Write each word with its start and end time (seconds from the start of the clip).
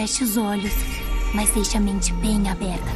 Feche 0.00 0.24
os 0.24 0.38
olhos, 0.38 0.72
mas 1.34 1.50
deixe 1.50 1.76
a 1.76 1.80
mente 1.80 2.10
bem 2.14 2.48
aberta. 2.48 2.90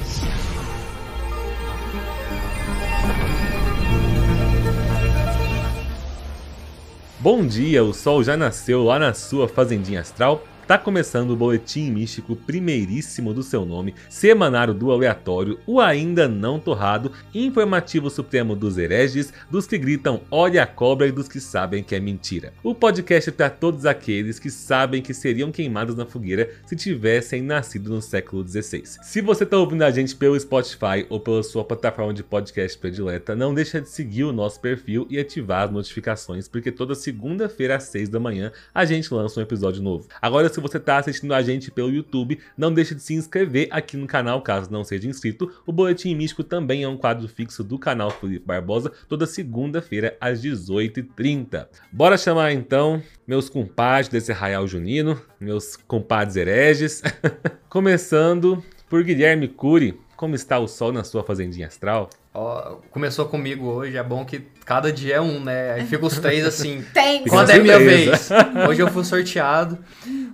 Bom 7.20 7.46
dia, 7.46 7.84
o 7.84 7.92
sol 7.92 8.24
já 8.24 8.38
nasceu 8.38 8.82
lá 8.82 8.98
na 8.98 9.12
sua 9.12 9.46
fazendinha 9.46 10.00
astral? 10.00 10.42
Tá 10.66 10.78
começando 10.78 11.30
o 11.30 11.36
boletim 11.36 11.90
místico 11.90 12.34
primeiríssimo 12.34 13.34
do 13.34 13.42
seu 13.42 13.66
nome, 13.66 13.94
semanário 14.08 14.72
do 14.72 14.90
aleatório, 14.90 15.58
o 15.66 15.78
ainda 15.78 16.26
não 16.26 16.58
torrado, 16.58 17.12
informativo 17.34 18.08
supremo 18.08 18.56
dos 18.56 18.78
hereges, 18.78 19.30
dos 19.50 19.66
que 19.66 19.76
gritam 19.76 20.22
olha 20.30 20.62
a 20.62 20.66
cobra 20.66 21.06
e 21.06 21.12
dos 21.12 21.28
que 21.28 21.38
sabem 21.38 21.82
que 21.82 21.94
é 21.94 22.00
mentira. 22.00 22.54
O 22.62 22.74
podcast 22.74 23.30
para 23.32 23.50
todos 23.50 23.84
aqueles 23.84 24.38
que 24.38 24.50
sabem 24.50 25.02
que 25.02 25.12
seriam 25.12 25.52
queimados 25.52 25.94
na 25.96 26.06
fogueira 26.06 26.50
se 26.64 26.74
tivessem 26.74 27.42
nascido 27.42 27.90
no 27.90 28.00
século 28.00 28.42
XVI. 28.48 28.84
Se 29.02 29.20
você 29.20 29.44
tá 29.44 29.58
ouvindo 29.58 29.82
a 29.82 29.90
gente 29.90 30.16
pelo 30.16 30.40
Spotify 30.40 31.04
ou 31.10 31.20
pela 31.20 31.42
sua 31.42 31.62
plataforma 31.62 32.14
de 32.14 32.22
podcast 32.22 32.78
predileta, 32.78 33.36
não 33.36 33.52
deixa 33.52 33.82
de 33.82 33.90
seguir 33.90 34.24
o 34.24 34.32
nosso 34.32 34.58
perfil 34.62 35.06
e 35.10 35.18
ativar 35.18 35.64
as 35.64 35.70
notificações, 35.70 36.48
porque 36.48 36.72
toda 36.72 36.94
segunda-feira 36.94 37.76
às 37.76 37.82
6 37.84 38.08
da 38.08 38.18
manhã 38.18 38.50
a 38.74 38.86
gente 38.86 39.12
lança 39.12 39.38
um 39.38 39.42
episódio 39.42 39.82
novo. 39.82 40.08
Agora 40.22 40.53
se 40.54 40.60
você 40.60 40.76
está 40.76 40.98
assistindo 40.98 41.34
a 41.34 41.42
gente 41.42 41.70
pelo 41.70 41.90
YouTube, 41.90 42.38
não 42.56 42.72
deixe 42.72 42.94
de 42.94 43.02
se 43.02 43.14
inscrever 43.14 43.68
aqui 43.70 43.96
no 43.96 44.06
canal 44.06 44.40
caso 44.40 44.70
não 44.70 44.84
seja 44.84 45.08
inscrito. 45.08 45.52
O 45.66 45.72
Boletim 45.72 46.14
Místico 46.14 46.44
também 46.44 46.84
é 46.84 46.88
um 46.88 46.96
quadro 46.96 47.28
fixo 47.28 47.64
do 47.64 47.78
canal 47.78 48.10
Felipe 48.10 48.46
Barbosa, 48.46 48.92
toda 49.08 49.26
segunda-feira 49.26 50.16
às 50.20 50.42
18h30. 50.42 51.66
Bora 51.92 52.16
chamar 52.16 52.52
então 52.52 53.02
meus 53.26 53.48
compadres 53.48 54.08
desse 54.08 54.32
arraial 54.32 54.66
junino, 54.66 55.20
meus 55.40 55.76
compadres 55.76 56.36
hereges, 56.36 57.02
começando 57.68 58.62
por 58.88 59.02
Guilherme 59.02 59.48
Cury. 59.48 60.03
Como 60.16 60.34
está 60.34 60.58
o 60.58 60.68
sol 60.68 60.92
na 60.92 61.02
sua 61.02 61.24
fazendinha 61.24 61.66
astral? 61.66 62.08
Ó, 62.32 62.76
começou 62.90 63.26
comigo 63.26 63.66
hoje, 63.66 63.96
é 63.96 64.02
bom 64.02 64.24
que 64.24 64.40
cada 64.64 64.92
dia 64.92 65.16
é 65.16 65.20
um, 65.20 65.40
né? 65.40 65.72
Aí 65.72 65.86
fica 65.86 66.04
os 66.04 66.18
três 66.18 66.44
assim. 66.44 66.84
Tem. 66.94 67.24
Quando 67.24 67.50
é 67.50 67.58
minha 67.58 67.78
vez? 67.78 68.28
Hoje 68.68 68.80
eu 68.80 68.88
fui 68.88 69.04
sorteado. 69.04 69.78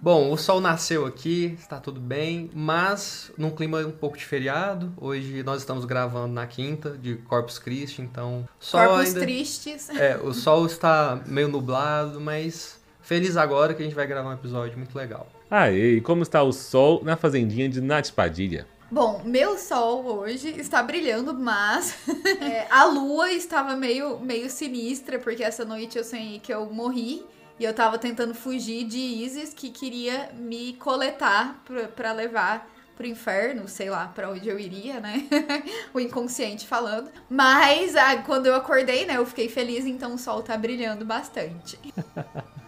Bom, 0.03 0.33
o 0.33 0.37
sol 0.39 0.61
nasceu 0.63 1.05
aqui, 1.05 1.55
está 1.59 1.79
tudo 1.79 2.01
bem, 2.01 2.51
mas 2.55 3.31
num 3.37 3.51
clima 3.51 3.81
um 3.81 3.91
pouco 3.91 4.17
de 4.17 4.25
feriado. 4.25 4.91
Hoje 4.97 5.43
nós 5.43 5.61
estamos 5.61 5.85
gravando 5.85 6.33
na 6.33 6.47
quinta 6.47 6.97
de 6.97 7.17
Corpus 7.17 7.59
Christi, 7.59 8.01
então 8.01 8.49
sol 8.59 8.81
Corpos 8.81 9.09
ainda. 9.09 9.21
tristes. 9.21 9.91
É, 9.91 10.17
o 10.17 10.33
sol 10.33 10.65
está 10.65 11.21
meio 11.27 11.49
nublado, 11.49 12.19
mas 12.19 12.81
feliz 13.03 13.37
agora 13.37 13.75
que 13.75 13.83
a 13.83 13.85
gente 13.85 13.95
vai 13.95 14.07
gravar 14.07 14.31
um 14.31 14.35
episódio 14.35 14.79
muito 14.79 14.97
legal. 14.97 15.27
Aê, 15.51 15.97
e 15.97 16.01
como 16.01 16.23
está 16.23 16.43
o 16.43 16.53
sol 16.53 17.03
na 17.05 17.17
fazendinha 17.17 17.69
de 17.69 17.81
Nath 17.83 18.11
Padilha? 18.13 18.67
Bom, 18.91 19.23
meu 19.25 19.57
sol 19.57 20.05
hoje 20.05 20.49
está 20.59 20.83
brilhando, 20.83 21.33
mas 21.33 21.97
é, 22.41 22.67
a 22.69 22.85
lua 22.87 23.31
estava 23.31 23.77
meio, 23.77 24.19
meio 24.19 24.51
sinistra, 24.51 25.17
porque 25.19 25.45
essa 25.45 25.65
noite 25.65 25.97
eu 25.97 26.03
sonhei 26.03 26.41
que 26.41 26.53
eu 26.53 26.67
morri. 26.67 27.25
E 27.59 27.65
eu 27.65 27.75
tava 27.75 27.99
tentando 27.99 28.35
fugir 28.35 28.85
de 28.85 28.99
Isis, 28.99 29.53
que 29.53 29.71
queria 29.71 30.31
me 30.35 30.73
coletar 30.75 31.63
pra, 31.65 31.89
pra 31.89 32.13
levar 32.13 32.69
pro 32.97 33.07
inferno, 33.07 33.69
sei 33.69 33.91
lá 33.91 34.09
pra 34.09 34.31
onde 34.31 34.49
eu 34.49 34.59
iria, 34.59 34.99
né? 34.99 35.27
o 35.95 36.01
inconsciente 36.01 36.67
falando. 36.67 37.11
Mas 37.29 37.95
ah, 37.95 38.17
quando 38.23 38.47
eu 38.47 38.55
acordei, 38.55 39.07
né, 39.07 39.19
eu 39.19 39.27
fiquei 39.27 39.49
feliz, 39.49 39.87
então 39.87 40.15
o 40.15 40.19
sol 40.19 40.43
tá 40.43 40.57
brilhando 40.57 41.05
bastante. 41.05 41.79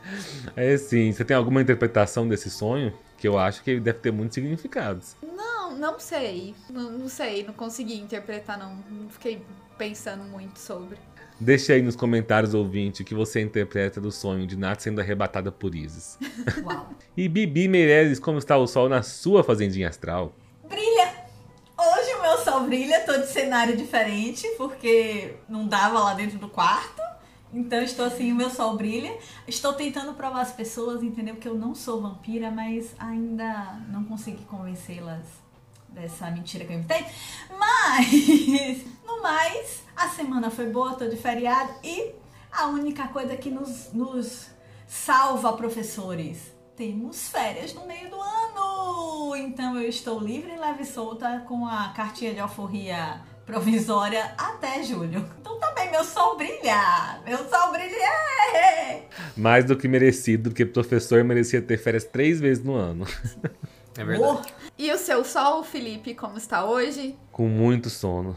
É 0.56 0.76
sim, 0.76 1.12
você 1.12 1.24
tem 1.24 1.36
alguma 1.36 1.62
interpretação 1.62 2.28
desse 2.28 2.50
sonho? 2.50 2.92
Que 3.16 3.28
eu 3.28 3.38
acho 3.38 3.62
que 3.62 3.70
ele 3.70 3.80
deve 3.80 4.00
ter 4.00 4.10
muitos 4.10 4.34
significados. 4.34 5.14
Não, 5.22 5.51
não 5.74 5.98
sei. 5.98 6.54
Não, 6.70 6.90
não 6.90 7.08
sei, 7.08 7.44
não 7.44 7.54
consegui 7.54 8.00
interpretar, 8.00 8.58
não. 8.58 8.76
Não 8.90 9.08
fiquei 9.08 9.42
pensando 9.76 10.24
muito 10.24 10.58
sobre. 10.58 10.96
Deixe 11.40 11.72
aí 11.72 11.82
nos 11.82 11.96
comentários, 11.96 12.54
ouvinte, 12.54 13.02
o 13.02 13.04
que 13.04 13.16
você 13.16 13.40
interpreta 13.40 14.00
do 14.00 14.12
sonho 14.12 14.46
de 14.46 14.56
Nath 14.56 14.82
sendo 14.82 15.00
arrebatada 15.00 15.50
por 15.50 15.74
Isis. 15.74 16.16
Uau. 16.64 16.90
E 17.16 17.28
Bibi 17.28 17.66
Meirelles, 17.66 18.20
como 18.20 18.38
está 18.38 18.56
o 18.56 18.66
sol 18.66 18.88
na 18.88 19.02
sua 19.02 19.42
fazendinha 19.42 19.88
astral? 19.88 20.32
Brilha! 20.68 21.14
Hoje 21.76 22.14
o 22.14 22.22
meu 22.22 22.38
sol 22.38 22.60
brilha, 22.60 23.00
tô 23.00 23.16
de 23.18 23.26
cenário 23.26 23.76
diferente, 23.76 24.46
porque 24.56 25.34
não 25.48 25.66
dava 25.66 25.98
lá 25.98 26.14
dentro 26.14 26.38
do 26.38 26.48
quarto. 26.48 27.02
Então 27.52 27.82
estou 27.82 28.06
assim, 28.06 28.30
o 28.30 28.36
meu 28.36 28.48
sol 28.48 28.76
brilha. 28.76 29.12
Estou 29.48 29.72
tentando 29.72 30.14
provar 30.14 30.42
às 30.42 30.52
pessoas, 30.52 31.02
entendeu? 31.02 31.34
Que 31.34 31.48
eu 31.48 31.54
não 31.54 31.74
sou 31.74 32.00
vampira, 32.00 32.52
mas 32.52 32.94
ainda 33.00 33.80
não 33.90 34.04
consegui 34.04 34.44
convencê-las 34.44 35.41
dessa 35.92 36.30
mentira 36.30 36.64
que 36.64 36.72
eu 36.72 36.78
inventei. 36.78 37.04
Mas, 37.58 38.84
no 39.06 39.22
mais, 39.22 39.82
a 39.96 40.08
semana 40.08 40.50
foi 40.50 40.66
boa, 40.66 40.94
tô 40.94 41.06
de 41.06 41.16
feriado. 41.16 41.72
E 41.82 42.12
a 42.50 42.66
única 42.66 43.08
coisa 43.08 43.36
que 43.36 43.50
nos, 43.50 43.92
nos 43.92 44.48
salva, 44.86 45.52
professores, 45.54 46.52
temos 46.76 47.28
férias 47.28 47.74
no 47.74 47.86
meio 47.86 48.10
do 48.10 48.20
ano. 48.20 49.36
Então 49.36 49.76
eu 49.76 49.88
estou 49.88 50.20
livre, 50.20 50.56
leve 50.56 50.82
e 50.82 50.86
solta 50.86 51.44
com 51.46 51.66
a 51.66 51.92
cartinha 51.94 52.34
de 52.34 52.40
alforria 52.40 53.20
provisória 53.46 54.34
até 54.36 54.82
julho. 54.82 55.28
Então 55.40 55.58
também 55.58 55.90
meu 55.90 56.04
sol 56.04 56.36
brilha. 56.36 57.20
Meu 57.24 57.38
sol 57.48 57.72
brilha. 57.72 59.02
Mais 59.36 59.64
do 59.64 59.76
que 59.76 59.88
merecido, 59.88 60.50
porque 60.50 60.64
professor 60.64 61.22
merecia 61.24 61.60
ter 61.60 61.78
férias 61.78 62.04
três 62.04 62.40
vezes 62.40 62.64
no 62.64 62.74
ano. 62.74 63.06
É 63.96 64.04
verdade. 64.04 64.42
Oh, 64.42 64.61
E 64.78 64.90
o 64.90 64.98
seu 64.98 65.24
sol, 65.24 65.62
Felipe, 65.62 66.14
como 66.14 66.38
está 66.38 66.64
hoje? 66.64 67.14
Com 67.30 67.48
muito 67.48 67.90
sono. 67.90 68.36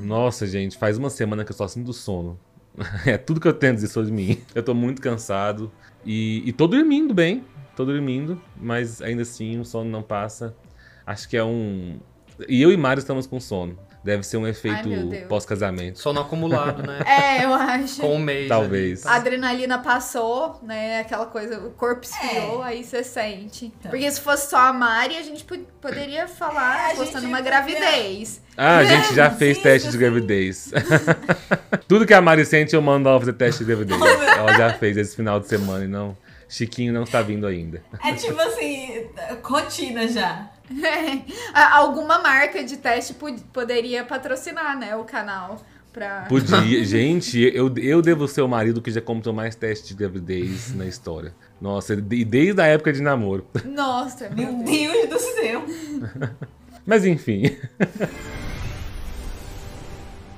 Nossa, 0.00 0.46
gente, 0.46 0.76
faz 0.76 0.98
uma 0.98 1.08
semana 1.08 1.44
que 1.44 1.52
eu 1.52 1.56
só 1.56 1.68
sinto 1.68 1.92
sono. 1.92 2.38
É 3.06 3.16
tudo 3.16 3.40
que 3.40 3.48
eu 3.48 3.52
tenho 3.52 3.72
a 3.72 3.74
dizer 3.74 3.88
sobre 3.88 4.12
mim. 4.12 4.40
Eu 4.54 4.62
tô 4.62 4.74
muito 4.74 5.00
cansado. 5.02 5.70
E, 6.04 6.42
e 6.46 6.52
tô 6.52 6.66
dormindo 6.66 7.12
bem. 7.14 7.44
Tô 7.74 7.84
dormindo, 7.84 8.40
mas 8.56 9.00
ainda 9.00 9.22
assim 9.22 9.58
o 9.58 9.64
sono 9.64 9.88
não 9.88 10.02
passa. 10.02 10.54
Acho 11.06 11.28
que 11.28 11.36
é 11.36 11.44
um. 11.44 11.98
E 12.48 12.60
eu 12.60 12.72
e 12.72 12.76
Mário 12.76 13.00
estamos 13.00 13.26
com 13.26 13.38
sono. 13.40 13.78
Deve 14.02 14.22
ser 14.22 14.36
um 14.36 14.46
efeito 14.46 14.88
pós-casamento. 15.28 15.98
Sono 15.98 16.20
acumulado, 16.20 16.82
né? 16.86 17.00
É, 17.04 17.44
eu 17.44 17.52
acho. 17.52 18.00
Com 18.00 18.14
um 18.14 18.18
mês. 18.18 18.48
Talvez. 18.48 19.04
A 19.04 19.14
adrenalina 19.16 19.78
passou, 19.78 20.58
né? 20.62 21.00
Aquela 21.00 21.26
coisa, 21.26 21.58
o 21.58 21.70
corpo 21.72 22.04
esfriou, 22.04 22.62
aí 22.62 22.84
você 22.84 23.02
sente. 23.02 23.66
Então. 23.66 23.90
Porque 23.90 24.10
se 24.10 24.20
fosse 24.20 24.48
só 24.50 24.56
a 24.58 24.72
Mari, 24.72 25.16
a 25.16 25.22
gente 25.22 25.44
po- 25.44 25.58
poderia 25.80 26.28
falar 26.28 26.78
É, 26.78 26.82
a 26.82 26.92
apostando 26.92 27.20
gente 27.20 27.22
numa 27.24 27.36
podia- 27.38 27.50
gravidez. 27.50 28.40
Ah, 28.56 28.78
a 28.78 28.84
gente 28.84 29.14
já 29.14 29.30
fez 29.34 29.56
Isso, 29.56 29.62
teste 29.64 29.86
de 29.88 29.92
sim. 29.94 29.98
gravidez. 29.98 30.72
Tudo 31.88 32.06
que 32.06 32.14
a 32.14 32.20
Mari 32.20 32.44
sente, 32.44 32.74
eu 32.74 32.82
mando 32.82 33.08
ela 33.08 33.18
fazer 33.18 33.32
teste 33.32 33.64
de 33.64 33.66
gravidez. 33.66 34.00
Oh, 34.00 34.06
Ela 34.06 34.52
já 34.56 34.72
fez 34.74 34.96
esse 34.96 35.16
final 35.16 35.40
de 35.40 35.48
semana 35.48 35.84
e 35.84 35.88
não. 35.88 36.16
Chiquinho 36.48 36.92
não 36.94 37.02
está 37.02 37.20
vindo 37.20 37.46
ainda. 37.46 37.82
é 38.02 38.12
tipo 38.14 38.40
assim, 38.40 39.06
rotina 39.42 40.08
já. 40.08 40.48
Alguma 41.72 42.18
marca 42.20 42.62
de 42.62 42.76
teste 42.76 43.14
pod- 43.14 43.42
poderia 43.52 44.04
patrocinar, 44.04 44.78
né, 44.78 44.94
o 44.96 45.04
canal. 45.04 45.62
Pra... 45.92 46.26
Podia. 46.28 46.84
Gente, 46.84 47.40
eu, 47.54 47.74
eu 47.78 48.02
devo 48.02 48.28
ser 48.28 48.42
o 48.42 48.48
marido 48.48 48.82
que 48.82 48.90
já 48.90 49.00
comprou 49.00 49.34
mais 49.34 49.54
teste 49.54 49.88
de 49.88 49.94
gravidez 49.94 50.74
na 50.74 50.86
história. 50.86 51.34
Nossa, 51.60 51.94
e 51.94 52.24
desde 52.24 52.60
a 52.60 52.66
época 52.66 52.92
de 52.92 53.00
namoro. 53.02 53.46
Nossa, 53.64 54.28
meu. 54.30 54.52
Deus 54.62 55.08
do 55.08 55.18
céu. 55.18 55.64
Mas 56.86 57.04
enfim. 57.04 57.56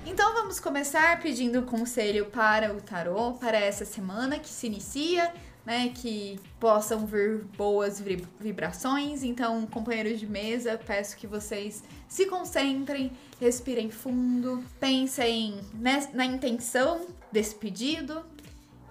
Então 0.07 0.35
vamos 0.35 0.59
começar 0.59 1.21
pedindo 1.21 1.63
conselho 1.63 2.27
para 2.27 2.73
o 2.75 2.81
tarô 2.81 3.33
para 3.33 3.59
essa 3.59 3.85
semana 3.85 4.39
que 4.39 4.49
se 4.49 4.67
inicia, 4.67 5.31
né? 5.65 5.91
Que 5.95 6.39
possam 6.59 7.07
vir 7.07 7.45
boas 7.57 8.01
vibra- 8.01 8.29
vibrações. 8.39 9.23
Então, 9.23 9.67
companheiros 9.67 10.19
de 10.19 10.27
mesa, 10.27 10.81
peço 10.85 11.17
que 11.17 11.27
vocês 11.27 11.83
se 12.09 12.27
concentrem, 12.27 13.13
respirem 13.41 13.91
fundo, 13.91 14.63
pensem 14.79 15.61
na 16.13 16.25
intenção 16.25 17.07
desse 17.31 17.55
pedido 17.55 18.25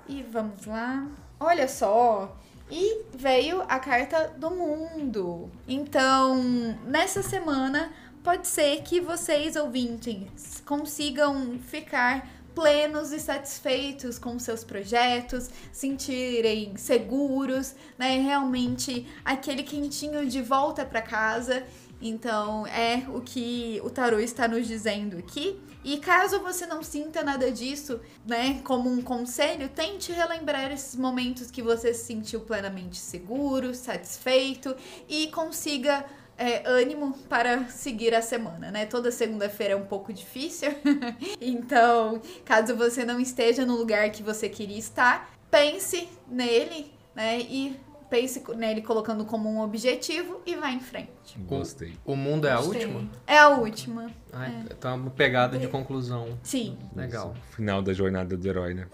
e 0.08 0.24
vamos 0.24 0.66
lá. 0.66 1.08
Olha 1.40 1.68
só. 1.68 2.36
E 2.72 3.02
veio 3.16 3.64
a 3.64 3.80
carta 3.80 4.28
do 4.38 4.52
mundo. 4.52 5.50
Então, 5.68 6.38
nessa 6.86 7.24
semana, 7.24 7.92
pode 8.24 8.48
ser 8.48 8.84
que 8.84 9.02
vocês, 9.02 9.56
ouvintes, 9.56 10.62
consigam 10.66 11.58
ficar 11.60 12.30
plenos 12.56 13.12
e 13.12 13.20
satisfeitos 13.20 14.20
com 14.20 14.38
seus 14.40 14.64
projetos, 14.64 15.50
sentirem 15.72 16.76
seguros, 16.78 17.76
né? 17.98 18.20
Realmente 18.20 19.08
aquele 19.24 19.64
quentinho 19.64 20.26
de 20.28 20.42
volta 20.42 20.86
para 20.86 21.02
casa 21.02 21.64
Então, 22.02 22.66
é 22.68 23.06
o 23.10 23.20
que 23.20 23.82
o 23.84 23.90
tarô 23.90 24.20
está 24.20 24.48
nos 24.48 24.66
dizendo 24.68 25.18
aqui. 25.18 25.60
E 25.84 25.98
caso 25.98 26.40
você 26.40 26.66
não 26.66 26.84
sinta 26.84 27.24
nada 27.24 27.52
disso, 27.52 28.00
né, 28.26 28.62
como 28.64 28.90
um 28.90 29.02
conselho, 29.02 29.70
tente 29.70 30.12
relembrar 30.12 30.72
esses 30.72 30.96
momentos 30.96 31.50
que 31.50 31.62
você 31.62 31.94
se 31.94 32.06
sentiu 32.06 32.42
plenamente 32.42 32.98
seguro, 32.98 33.74
satisfeito 33.74 34.76
e 35.08 35.28
consiga 35.28 36.06
é, 36.40 36.64
ânimo 36.66 37.12
para 37.28 37.66
seguir 37.66 38.16
a 38.16 38.22
semana, 38.22 38.72
né? 38.72 38.86
Toda 38.86 39.12
segunda-feira 39.12 39.74
é 39.74 39.76
um 39.76 39.86
pouco 39.86 40.14
difícil. 40.14 40.74
então, 41.40 42.22
caso 42.46 42.76
você 42.78 43.04
não 43.04 43.20
esteja 43.20 43.66
no 43.66 43.76
lugar 43.76 44.10
que 44.10 44.24
você 44.24 44.48
queria 44.48 44.78
estar, 44.80 45.30
pense 45.52 46.08
nele, 46.28 46.92
né? 47.14 47.40
E 47.42 47.78
pense 48.10 48.42
nele 48.56 48.82
colocando 48.82 49.26
como 49.26 49.50
um 49.50 49.62
objetivo 49.62 50.42
e 50.46 50.56
vá 50.56 50.72
em 50.72 50.80
frente. 50.80 51.38
Gostei. 51.40 51.94
O 52.06 52.16
mundo 52.16 52.48
é 52.48 52.52
a 52.52 52.56
Gostei. 52.56 52.86
última? 52.86 53.10
É 53.28 53.38
a 53.38 53.50
última. 53.50 54.12
Ai, 54.32 54.66
Tá 54.80 54.94
uma 54.94 55.12
pegada 55.12 55.60
de 55.60 55.68
conclusão. 55.68 56.40
Sim. 56.42 56.78
Legal. 56.96 57.36
Final 57.52 57.82
da 57.82 57.94
jornada 57.94 58.36
do 58.38 58.48
herói, 58.48 58.74
né? 58.74 58.88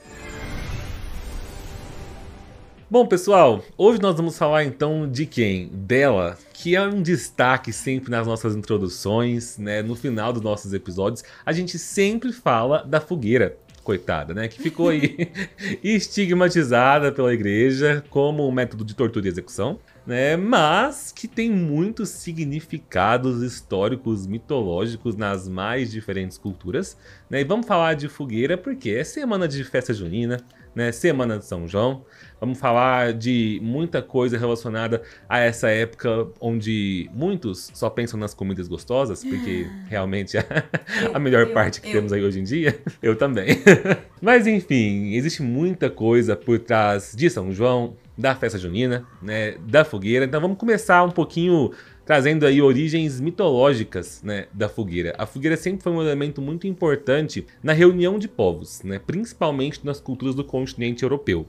Bom, 2.87 3.03
pessoal, 3.07 3.65
hoje 3.75 3.99
nós 3.99 4.15
vamos 4.15 4.37
falar 4.37 4.63
então 4.63 5.09
de 5.09 5.25
quem? 5.25 5.69
Dela, 5.69 6.37
que 6.53 6.75
é 6.75 6.81
um 6.83 7.01
destaque 7.01 7.73
sempre 7.73 8.11
nas 8.11 8.27
nossas 8.27 8.55
introduções, 8.55 9.57
né? 9.57 9.81
No 9.81 9.95
final 9.95 10.31
dos 10.31 10.43
nossos 10.43 10.71
episódios, 10.71 11.23
a 11.43 11.51
gente 11.51 11.79
sempre 11.79 12.31
fala 12.31 12.83
da 12.83 13.01
fogueira. 13.01 13.57
Coitada, 13.83 14.33
né? 14.33 14.47
Que 14.47 14.59
ficou 14.61 14.89
aí 14.89 15.15
estigmatizada 15.83 17.11
pela 17.11 17.33
igreja 17.33 18.03
como 18.09 18.47
um 18.47 18.51
método 18.51 18.83
de 18.83 18.95
tortura 18.95 19.27
e 19.27 19.29
execução, 19.29 19.79
né? 20.05 20.35
Mas 20.37 21.11
que 21.11 21.27
tem 21.27 21.51
muitos 21.51 22.09
significados 22.09 23.41
históricos, 23.43 24.25
mitológicos 24.25 25.15
nas 25.15 25.47
mais 25.47 25.91
diferentes 25.91 26.37
culturas, 26.37 26.97
né? 27.29 27.41
E 27.41 27.43
vamos 27.43 27.67
falar 27.67 27.95
de 27.95 28.07
fogueira 28.07 28.57
porque 28.57 28.91
é 28.91 29.03
semana 29.03 29.47
de 29.47 29.63
festa 29.63 29.93
junina, 29.93 30.37
né? 30.75 30.91
Semana 30.91 31.39
de 31.39 31.45
São 31.45 31.67
João. 31.67 32.03
Vamos 32.39 32.59
falar 32.59 33.13
de 33.13 33.59
muita 33.63 34.01
coisa 34.01 34.37
relacionada 34.37 35.01
a 35.27 35.39
essa 35.39 35.69
época 35.69 36.27
onde 36.39 37.09
muitos 37.13 37.71
só 37.73 37.89
pensam 37.89 38.19
nas 38.19 38.33
comidas 38.33 38.67
gostosas, 38.67 39.23
porque 39.23 39.67
realmente 39.89 40.37
é 40.37 40.45
a 41.13 41.17
melhor 41.19 41.47
eu- 41.47 41.53
parte 41.53 41.79
que 41.81 41.87
eu. 41.87 41.93
temos 41.93 42.11
aí 42.13 42.23
hoje 42.23 42.39
em 42.39 42.43
dia. 42.43 42.77
Eu 43.01 43.15
também. 43.15 43.47
Mas 44.21 44.47
enfim, 44.47 45.13
existe 45.13 45.41
muita 45.41 45.89
coisa 45.89 46.35
por 46.35 46.59
trás 46.59 47.13
de 47.15 47.29
São 47.29 47.51
João, 47.51 47.95
da 48.17 48.33
festa 48.35 48.57
junina, 48.57 49.05
né, 49.21 49.55
da 49.67 49.83
fogueira. 49.85 50.25
Então 50.25 50.39
vamos 50.41 50.57
começar 50.57 51.03
um 51.03 51.11
pouquinho 51.11 51.71
trazendo 52.05 52.45
aí 52.45 52.61
origens 52.61 53.19
mitológicas, 53.19 54.21
né, 54.23 54.45
da 54.53 54.69
fogueira. 54.69 55.13
A 55.17 55.25
fogueira 55.25 55.57
sempre 55.57 55.83
foi 55.83 55.91
um 55.91 56.01
elemento 56.01 56.41
muito 56.41 56.67
importante 56.67 57.45
na 57.63 57.73
reunião 57.73 58.17
de 58.19 58.27
povos, 58.27 58.81
né, 58.83 58.99
principalmente 59.05 59.83
nas 59.85 59.99
culturas 59.99 60.35
do 60.35 60.43
continente 60.43 61.03
europeu. 61.03 61.47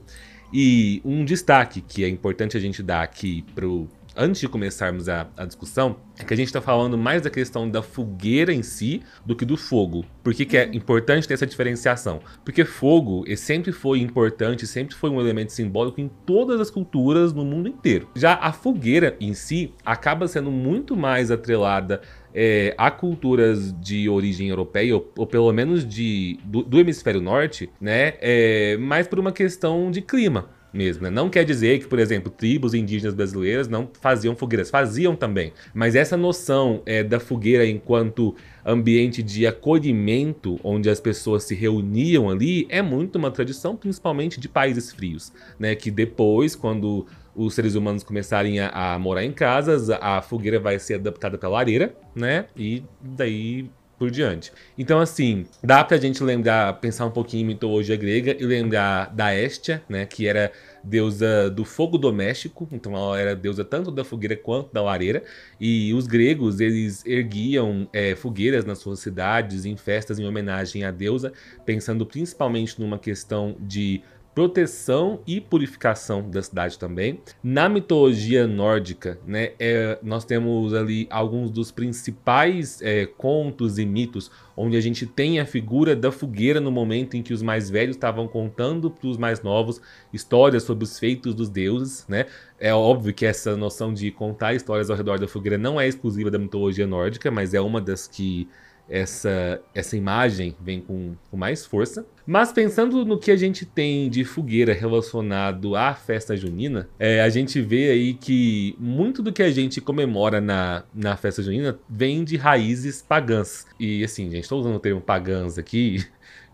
E 0.53 1.01
um 1.03 1.25
destaque 1.25 1.81
que 1.81 2.03
é 2.03 2.09
importante 2.09 2.55
a 2.55 2.59
gente 2.59 2.81
dar 2.81 3.03
aqui 3.03 3.43
pro 3.53 3.87
antes 4.17 4.41
de 4.41 4.49
começarmos 4.49 5.07
a, 5.07 5.27
a 5.37 5.45
discussão, 5.45 5.97
é 6.17 6.23
que 6.23 6.33
a 6.33 6.37
gente 6.37 6.47
está 6.47 6.59
falando 6.59 6.97
mais 6.97 7.21
da 7.21 7.29
questão 7.29 7.69
da 7.69 7.83
fogueira 7.83 8.51
em 8.51 8.63
si 8.63 9.03
do 9.25 9.35
que 9.35 9.45
do 9.45 9.55
fogo. 9.55 10.03
Por 10.23 10.33
que, 10.33 10.45
que 10.45 10.57
é 10.57 10.69
importante 10.73 11.27
ter 11.27 11.35
essa 11.35 11.45
diferenciação? 11.45 12.19
Porque 12.43 12.65
fogo 12.65 13.23
sempre 13.37 13.71
foi 13.71 13.99
importante, 13.99 14.65
sempre 14.65 14.95
foi 14.95 15.09
um 15.11 15.21
elemento 15.21 15.53
simbólico 15.53 16.01
em 16.01 16.09
todas 16.25 16.59
as 16.59 16.71
culturas 16.71 17.31
no 17.31 17.45
mundo 17.45 17.69
inteiro. 17.69 18.09
Já 18.15 18.33
a 18.33 18.51
fogueira 18.51 19.15
em 19.19 19.33
si 19.33 19.73
acaba 19.85 20.27
sendo 20.27 20.49
muito 20.49 20.97
mais 20.97 21.29
atrelada 21.29 22.01
é, 22.33 22.73
a 22.77 22.91
culturas 22.91 23.73
de 23.79 24.09
origem 24.09 24.49
europeia, 24.49 24.95
ou, 24.95 25.11
ou 25.17 25.27
pelo 25.27 25.51
menos 25.51 25.87
de, 25.87 26.39
do, 26.43 26.63
do 26.63 26.79
hemisfério 26.79 27.21
norte, 27.21 27.69
né? 27.79 28.13
É, 28.19 28.77
mais 28.77 29.07
por 29.07 29.19
uma 29.19 29.31
questão 29.31 29.89
de 29.91 30.01
clima 30.01 30.56
mesmo, 30.77 31.03
né? 31.03 31.09
Não 31.09 31.29
quer 31.29 31.43
dizer 31.43 31.79
que, 31.79 31.87
por 31.87 31.97
exemplo, 31.97 32.31
tribos 32.31 32.73
indígenas 32.73 33.15
brasileiras 33.15 33.67
não 33.67 33.89
faziam 33.99 34.35
fogueiras, 34.35 34.69
faziam 34.69 35.15
também. 35.15 35.51
Mas 35.73 35.95
essa 35.95 36.15
noção 36.15 36.83
é, 36.85 37.03
da 37.03 37.19
fogueira 37.19 37.65
enquanto 37.65 38.35
ambiente 38.65 39.23
de 39.23 39.47
acolhimento, 39.47 40.59
onde 40.63 40.89
as 40.89 40.99
pessoas 40.99 41.43
se 41.43 41.55
reuniam 41.55 42.29
ali, 42.29 42.67
é 42.69 42.81
muito 42.81 43.15
uma 43.15 43.31
tradição, 43.31 43.75
principalmente 43.75 44.39
de 44.39 44.47
países 44.47 44.91
frios, 44.91 45.33
né? 45.59 45.75
Que 45.75 45.89
depois, 45.89 46.55
quando 46.55 47.05
os 47.35 47.53
seres 47.53 47.75
humanos 47.75 48.03
começarem 48.03 48.59
a, 48.59 48.69
a 48.69 48.99
morar 48.99 49.23
em 49.23 49.31
casas, 49.31 49.89
a 49.89 50.21
fogueira 50.21 50.59
vai 50.59 50.79
ser 50.79 50.95
adaptada 50.95 51.37
para 51.37 51.49
lareira, 51.49 51.95
né? 52.15 52.45
E 52.55 52.83
daí 53.01 53.69
por 53.97 54.11
diante. 54.11 54.51
Então, 54.77 54.99
assim, 54.99 55.45
dá 55.63 55.83
pra 55.83 55.97
gente 55.97 56.23
lembrar, 56.23 56.73
pensar 56.73 57.05
um 57.05 57.11
pouquinho 57.11 57.43
em 57.43 57.47
mitologia 57.47 57.95
grega 57.95 58.35
e 58.39 58.45
lembrar 58.45 59.13
da 59.13 59.35
Hestia, 59.35 59.81
né? 59.89 60.05
Que 60.05 60.27
era 60.27 60.51
deusa 60.83 61.49
do 61.49 61.65
fogo 61.65 61.97
doméstico, 61.97 62.67
então 62.71 62.95
ela 62.95 63.19
era 63.19 63.35
deusa 63.35 63.65
tanto 63.65 63.91
da 63.91 64.03
fogueira 64.03 64.37
quanto 64.37 64.71
da 64.71 64.81
lareira. 64.81 65.23
E 65.59 65.93
os 65.93 66.05
gregos, 66.05 66.59
eles 66.59 67.05
erguiam 67.05 67.89
é, 67.91 68.15
fogueiras 68.15 68.63
nas 68.65 68.77
suas 68.77 68.99
cidades, 68.99 69.65
em 69.65 69.75
festas 69.75 70.19
em 70.19 70.25
homenagem 70.25 70.83
à 70.83 70.91
deusa, 70.91 71.33
pensando 71.65 72.05
principalmente 72.05 72.79
numa 72.79 72.99
questão 72.99 73.55
de 73.59 74.01
proteção 74.37 75.19
e 75.25 75.41
purificação 75.41 76.29
da 76.29 76.43
cidade 76.43 76.77
também. 76.77 77.19
Na 77.43 77.67
mitologia 77.67 78.45
nórdica, 78.45 79.17
né, 79.25 79.53
é, 79.59 79.97
nós 80.03 80.25
temos 80.25 80.75
ali 80.75 81.07
alguns 81.09 81.49
dos 81.49 81.71
principais 81.71 82.79
é, 82.83 83.07
contos 83.07 83.79
e 83.79 83.85
mitos 83.85 84.29
onde 84.55 84.77
a 84.77 84.79
gente 84.79 85.07
tem 85.07 85.39
a 85.39 85.45
figura 85.47 85.95
da 85.95 86.11
fogueira 86.11 86.61
no 86.61 86.71
momento 86.71 87.17
em 87.17 87.23
que 87.23 87.33
os 87.33 87.41
mais 87.41 87.67
velhos 87.67 87.95
estavam 87.95 88.27
contando 88.27 88.91
para 88.91 89.07
os 89.07 89.17
mais 89.17 89.41
novos 89.41 89.81
histórias 90.13 90.61
sobre 90.61 90.83
os 90.83 90.99
feitos 90.99 91.33
dos 91.33 91.49
deuses, 91.49 92.05
né? 92.07 92.27
É 92.59 92.71
óbvio 92.71 93.15
que 93.15 93.25
essa 93.25 93.57
noção 93.57 93.91
de 93.91 94.11
contar 94.11 94.53
histórias 94.53 94.91
ao 94.91 94.95
redor 94.95 95.17
da 95.17 95.27
fogueira 95.27 95.57
não 95.57 95.81
é 95.81 95.87
exclusiva 95.87 96.29
da 96.29 96.37
mitologia 96.37 96.85
nórdica, 96.85 97.31
mas 97.31 97.55
é 97.55 97.61
uma 97.61 97.81
das 97.81 98.07
que 98.07 98.47
essa, 98.89 99.61
essa 99.73 99.95
imagem 99.95 100.55
vem 100.61 100.81
com, 100.81 101.15
com 101.29 101.37
mais 101.37 101.65
força. 101.65 102.05
Mas 102.25 102.51
pensando 102.51 103.05
no 103.05 103.17
que 103.17 103.31
a 103.31 103.37
gente 103.37 103.65
tem 103.65 104.09
de 104.09 104.25
fogueira 104.25 104.73
relacionado 104.73 105.75
à 105.75 105.93
festa 105.93 106.35
junina, 106.35 106.89
é, 106.99 107.21
a 107.21 107.29
gente 107.29 107.61
vê 107.61 107.89
aí 107.89 108.13
que 108.13 108.75
muito 108.77 109.23
do 109.23 109.31
que 109.31 109.41
a 109.41 109.49
gente 109.49 109.79
comemora 109.79 110.41
na, 110.41 110.83
na 110.93 111.15
festa 111.15 111.41
junina 111.41 111.79
vem 111.89 112.23
de 112.23 112.35
raízes 112.35 113.01
pagãs. 113.01 113.65
E 113.79 114.03
assim, 114.03 114.29
gente, 114.29 114.43
estou 114.43 114.59
usando 114.59 114.75
o 114.75 114.79
termo 114.79 114.99
pagãs 114.99 115.57
aqui 115.57 116.05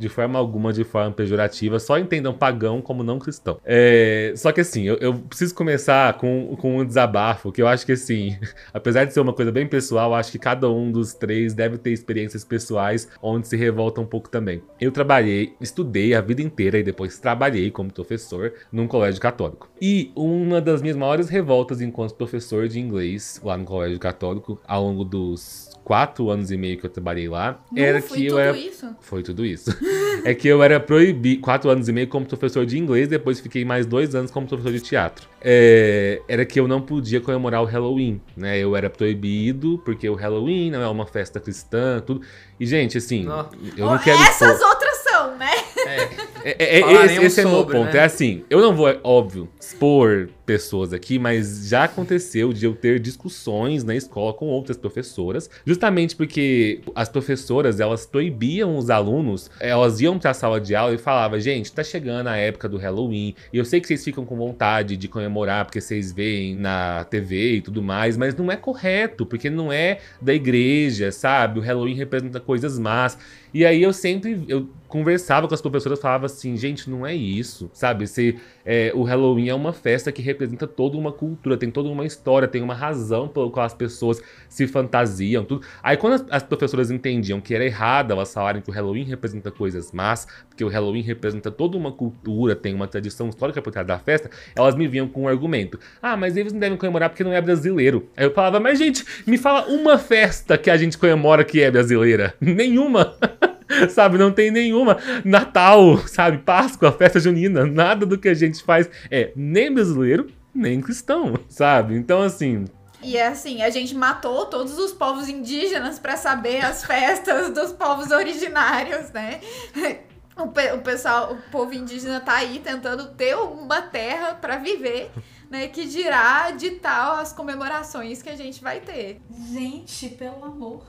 de 0.04 0.10
forma 0.10 0.38
alguma, 0.38 0.74
de 0.74 0.84
forma 0.84 1.12
pejorativa, 1.12 1.80
só 1.80 1.98
entendam 1.98 2.34
pagão 2.34 2.82
como 2.82 3.04
não 3.04 3.18
cristão. 3.18 3.58
É, 3.64 4.34
só 4.36 4.52
que 4.52 4.60
assim, 4.60 4.84
eu, 4.84 4.98
eu 4.98 5.14
preciso 5.14 5.56
começar 5.56 6.14
com, 6.18 6.58
com 6.60 6.80
um 6.80 6.86
desabafo, 6.86 7.54
que 7.54 7.62
eu 7.62 7.68
acho 7.68 7.86
que 7.86 7.94
assim, 7.94 8.38
apesar 8.74 9.06
de 9.06 9.14
ser 9.14 9.22
uma 9.22 9.32
coisa 9.32 9.50
bem 9.50 9.66
pessoal, 9.66 10.14
acho 10.14 10.30
que 10.32 10.38
cada 10.38 10.70
um 10.70 10.92
dos 10.92 11.14
três 11.14 11.54
deve 11.54 11.78
ter 11.78 11.92
experiências 11.92 12.44
pessoais 12.44 13.08
onde 13.22 13.48
se 13.48 13.56
revolta 13.56 14.02
um 14.02 14.06
pouco 14.06 14.30
também. 14.30 14.62
Eu 14.80 14.92
trabalhei, 14.92 15.54
estudei 15.62 16.14
a 16.14 16.20
vida 16.20 16.42
inteira 16.42 16.78
e 16.78 16.84
depois 16.84 17.18
trabalhei 17.18 17.72
como 17.72 17.92
professor 17.94 18.54
num 18.72 18.88
colégio 18.88 19.22
católico. 19.22 19.70
E 19.82 20.12
uma 20.16 20.60
das 20.60 20.82
minhas 20.82 20.98
maiores 20.98 21.30
revoltas 21.30 21.80
enquanto 21.80 22.16
professor 22.16 22.68
de 22.68 22.80
inglês 22.80 23.40
lá 23.42 23.58
no 23.58 23.64
colégio 23.64 24.00
católico, 24.00 24.60
ao 24.68 24.84
longo 24.84 25.06
dos 25.06 25.72
quatro 25.84 26.30
anos 26.30 26.50
e 26.52 26.58
meio 26.58 26.78
que 26.78 26.86
eu 26.86 26.90
trabalhei 26.90 27.28
lá, 27.28 27.62
Não 27.72 27.84
era 27.84 28.02
que 28.02 28.26
eu 28.26 28.30
tudo 28.30 28.40
era 28.40 28.58
isso? 28.58 28.96
foi 29.02 29.24
tudo 29.24 29.46
isso. 29.46 29.70
é 30.26 30.34
que 30.34 30.48
eu 30.48 30.62
era 30.64 30.80
proibido, 30.80 31.42
quatro 31.42 31.70
anos 31.70 31.88
e 31.90 31.92
meio 31.94 32.08
como 32.08 32.26
professor 32.26 32.66
de 32.66 32.78
inglês, 32.78 33.08
depois 33.08 33.40
fiquei 33.40 33.64
mais 33.66 33.86
dois 33.86 34.14
anos 34.16 34.32
como 34.32 34.48
professor 34.48 34.72
de 34.72 34.82
teatro. 34.82 35.28
É, 35.42 36.22
era 36.28 36.46
que 36.46 36.60
eu 36.60 36.68
não 36.68 36.82
podia 36.82 37.20
comemorar 37.20 37.62
o 37.62 37.66
Halloween, 37.66 38.22
né? 38.36 38.58
Eu 38.58 38.76
era 38.76 38.90
proibido, 38.90 39.82
porque 39.84 40.08
o 40.10 40.14
Halloween 40.16 40.72
não 40.72 40.82
é 40.82 40.88
uma 40.88 41.06
festa 41.06 41.40
cristã, 41.40 42.02
tudo. 42.06 42.22
E, 42.60 42.66
gente, 42.66 42.98
assim, 42.98 43.24
Não. 43.24 43.50
eu 43.78 43.86
não 43.88 43.96
Oh, 43.96 44.00
quero. 44.00 44.22
Essas 44.22 44.62
outras 44.62 44.98
são, 45.00 45.36
né? 45.38 45.52
É, 45.86 46.02
é, 46.46 46.56
é, 46.60 46.82
é, 46.82 47.06
esse, 47.06 47.26
esse 47.26 47.42
é 47.42 47.46
o 47.46 47.50
meu 47.50 47.66
ponto. 47.66 47.92
né? 47.94 47.98
É 48.00 48.04
assim, 48.06 48.46
eu 48.50 48.62
não 48.62 48.74
vou, 48.74 48.88
é 48.88 48.98
óbvio, 49.04 49.50
expor 49.60 50.30
pessoas 50.46 50.94
aqui, 50.94 51.18
mas 51.18 51.68
já 51.68 51.86
aconteceu 51.86 52.52
de 52.52 52.66
eu 52.66 52.76
ter 52.76 53.00
discussões 53.00 53.84
na 53.84 53.96
escola 53.96 54.34
com 54.34 54.48
outras 54.48 54.78
professoras, 54.78 55.50
justamente 55.66 56.16
porque 56.16 56.82
as 56.94 57.10
professoras, 57.10 57.80
elas 57.80 58.06
proibiam 58.06 58.78
os 58.78 58.90
alunos, 58.90 59.50
elas 59.60 60.02
iam 60.02 60.20
pra 60.20 60.34
sala 60.34 60.60
de 60.60 60.76
aula 60.76 60.94
e 60.94 60.98
falavam, 60.98 61.40
gente, 61.40 61.72
tá 61.72 61.84
chegando 61.84 62.28
a 62.28 62.36
época 62.36 62.68
do 62.68 62.78
Halloween, 62.78 63.36
e 63.52 63.58
eu 63.58 63.66
sei 63.66 63.80
que 63.80 63.88
vocês 63.88 64.04
ficam 64.04 64.26
com 64.26 64.36
vontade 64.36 64.98
de 64.98 65.08
comemorar 65.08 65.66
porque 65.66 65.80
vocês 65.80 66.12
veem 66.12 66.56
na 66.56 67.06
TV 67.06 67.56
e 67.56 67.62
tudo 67.62 67.82
mais, 67.82 68.18
mas 68.18 68.36
não 68.36 68.52
é 68.52 68.56
correto, 68.56 69.26
porque 69.26 69.50
não 69.50 69.72
é 69.72 70.00
da 70.22 70.34
igreja, 70.34 71.12
sabe? 71.12 71.60
O 71.60 71.62
Halloween 71.62 71.96
representa 71.96 72.40
coisas 72.40 72.78
más. 72.78 73.18
E 73.54 73.66
aí 73.66 73.84
eu 73.84 73.94
sempre 73.94 74.44
eu 74.48 74.68
conversava 74.88 75.48
com 75.48 75.54
as 75.54 75.62
professoras, 75.62 76.00
falava 76.00 76.28
assim, 76.28 76.56
gente, 76.56 76.90
não 76.90 77.06
é 77.06 77.16
isso, 77.16 77.70
sabe? 77.74 78.06
Se, 78.08 78.38
é, 78.66 78.92
o 78.94 79.04
Halloween 79.04 79.50
é 79.50 79.56
uma 79.56 79.74
festa 79.74 80.12
que 80.12 80.22
representa 80.34 80.68
toda 80.68 80.98
uma 80.98 81.12
cultura, 81.12 81.56
tem 81.58 81.72
toda 81.72 81.90
uma 81.90 82.06
história, 82.06 82.48
tem 82.48 82.62
uma 82.62 82.74
razão 82.74 83.28
pela 83.28 83.50
qual 83.50 83.66
as 83.66 83.74
pessoas 83.74 84.22
se 84.50 84.68
fantasiam, 84.68 85.46
tudo. 85.46 85.66
Aí 85.82 85.96
quando 85.96 86.14
as, 86.14 86.26
as 86.30 86.44
professoras 86.44 86.92
entendiam 86.92 87.40
que 87.40 87.54
era 87.56 87.66
errado 87.66 88.12
elas 88.12 88.34
falarem 88.34 88.62
que 88.62 88.70
o 88.70 88.74
Halloween 88.74 89.04
representa 89.04 89.52
coisas 89.52 89.92
más, 89.92 90.28
porque 90.50 90.64
o 90.64 90.68
Halloween 90.68 91.02
representa 91.02 91.50
toda 91.50 91.78
uma 91.78 91.92
cultura, 91.92 92.56
tem 92.56 92.74
uma 92.74 92.88
tradição 92.88 93.30
histórica 93.30 93.62
por 93.62 93.72
trás 93.72 93.88
da 93.88 93.98
festa, 94.00 94.30
elas 94.56 94.76
me 94.76 94.88
vinham 94.88 95.08
com 95.08 95.24
um 95.24 95.28
argumento. 95.28 95.80
Ah, 96.02 96.18
mas 96.18 96.36
eles 96.36 96.52
não 96.52 96.60
devem 96.60 96.78
comemorar 96.78 97.10
porque 97.10 97.24
não 97.24 97.34
é 97.34 97.42
brasileiro. 97.42 98.10
Aí 98.18 98.26
eu 98.26 98.34
falava, 98.34 98.60
mas 98.60 98.78
gente, 98.78 99.06
me 99.26 99.38
fala 99.38 99.68
uma 99.68 99.98
festa 99.98 100.58
que 100.58 100.70
a 100.70 100.78
gente 100.78 100.98
comemora 100.98 101.44
que 101.44 101.62
é 101.62 101.72
brasileira. 101.72 102.34
Nenhuma. 102.42 103.16
sabe? 103.90 104.18
Não 104.18 104.32
tem 104.32 104.52
nenhuma. 104.52 104.98
Natal, 105.24 105.98
sabe? 106.08 106.40
Páscoa, 106.40 106.92
festa 106.92 107.20
junina, 107.20 107.66
nada 107.66 108.06
do 108.06 108.18
que 108.18 108.30
a 108.30 108.34
gente 108.34 108.64
faz 108.64 108.90
é 109.10 109.32
nem 109.36 109.74
brasileiro, 109.74 110.28
nem 110.54 110.82
cristão, 110.82 111.38
sabe? 111.48 111.96
Então, 111.96 112.22
assim. 112.22 112.66
E 113.02 113.18
é 113.18 113.28
assim, 113.28 113.62
a 113.62 113.70
gente 113.70 113.94
matou 113.94 114.46
todos 114.46 114.78
os 114.78 114.94
povos 114.94 115.28
indígenas 115.28 116.00
para 116.00 116.16
saber 116.16 116.64
as 116.64 116.86
festas 116.86 117.54
dos 117.54 117.74
povos 117.74 118.12
originários, 118.12 119.12
né? 119.12 119.42
O, 120.36 120.48
pe 120.48 120.72
o 120.72 120.82
pessoal, 120.82 121.34
o 121.34 121.52
povo 121.52 121.76
indígena 121.76 122.20
tá 122.20 122.34
aí 122.34 122.58
tentando 122.58 123.14
ter 123.14 123.36
uma 123.36 123.84
terra 123.84 124.34
para 124.34 124.58
viver, 124.58 125.12
né? 125.48 125.68
Que 125.68 125.86
dirá 125.86 126.50
de 126.50 126.72
tal 126.72 127.18
as 127.18 127.32
comemorações 127.32 128.24
que 128.24 128.30
a 128.30 128.36
gente 128.36 128.60
vai 128.60 128.80
ter. 128.80 129.22
Gente, 129.52 130.10
pelo 130.10 130.44
amor. 130.44 130.84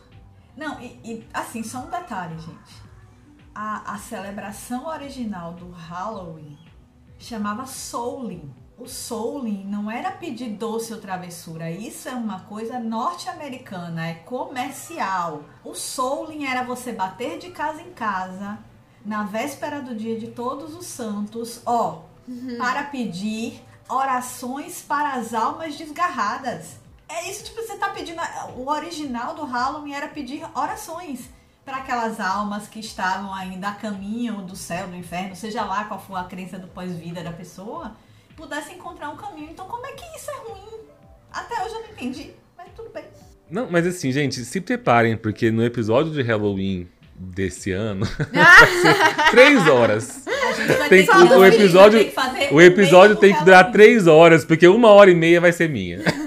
Não, 0.57 0.81
e, 0.81 1.01
e 1.05 1.29
assim, 1.33 1.63
só 1.63 1.79
um 1.81 1.91
detalhe, 1.91 2.39
gente. 2.39 2.83
A, 3.55 3.95
a 3.95 3.99
celebração 3.99 4.87
original 4.87 5.53
do 5.55 5.71
Halloween 5.71 6.59
chamava 7.19 7.67
Souling. 7.67 8.53
O 8.77 8.89
Souling 8.89 9.65
não 9.65 9.89
era 9.89 10.11
pedir 10.11 10.51
doce 10.51 10.93
ou 10.93 11.01
travessura, 11.01 11.71
isso 11.71 12.09
é 12.09 12.13
uma 12.13 12.41
coisa 12.41 12.81
norte-americana, 12.81 14.09
é 14.09 14.15
comercial. 14.15 15.45
O 15.65 15.75
Souling 15.75 16.45
era 16.45 16.65
você 16.65 16.93
bater 16.93 17.39
de 17.39 17.51
casa 17.51 17.81
em 17.83 17.93
casa 17.93 18.59
na 19.05 19.23
véspera 19.23 19.81
do 19.81 19.95
dia 19.95 20.19
de 20.19 20.29
Todos 20.29 20.75
os 20.75 20.87
Santos, 20.87 21.61
ó, 21.65 22.03
uhum. 22.27 22.57
para 22.59 22.85
pedir 22.85 23.63
orações 23.89 24.83
para 24.83 25.13
as 25.13 25.35
almas 25.35 25.77
desgarradas. 25.77 26.79
É 27.09 27.31
isso, 27.31 27.45
tipo, 27.45 27.61
você 27.61 27.77
tá 27.77 27.91
pedindo. 27.91 28.21
O 28.57 28.69
original 28.69 29.35
do 29.35 29.45
Halloween 29.45 29.95
era 29.95 30.09
pedir 30.09 30.45
orações 30.55 31.29
para 31.65 31.79
aquelas 31.79 32.21
almas 32.21 32.69
que 32.69 32.81
estavam 32.81 33.33
ainda 33.33 33.69
a 33.69 33.75
caminho 33.75 34.43
do 34.43 34.55
céu, 34.55 34.87
do 34.87 34.97
inferno, 34.97 35.35
seja 35.35 35.65
lá 35.65 35.85
qual 35.85 36.01
for 36.01 36.17
a 36.17 36.25
crença 36.25 36.59
do 36.59 36.69
pós-vida 36.69 37.23
da 37.23 37.33
pessoa, 37.33 37.93
pudesse 38.37 38.73
encontrar 38.73 39.11
um 39.11 39.17
caminho. 39.17 39.51
Então, 39.51 39.67
como 39.67 39.87
é 39.87 39.93
que 39.93 40.05
isso 40.17 40.31
é 40.31 40.35
ruim? 40.49 40.81
Até 41.33 41.65
hoje 41.65 41.75
eu 41.75 41.81
não 41.81 41.89
entendi, 41.91 42.33
mas 42.57 42.69
tudo 42.77 42.91
bem. 42.91 43.05
Não, 43.51 43.71
mas 43.71 43.87
assim, 43.87 44.13
gente, 44.13 44.45
se 44.45 44.61
preparem, 44.61 45.17
porque 45.17 45.51
no 45.51 45.65
episódio 45.65 46.13
de 46.13 46.23
Halloween 46.23 46.89
desse 47.17 47.71
ano 47.71 48.07
três 49.31 49.67
horas. 49.67 50.25
Tem, 50.89 51.09
o, 51.09 51.39
o, 51.39 51.45
episódio, 51.45 52.13
o 52.53 52.61
episódio 52.61 53.17
tem 53.17 53.35
que 53.35 53.45
durar 53.45 53.73
três 53.73 54.07
horas, 54.07 54.45
porque 54.45 54.69
uma 54.69 54.89
hora 54.89 55.11
e 55.11 55.15
meia 55.15 55.41
vai 55.41 55.53
ser 55.53 55.69
minha. 55.69 56.01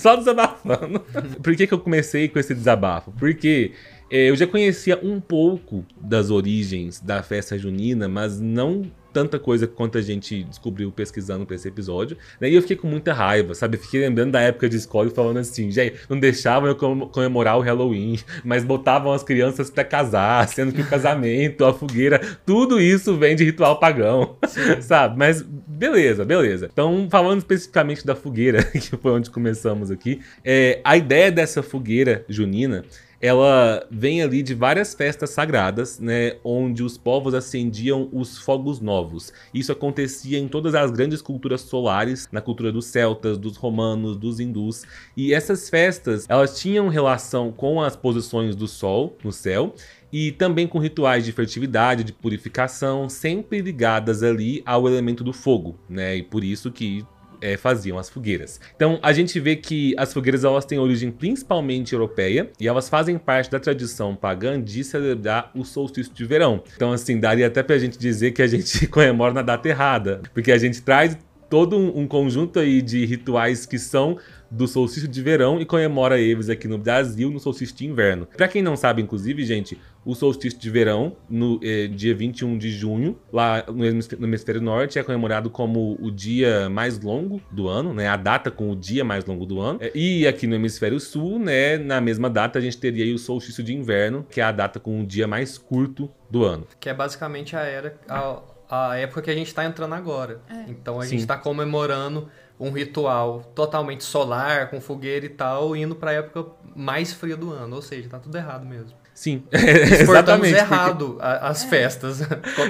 Só 0.00 0.16
desabafando. 0.16 1.00
Por 1.42 1.54
que, 1.54 1.66
que 1.66 1.74
eu 1.74 1.78
comecei 1.78 2.26
com 2.26 2.38
esse 2.38 2.54
desabafo? 2.54 3.12
Porque 3.18 3.72
é, 4.10 4.30
eu 4.30 4.36
já 4.36 4.46
conhecia 4.46 4.98
um 5.02 5.20
pouco 5.20 5.84
das 6.00 6.30
origens 6.30 6.98
da 7.00 7.22
festa 7.22 7.58
junina, 7.58 8.08
mas 8.08 8.40
não 8.40 8.90
tanta 9.12 9.38
coisa 9.38 9.66
quanto 9.66 9.98
a 9.98 10.02
gente 10.02 10.44
descobriu 10.44 10.90
pesquisando 10.90 11.46
para 11.46 11.56
esse 11.56 11.68
episódio. 11.68 12.16
Daí 12.40 12.54
eu 12.54 12.62
fiquei 12.62 12.76
com 12.76 12.86
muita 12.86 13.12
raiva, 13.12 13.54
sabe? 13.54 13.76
Eu 13.76 13.82
fiquei 13.82 14.00
lembrando 14.00 14.32
da 14.32 14.40
época 14.40 14.68
de 14.68 14.76
escola 14.76 15.08
e 15.08 15.14
falando 15.14 15.38
assim, 15.38 15.70
gente, 15.70 15.96
não 16.08 16.18
deixavam 16.18 16.68
eu 16.68 16.76
comemorar 16.76 17.58
o 17.58 17.60
Halloween, 17.60 18.18
mas 18.44 18.64
botavam 18.64 19.12
as 19.12 19.22
crianças 19.22 19.70
para 19.70 19.84
casar, 19.84 20.46
sendo 20.48 20.72
que 20.72 20.82
o 20.82 20.86
casamento, 20.86 21.64
a 21.64 21.72
fogueira, 21.72 22.20
tudo 22.44 22.80
isso 22.80 23.16
vem 23.16 23.36
de 23.36 23.44
ritual 23.44 23.78
pagão, 23.78 24.36
sabe? 24.80 25.18
Mas 25.18 25.42
beleza, 25.42 26.24
beleza. 26.24 26.68
Então, 26.72 27.08
falando 27.10 27.38
especificamente 27.38 28.04
da 28.04 28.14
fogueira, 28.14 28.62
que 28.70 28.96
foi 28.96 29.12
onde 29.12 29.30
começamos 29.30 29.90
aqui, 29.90 30.20
é, 30.44 30.80
a 30.84 30.96
ideia 30.96 31.32
dessa 31.32 31.62
fogueira 31.62 32.24
junina 32.28 32.84
ela 33.20 33.86
vem 33.90 34.22
ali 34.22 34.42
de 34.42 34.54
várias 34.54 34.94
festas 34.94 35.30
sagradas, 35.30 35.98
né, 35.98 36.36
onde 36.42 36.82
os 36.82 36.96
povos 36.96 37.34
acendiam 37.34 38.08
os 38.12 38.38
fogos 38.38 38.80
novos. 38.80 39.32
Isso 39.52 39.70
acontecia 39.70 40.38
em 40.38 40.48
todas 40.48 40.74
as 40.74 40.90
grandes 40.90 41.20
culturas 41.20 41.60
solares, 41.60 42.28
na 42.32 42.40
cultura 42.40 42.72
dos 42.72 42.86
celtas, 42.86 43.36
dos 43.36 43.56
romanos, 43.56 44.16
dos 44.16 44.40
hindus, 44.40 44.84
e 45.16 45.34
essas 45.34 45.68
festas, 45.68 46.24
elas 46.28 46.58
tinham 46.58 46.88
relação 46.88 47.52
com 47.52 47.82
as 47.82 47.94
posições 47.94 48.56
do 48.56 48.66
sol 48.66 49.16
no 49.22 49.32
céu 49.32 49.74
e 50.12 50.32
também 50.32 50.66
com 50.66 50.78
rituais 50.78 51.24
de 51.24 51.32
fertilidade, 51.32 52.02
de 52.02 52.12
purificação, 52.12 53.08
sempre 53.08 53.60
ligadas 53.60 54.22
ali 54.22 54.62
ao 54.64 54.88
elemento 54.88 55.22
do 55.22 55.32
fogo, 55.32 55.78
né? 55.88 56.16
E 56.16 56.22
por 56.22 56.42
isso 56.42 56.70
que 56.70 57.04
é, 57.40 57.56
faziam 57.56 57.98
as 57.98 58.08
fogueiras. 58.08 58.60
Então 58.74 58.98
a 59.02 59.12
gente 59.12 59.38
vê 59.40 59.56
que 59.56 59.94
as 59.96 60.12
fogueiras 60.12 60.44
elas 60.44 60.64
têm 60.64 60.78
origem 60.78 61.10
principalmente 61.10 61.92
europeia 61.92 62.50
e 62.58 62.68
elas 62.68 62.88
fazem 62.88 63.18
parte 63.18 63.50
da 63.50 63.58
tradição 63.58 64.14
pagã 64.14 64.60
de 64.60 64.84
celebrar 64.84 65.50
o 65.54 65.64
solstício 65.64 66.12
de 66.12 66.24
verão. 66.24 66.62
Então 66.76 66.92
assim, 66.92 67.18
daria 67.18 67.46
até 67.46 67.62
pra 67.62 67.78
gente 67.78 67.98
dizer 67.98 68.32
que 68.32 68.42
a 68.42 68.46
gente 68.46 68.86
comemora 68.88 69.32
na 69.32 69.42
data 69.42 69.68
errada, 69.68 70.22
porque 70.32 70.52
a 70.52 70.58
gente 70.58 70.82
traz 70.82 71.16
todo 71.48 71.76
um, 71.76 72.00
um 72.00 72.06
conjunto 72.06 72.60
aí 72.60 72.80
de 72.80 73.04
rituais 73.04 73.66
que 73.66 73.78
são 73.78 74.16
do 74.50 74.66
solstício 74.66 75.08
de 75.08 75.22
verão 75.22 75.60
e 75.60 75.64
comemora 75.64 76.18
eles 76.18 76.48
aqui 76.48 76.66
no 76.66 76.78
Brasil 76.78 77.30
no 77.30 77.38
solstício 77.38 77.76
de 77.76 77.86
inverno. 77.86 78.26
Para 78.36 78.48
quem 78.48 78.62
não 78.62 78.76
sabe, 78.76 79.00
inclusive, 79.00 79.44
gente, 79.44 79.78
o 80.04 80.14
solstício 80.14 80.58
de 80.58 80.70
verão, 80.70 81.16
no 81.28 81.60
eh, 81.62 81.86
dia 81.86 82.14
21 82.14 82.56
de 82.56 82.70
junho, 82.70 83.18
lá 83.32 83.64
no 83.68 83.84
hemisfério 84.24 84.60
norte, 84.60 84.98
é 84.98 85.02
comemorado 85.02 85.50
como 85.50 85.96
o 86.00 86.10
dia 86.10 86.70
mais 86.70 86.98
longo 86.98 87.40
do 87.50 87.68
ano, 87.68 87.92
né? 87.92 88.08
A 88.08 88.16
data 88.16 88.50
com 88.50 88.70
o 88.70 88.76
dia 88.76 89.04
mais 89.04 89.24
longo 89.24 89.44
do 89.44 89.60
ano. 89.60 89.78
E 89.94 90.26
aqui 90.26 90.46
no 90.46 90.54
hemisfério 90.54 90.98
sul, 90.98 91.38
né, 91.38 91.76
na 91.76 92.00
mesma 92.00 92.30
data, 92.30 92.58
a 92.58 92.62
gente 92.62 92.78
teria 92.78 93.14
o 93.14 93.18
solstício 93.18 93.62
de 93.62 93.74
inverno, 93.74 94.26
que 94.28 94.40
é 94.40 94.44
a 94.44 94.52
data 94.52 94.80
com 94.80 95.00
o 95.00 95.06
dia 95.06 95.26
mais 95.26 95.58
curto 95.58 96.10
do 96.30 96.44
ano. 96.44 96.66
Que 96.78 96.88
é 96.88 96.94
basicamente 96.94 97.54
a 97.54 97.60
era, 97.60 97.98
a, 98.08 98.40
a 98.70 98.96
época 98.96 99.22
que 99.22 99.30
a 99.30 99.34
gente 99.34 99.48
está 99.48 99.64
entrando 99.64 99.94
agora. 99.94 100.40
É. 100.48 100.70
Então 100.70 101.00
a 101.00 101.04
Sim. 101.04 101.10
gente 101.10 101.20
está 101.20 101.36
comemorando 101.36 102.28
um 102.58 102.70
ritual 102.70 103.42
totalmente 103.54 104.04
solar, 104.04 104.70
com 104.70 104.80
fogueira 104.80 105.24
e 105.24 105.30
tal, 105.30 105.74
indo 105.74 105.96
para 105.96 106.10
a 106.10 106.14
época 106.14 106.46
mais 106.76 107.12
fria 107.12 107.36
do 107.36 107.50
ano. 107.52 107.76
Ou 107.76 107.82
seja, 107.82 108.08
tá 108.08 108.18
tudo 108.18 108.36
errado 108.36 108.66
mesmo. 108.66 109.00
Sim, 109.14 109.42
exatamente. 109.52 110.54
errado 110.54 111.16
porque... 111.20 111.22
as 111.22 111.64
festas. 111.64 112.20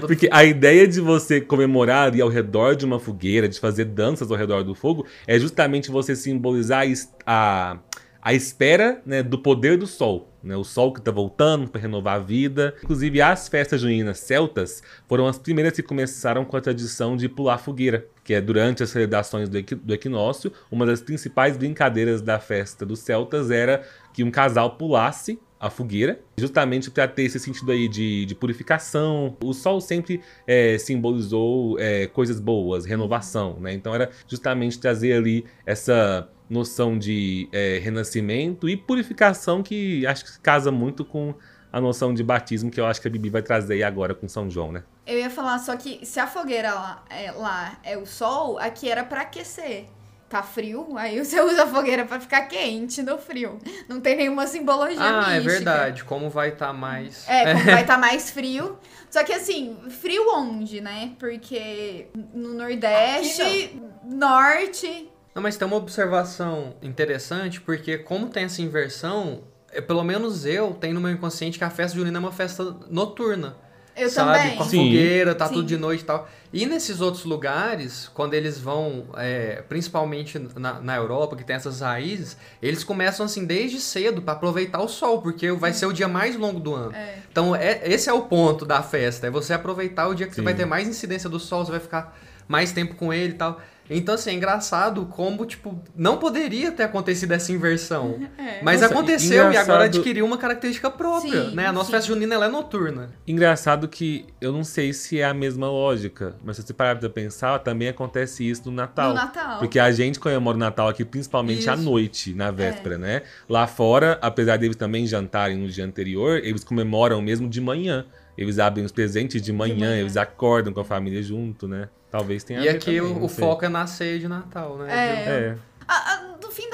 porque 0.00 0.28
a 0.32 0.42
ideia 0.42 0.86
de 0.88 1.00
você 1.00 1.40
comemorar 1.40 2.08
ali 2.08 2.20
ao 2.20 2.28
redor 2.28 2.74
de 2.74 2.84
uma 2.84 2.98
fogueira, 2.98 3.48
de 3.48 3.60
fazer 3.60 3.84
danças 3.84 4.30
ao 4.30 4.36
redor 4.36 4.64
do 4.64 4.74
fogo, 4.74 5.06
é 5.26 5.38
justamente 5.38 5.90
você 5.90 6.16
simbolizar 6.16 6.86
a, 7.26 7.78
a 8.22 8.34
espera 8.34 9.00
né, 9.04 9.22
do 9.22 9.38
poder 9.38 9.76
do 9.76 9.86
sol. 9.86 10.28
Né, 10.42 10.56
o 10.56 10.64
sol 10.64 10.92
que 10.92 11.00
está 11.00 11.10
voltando 11.10 11.68
para 11.68 11.80
renovar 11.80 12.16
a 12.16 12.18
vida. 12.18 12.74
Inclusive, 12.82 13.20
as 13.20 13.46
festas 13.48 13.80
juninas 13.80 14.18
celtas 14.20 14.82
foram 15.06 15.26
as 15.26 15.38
primeiras 15.38 15.74
que 15.74 15.82
começaram 15.82 16.44
com 16.44 16.56
a 16.56 16.60
tradição 16.60 17.16
de 17.16 17.28
pular 17.28 17.58
fogueira, 17.58 18.06
que 18.24 18.32
é 18.32 18.40
durante 18.40 18.82
as 18.82 18.88
celebrações 18.90 19.48
do, 19.48 19.60
do 19.62 19.94
equinócio. 19.94 20.50
Uma 20.70 20.86
das 20.86 21.02
principais 21.02 21.56
brincadeiras 21.56 22.22
da 22.22 22.38
festa 22.38 22.86
dos 22.86 23.00
celtas 23.00 23.50
era 23.50 23.86
que 24.14 24.24
um 24.24 24.30
casal 24.30 24.76
pulasse 24.76 25.38
a 25.60 25.68
fogueira, 25.68 26.18
justamente 26.38 26.90
para 26.90 27.06
ter 27.06 27.24
esse 27.24 27.38
sentido 27.38 27.70
aí 27.70 27.86
de, 27.86 28.24
de 28.24 28.34
purificação. 28.34 29.36
O 29.44 29.52
sol 29.52 29.78
sempre 29.78 30.22
é, 30.46 30.78
simbolizou 30.78 31.78
é, 31.78 32.06
coisas 32.06 32.40
boas, 32.40 32.86
renovação, 32.86 33.60
né? 33.60 33.74
Então 33.74 33.94
era 33.94 34.08
justamente 34.26 34.78
trazer 34.78 35.12
ali 35.12 35.44
essa 35.66 36.26
noção 36.50 36.98
de 36.98 37.48
é, 37.52 37.78
renascimento 37.78 38.68
e 38.68 38.76
purificação 38.76 39.62
que 39.62 40.04
acho 40.04 40.24
que 40.24 40.40
casa 40.40 40.72
muito 40.72 41.04
com 41.04 41.32
a 41.72 41.80
noção 41.80 42.12
de 42.12 42.24
batismo 42.24 42.70
que 42.70 42.80
eu 42.80 42.86
acho 42.86 43.00
que 43.00 43.06
a 43.06 43.10
Bibi 43.10 43.30
vai 43.30 43.42
trazer 43.42 43.74
aí 43.74 43.82
agora 43.84 44.12
com 44.12 44.28
São 44.28 44.50
João, 44.50 44.72
né? 44.72 44.82
Eu 45.06 45.18
ia 45.18 45.30
falar 45.30 45.58
só 45.60 45.76
que 45.76 46.04
se 46.04 46.18
a 46.18 46.26
fogueira 46.26 46.74
lá 46.74 47.04
é, 47.08 47.30
lá 47.30 47.78
é 47.84 47.96
o 47.96 48.04
sol, 48.04 48.58
aqui 48.58 48.90
era 48.90 49.04
para 49.04 49.22
aquecer. 49.22 49.86
Tá 50.28 50.44
frio, 50.44 50.96
aí 50.96 51.24
você 51.24 51.40
usa 51.42 51.64
a 51.64 51.66
fogueira 51.66 52.04
para 52.04 52.20
ficar 52.20 52.42
quente 52.42 53.02
no 53.02 53.18
frio. 53.18 53.58
Não 53.88 54.00
tem 54.00 54.16
nenhuma 54.16 54.46
simbologia 54.46 55.00
Ah, 55.00 55.32
é 55.32 55.40
mística. 55.40 55.52
é 55.52 55.56
verdade. 55.56 56.04
Como 56.04 56.30
vai 56.30 56.50
estar 56.50 56.68
tá 56.68 56.72
mais... 56.72 57.28
É, 57.28 57.52
como 57.52 57.64
vai 57.66 57.82
estar 57.82 57.94
tá 57.94 57.98
mais 57.98 58.30
frio. 58.30 58.78
Só 59.10 59.24
que 59.24 59.32
assim, 59.32 59.76
frio 59.88 60.24
onde, 60.32 60.80
né? 60.80 61.12
Porque 61.18 62.06
no 62.32 62.54
Nordeste, 62.54 63.80
Norte, 64.04 65.09
não, 65.34 65.42
mas 65.42 65.56
tem 65.56 65.66
uma 65.66 65.76
observação 65.76 66.74
interessante, 66.82 67.60
porque 67.60 67.98
como 67.98 68.28
tem 68.28 68.44
essa 68.44 68.60
inversão, 68.62 69.42
é, 69.72 69.80
pelo 69.80 70.02
menos 70.02 70.44
eu 70.44 70.72
tenho 70.74 70.94
no 70.94 71.00
meu 71.00 71.10
inconsciente 71.10 71.58
que 71.58 71.64
a 71.64 71.70
festa 71.70 71.96
junina 71.96 72.18
é 72.18 72.20
uma 72.20 72.32
festa 72.32 72.76
noturna. 72.88 73.56
Eu 73.96 74.08
sabe? 74.08 74.38
também. 74.38 74.56
Com 74.56 74.62
a 74.62 74.66
Sim. 74.66 74.84
fogueira, 74.84 75.34
tá 75.34 75.46
Sim. 75.46 75.54
tudo 75.54 75.66
de 75.66 75.76
noite 75.76 76.02
e 76.02 76.04
tal. 76.04 76.28
E 76.52 76.66
nesses 76.66 77.00
outros 77.00 77.24
lugares, 77.24 78.10
quando 78.14 78.34
eles 78.34 78.58
vão, 78.58 79.06
é, 79.16 79.62
principalmente 79.68 80.38
na, 80.38 80.80
na 80.80 80.96
Europa, 80.96 81.36
que 81.36 81.44
tem 81.44 81.54
essas 81.54 81.80
raízes, 81.80 82.36
eles 82.62 82.82
começam 82.82 83.26
assim 83.26 83.44
desde 83.44 83.80
cedo 83.80 84.22
pra 84.22 84.32
aproveitar 84.32 84.80
o 84.80 84.88
sol, 84.88 85.20
porque 85.20 85.52
vai 85.52 85.72
ser 85.72 85.86
o 85.86 85.92
dia 85.92 86.08
mais 86.08 86.36
longo 86.36 86.58
do 86.58 86.74
ano. 86.74 86.94
É. 86.94 87.18
Então, 87.30 87.54
é, 87.54 87.82
esse 87.84 88.08
é 88.08 88.12
o 88.12 88.22
ponto 88.22 88.64
da 88.64 88.82
festa, 88.82 89.26
é 89.26 89.30
você 89.30 89.52
aproveitar 89.52 90.08
o 90.08 90.14
dia 90.14 90.26
que 90.26 90.34
Sim. 90.34 90.40
você 90.40 90.44
vai 90.44 90.54
ter 90.54 90.64
mais 90.64 90.88
incidência 90.88 91.28
do 91.28 91.38
sol, 91.38 91.64
você 91.64 91.72
vai 91.72 91.80
ficar 91.80 92.16
mais 92.48 92.72
tempo 92.72 92.94
com 92.94 93.12
ele 93.12 93.34
e 93.34 93.36
tal. 93.36 93.60
Então, 93.90 94.14
assim, 94.14 94.30
é 94.30 94.34
engraçado 94.34 95.04
como, 95.06 95.44
tipo, 95.44 95.82
não 95.96 96.16
poderia 96.18 96.70
ter 96.72 96.84
acontecido 96.84 97.32
essa 97.32 97.52
inversão. 97.52 98.18
É. 98.40 98.62
Mas 98.62 98.80
Nossa, 98.80 98.94
aconteceu 98.94 99.36
e 99.36 99.56
agora 99.56 99.62
engraçado- 99.62 99.82
adquiriu 99.82 100.24
uma 100.24 100.38
característica 100.38 100.90
própria, 100.90 101.50
Sim, 101.50 101.54
né? 101.54 101.66
A 101.66 101.72
nossa 101.72 101.86
sim. 101.86 101.92
festa 101.92 102.08
junina, 102.08 102.34
ela 102.34 102.46
é 102.46 102.48
noturna. 102.48 103.10
Engraçado 103.26 103.86
que 103.88 104.24
eu 104.40 104.50
não 104.52 104.64
sei 104.64 104.92
se 104.92 105.20
é 105.20 105.24
a 105.24 105.34
mesma 105.34 105.68
lógica, 105.68 106.36
mas 106.44 106.56
se 106.56 106.62
você 106.62 106.72
parar 106.72 106.96
pra 106.96 107.08
pensar, 107.10 107.58
também 107.58 107.88
acontece 107.88 108.48
isso 108.48 108.62
no 108.66 108.72
Natal. 108.72 109.10
No 109.10 109.14
Natal. 109.16 109.58
Porque 109.58 109.78
a 109.78 109.90
gente 109.92 110.18
comemora 110.18 110.56
o 110.56 110.60
Natal 110.60 110.88
aqui 110.88 111.04
principalmente 111.04 111.68
à 111.68 111.74
Isso. 111.74 111.82
noite, 111.82 112.32
na 112.34 112.50
véspera, 112.50 112.96
né? 112.96 113.22
Lá 113.48 113.66
fora, 113.66 114.18
apesar 114.22 114.56
deles 114.56 114.76
também 114.76 115.06
jantarem 115.06 115.56
no 115.58 115.68
dia 115.68 115.84
anterior, 115.84 116.38
eles 116.42 116.64
comemoram 116.64 117.20
mesmo 117.20 117.48
de 117.48 117.60
manhã. 117.60 118.06
Eles 118.36 118.58
abrem 118.58 118.84
os 118.84 118.92
presentes 118.92 119.42
de 119.42 119.52
manhã, 119.52 119.74
manhã. 119.74 119.96
eles 119.96 120.16
acordam 120.16 120.72
com 120.72 120.80
a 120.80 120.84
família 120.84 121.22
junto, 121.22 121.66
né? 121.68 121.88
Talvez 122.10 122.42
tenha 122.42 122.60
E 122.60 122.68
aqui 122.68 122.96
também, 122.96 123.00
o, 123.00 123.24
o 123.24 123.28
foco 123.28 123.64
é 123.64 123.68
na 123.68 123.86
ceia 123.86 124.18
de 124.18 124.26
Natal, 124.28 124.76
né? 124.78 124.86
É. 124.90 125.30
É. 125.30 125.56
A- 125.86 125.94
a- 126.14 126.19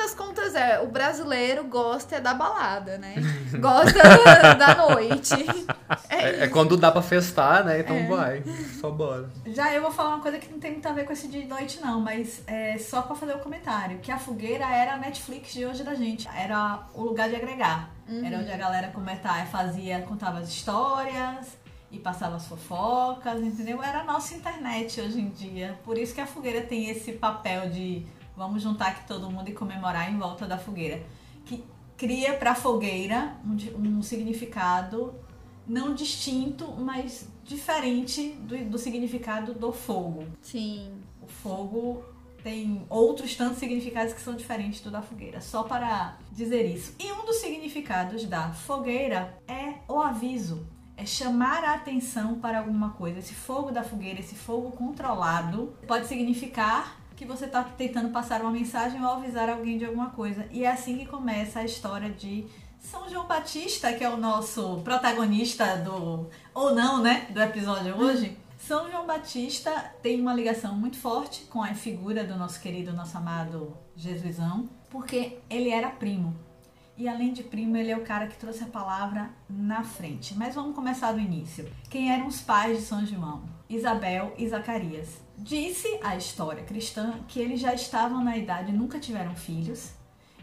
das 0.07 0.15
contas, 0.15 0.55
é, 0.55 0.79
o 0.81 0.87
brasileiro 0.87 1.65
gosta 1.65 2.17
é 2.17 2.21
da 2.21 2.33
balada, 2.33 2.97
né? 2.97 3.17
Gosta 3.59 4.55
da 4.55 4.75
noite. 4.77 5.35
É, 6.09 6.41
É, 6.41 6.45
é 6.45 6.49
quando 6.49 6.77
dá 6.77 6.91
pra 6.93 7.03
festar, 7.03 7.65
né? 7.65 7.81
Então 7.81 7.97
É. 7.97 8.07
vai. 8.07 8.43
Só 8.81 8.91
bora. 8.91 9.29
Já 9.47 9.73
eu 9.75 9.83
vou 9.83 9.91
falar 9.91 10.11
uma 10.11 10.21
coisa 10.21 10.39
que 10.39 10.51
não 10.51 10.59
tem 10.59 10.73
muito 10.73 10.87
a 10.89 10.93
ver 10.93 11.05
com 11.05 11.13
esse 11.13 11.27
dia 11.29 11.41
de 11.43 11.47
noite, 11.49 11.81
não, 11.81 12.01
mas 12.01 12.43
é 12.47 12.79
só 12.79 13.03
pra 13.03 13.15
fazer 13.17 13.35
o 13.35 13.39
comentário. 13.39 13.99
Que 13.99 14.11
a 14.13 14.19
fogueira 14.19 14.65
era 14.65 14.95
a 14.95 14.97
Netflix 14.97 15.53
de 15.53 15.67
hoje 15.67 15.83
da 15.83 15.95
gente. 15.95 16.29
Era 16.29 16.87
o 16.95 17.03
lugar 17.03 17.29
de 17.29 17.37
agregar. 17.37 17.91
Era 18.25 18.39
onde 18.39 18.51
a 18.51 18.57
galera 18.57 18.89
comentar, 18.89 19.45
fazia, 19.49 20.01
contava 20.03 20.39
as 20.39 20.49
histórias 20.49 21.57
e 21.91 21.99
passava 21.99 22.37
as 22.37 22.47
fofocas, 22.47 23.41
entendeu? 23.41 23.83
Era 23.83 24.01
a 24.01 24.05
nossa 24.05 24.35
internet 24.35 25.01
hoje 25.01 25.21
em 25.21 25.29
dia. 25.31 25.79
Por 25.85 25.99
isso 25.99 26.15
que 26.15 26.21
a 26.21 26.27
fogueira 26.27 26.63
tem 26.63 26.89
esse 26.89 27.13
papel 27.13 27.69
de 27.69 28.07
vamos 28.37 28.63
juntar 28.63 28.89
aqui 28.89 29.07
todo 29.07 29.31
mundo 29.31 29.49
e 29.49 29.53
comemorar 29.53 30.13
em 30.13 30.19
volta 30.19 30.47
da 30.47 30.59
fogueira. 30.59 31.03
Que 31.45 31.65
cria 31.97 32.35
pra 32.35 32.55
fogueira 32.55 33.37
um, 33.45 33.99
um 33.99 34.03
significado 34.03 35.15
não 35.67 35.95
distinto, 35.95 36.73
mas 36.79 37.29
diferente 37.43 38.31
do, 38.41 38.57
do 38.71 38.79
significado 38.79 39.55
do 39.55 39.73
fogo. 39.73 40.25
Sim. 40.41 40.93
O 41.21 41.27
fogo 41.27 42.05
tem 42.43 42.87
outros 42.89 43.35
tantos 43.35 43.59
significados 43.59 44.13
que 44.13 44.21
são 44.21 44.37
diferentes 44.37 44.81
do 44.81 44.91
da 44.91 45.03
fogueira, 45.03 45.41
só 45.41 45.65
para 45.65 46.17
dizer 46.31 46.65
isso. 46.65 46.95
E 47.01 47.11
um 47.11 47.25
dos 47.25 47.37
significados 47.37 48.25
da 48.27 48.51
fogueira 48.53 49.37
é 49.49 49.75
o 49.89 50.01
aviso, 50.01 50.65
é 50.97 51.05
chamar 51.05 51.65
a 51.65 51.75
atenção 51.75 52.37
para 52.37 52.61
alguma 52.61 52.91
coisa. 52.91 53.19
Esse 53.19 53.35
fogo 53.35 53.73
da 53.73 53.83
fogueira, 53.83 54.21
esse 54.21 54.37
fogo 54.37 54.71
controlado, 54.71 55.75
pode 55.89 56.07
significar 56.07 57.01
que 57.17 57.25
você 57.25 57.47
está 57.47 57.65
tentando 57.65 58.11
passar 58.11 58.43
uma 58.43 58.51
mensagem 58.51 59.03
ou 59.03 59.11
avisar 59.11 59.49
alguém 59.49 59.79
de 59.79 59.87
alguma 59.87 60.11
coisa. 60.11 60.47
E 60.51 60.65
é 60.65 60.71
assim 60.71 60.99
que 60.99 61.07
começa 61.07 61.61
a 61.61 61.65
história 61.65 62.11
de 62.11 62.47
São 62.79 63.09
João 63.09 63.27
Batista, 63.27 63.93
que 63.95 64.05
é 64.05 64.09
o 64.09 64.19
nosso 64.19 64.83
protagonista 64.85 65.79
do 65.79 66.29
ou 66.55 66.75
não, 66.75 67.03
né, 67.03 67.27
do 67.31 67.41
episódio 67.41 67.97
hoje. 67.97 68.37
São 68.59 68.91
João 68.91 69.07
Batista 69.07 69.71
tem 70.03 70.21
uma 70.21 70.35
ligação 70.35 70.75
muito 70.75 70.99
forte 70.99 71.45
com 71.45 71.63
a 71.63 71.75
figura 71.75 72.25
do 72.25 72.37
nosso 72.37 72.61
querido, 72.61 72.93
nosso 72.93 73.17
amado 73.17 73.77
Jesusão, 73.95 74.69
porque 74.91 75.39
ele 75.49 75.71
era 75.71 75.89
primo. 75.89 76.35
E 76.99 77.09
além 77.09 77.33
de 77.33 77.43
primo, 77.43 77.77
ele 77.77 77.91
é 77.91 77.97
o 77.97 78.05
cara 78.05 78.27
que 78.27 78.39
trouxe 78.39 78.65
a 78.65 78.69
palavra 78.69 79.31
na 79.49 79.85
frente. 79.85 80.35
Mas 80.35 80.55
vamos 80.55 80.75
começar 80.75 81.13
do 81.13 81.21
início. 81.21 81.71
Quem 81.91 82.11
eram 82.11 82.27
os 82.27 82.41
pais 82.41 82.79
de 82.79 82.85
São 82.85 83.05
João? 83.05 83.56
Isabel 83.69 84.33
e 84.39 84.49
Zacarias. 84.49 85.21
Disse 85.37 85.99
a 86.03 86.17
história 86.17 86.65
cristã 86.65 87.21
que 87.29 87.41
eles 87.41 87.61
já 87.61 87.75
estavam 87.75 88.23
na 88.23 88.37
idade, 88.37 88.73
nunca 88.73 88.99
tiveram 88.99 89.35
filhos 89.35 89.93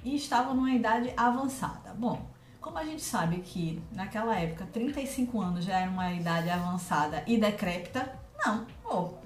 e 0.04 0.16
estavam 0.16 0.54
numa 0.56 0.72
idade 0.72 1.14
avançada. 1.16 1.94
Bom, 1.94 2.30
como 2.60 2.78
a 2.78 2.86
gente 2.86 3.02
sabe 3.02 3.38
que 3.42 3.82
naquela 3.92 4.36
época 4.38 4.68
35 4.72 5.42
anos 5.42 5.66
já 5.66 5.80
era 5.80 5.90
uma 5.90 6.12
idade 6.12 6.50
avançada 6.50 7.24
e 7.26 7.38
decrépita, 7.38 8.20
não, 8.46 8.66
ou, 8.84 9.20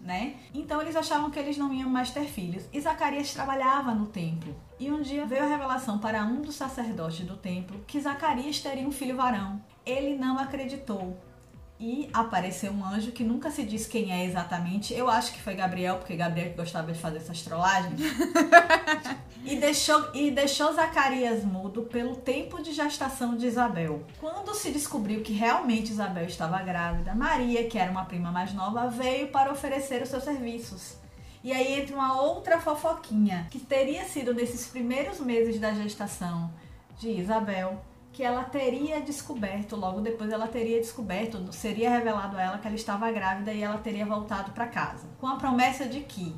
né? 0.00 0.36
Então 0.52 0.80
eles 0.82 0.94
achavam 0.94 1.30
que 1.30 1.38
eles 1.38 1.56
não 1.56 1.72
iam 1.72 1.88
mais 1.88 2.10
ter 2.10 2.26
filhos. 2.26 2.68
E 2.72 2.80
Zacarias 2.80 3.32
trabalhava 3.32 3.94
no 3.94 4.06
templo. 4.06 4.54
E 4.78 4.90
um 4.90 5.00
dia 5.00 5.24
veio 5.24 5.42
a 5.42 5.48
revelação 5.48 5.98
para 5.98 6.24
um 6.24 6.42
dos 6.42 6.56
sacerdotes 6.56 7.26
do 7.26 7.36
templo 7.36 7.82
que 7.86 8.00
Zacarias 8.00 8.60
teria 8.60 8.86
um 8.86 8.92
filho 8.92 9.16
varão. 9.16 9.62
Ele 9.86 10.16
não 10.16 10.38
acreditou. 10.38 11.18
E 11.86 12.08
apareceu 12.14 12.72
um 12.72 12.82
anjo 12.82 13.12
que 13.12 13.22
nunca 13.22 13.50
se 13.50 13.62
diz 13.62 13.86
quem 13.86 14.10
é 14.10 14.24
exatamente. 14.24 14.94
Eu 14.94 15.06
acho 15.06 15.34
que 15.34 15.42
foi 15.42 15.54
Gabriel, 15.54 15.98
porque 15.98 16.16
Gabriel 16.16 16.54
gostava 16.56 16.90
de 16.90 16.98
fazer 16.98 17.18
essas 17.18 17.42
trollagens. 17.42 18.00
e, 19.44 19.56
deixou, 19.56 20.02
e 20.14 20.30
deixou 20.30 20.72
Zacarias 20.72 21.44
mudo 21.44 21.82
pelo 21.82 22.16
tempo 22.16 22.62
de 22.62 22.72
gestação 22.72 23.36
de 23.36 23.46
Isabel. 23.46 24.02
Quando 24.18 24.54
se 24.54 24.70
descobriu 24.70 25.20
que 25.20 25.34
realmente 25.34 25.92
Isabel 25.92 26.24
estava 26.24 26.58
grávida, 26.62 27.14
Maria, 27.14 27.68
que 27.68 27.78
era 27.78 27.90
uma 27.90 28.06
prima 28.06 28.32
mais 28.32 28.54
nova, 28.54 28.88
veio 28.88 29.28
para 29.28 29.52
oferecer 29.52 30.00
os 30.00 30.08
seus 30.08 30.24
serviços. 30.24 30.96
E 31.42 31.52
aí 31.52 31.82
entra 31.82 31.94
uma 31.94 32.18
outra 32.18 32.58
fofoquinha, 32.58 33.46
que 33.50 33.58
teria 33.58 34.06
sido 34.06 34.32
nesses 34.32 34.66
primeiros 34.68 35.20
meses 35.20 35.60
da 35.60 35.74
gestação 35.74 36.50
de 36.98 37.10
Isabel, 37.10 37.78
que 38.14 38.22
ela 38.22 38.44
teria 38.44 39.02
descoberto, 39.02 39.74
logo 39.74 40.00
depois 40.00 40.30
ela 40.30 40.46
teria 40.46 40.78
descoberto, 40.78 41.52
seria 41.52 41.90
revelado 41.90 42.36
a 42.36 42.42
ela 42.42 42.58
que 42.58 42.66
ela 42.66 42.76
estava 42.76 43.10
grávida 43.10 43.52
e 43.52 43.60
ela 43.60 43.76
teria 43.78 44.06
voltado 44.06 44.52
para 44.52 44.68
casa, 44.68 45.08
com 45.20 45.26
a 45.26 45.34
promessa 45.34 45.84
de 45.84 46.00
que, 46.00 46.34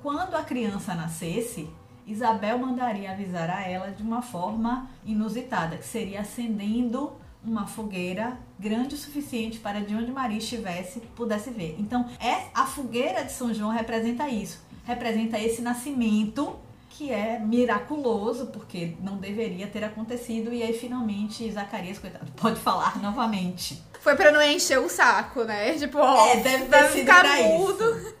quando 0.00 0.36
a 0.36 0.44
criança 0.44 0.94
nascesse, 0.94 1.68
Isabel 2.06 2.58
mandaria 2.58 3.10
avisar 3.10 3.50
a 3.50 3.60
ela 3.60 3.90
de 3.90 4.04
uma 4.04 4.22
forma 4.22 4.88
inusitada, 5.04 5.76
que 5.76 5.84
seria 5.84 6.20
acendendo 6.20 7.12
uma 7.42 7.66
fogueira 7.66 8.38
grande 8.56 8.94
o 8.94 8.98
suficiente 8.98 9.58
para 9.58 9.80
de 9.80 9.96
onde 9.96 10.12
Maria 10.12 10.38
estivesse 10.38 11.00
pudesse 11.16 11.50
ver. 11.50 11.74
Então, 11.78 12.06
é 12.20 12.46
a 12.54 12.64
fogueira 12.66 13.24
de 13.24 13.32
São 13.32 13.52
João 13.52 13.70
representa 13.70 14.28
isso, 14.28 14.64
representa 14.84 15.40
esse 15.40 15.60
nascimento 15.60 16.56
que 16.96 17.12
é 17.12 17.38
miraculoso, 17.38 18.46
porque 18.46 18.96
não 19.00 19.18
deveria 19.18 19.66
ter 19.66 19.84
acontecido, 19.84 20.52
e 20.52 20.62
aí 20.62 20.72
finalmente 20.72 21.50
Zacarias, 21.52 21.98
coitado, 21.98 22.32
pode 22.32 22.58
falar 22.58 23.00
novamente. 23.02 23.82
Foi 24.00 24.16
pra 24.16 24.32
não 24.32 24.40
encher 24.40 24.78
o 24.78 24.88
saco, 24.88 25.44
né? 25.44 25.74
Tipo, 25.74 25.98
ó, 25.98 26.26
É, 26.26 26.36
deve 26.36 26.64
ter 26.66 26.84
sido 26.84 27.00
ficar 27.00 27.24
mudo. 27.42 28.14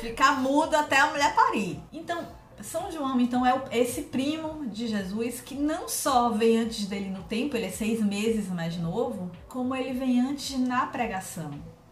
Ficar 0.00 0.40
mudo 0.40 0.74
até 0.76 0.98
a 0.98 1.08
mulher 1.08 1.34
parir. 1.34 1.80
Então, 1.92 2.26
São 2.62 2.90
João, 2.90 3.20
então, 3.20 3.44
é 3.44 3.60
esse 3.72 4.02
primo 4.02 4.66
de 4.66 4.86
Jesus 4.86 5.40
que 5.40 5.54
não 5.54 5.88
só 5.88 6.30
vem 6.30 6.58
antes 6.58 6.86
dele 6.86 7.10
no 7.10 7.22
tempo, 7.24 7.56
ele 7.56 7.66
é 7.66 7.70
seis 7.70 8.00
meses 8.00 8.48
mais 8.48 8.76
novo, 8.76 9.30
como 9.48 9.74
ele 9.74 9.92
vem 9.92 10.20
antes 10.20 10.58
na 10.58 10.86
pregação. 10.86 11.50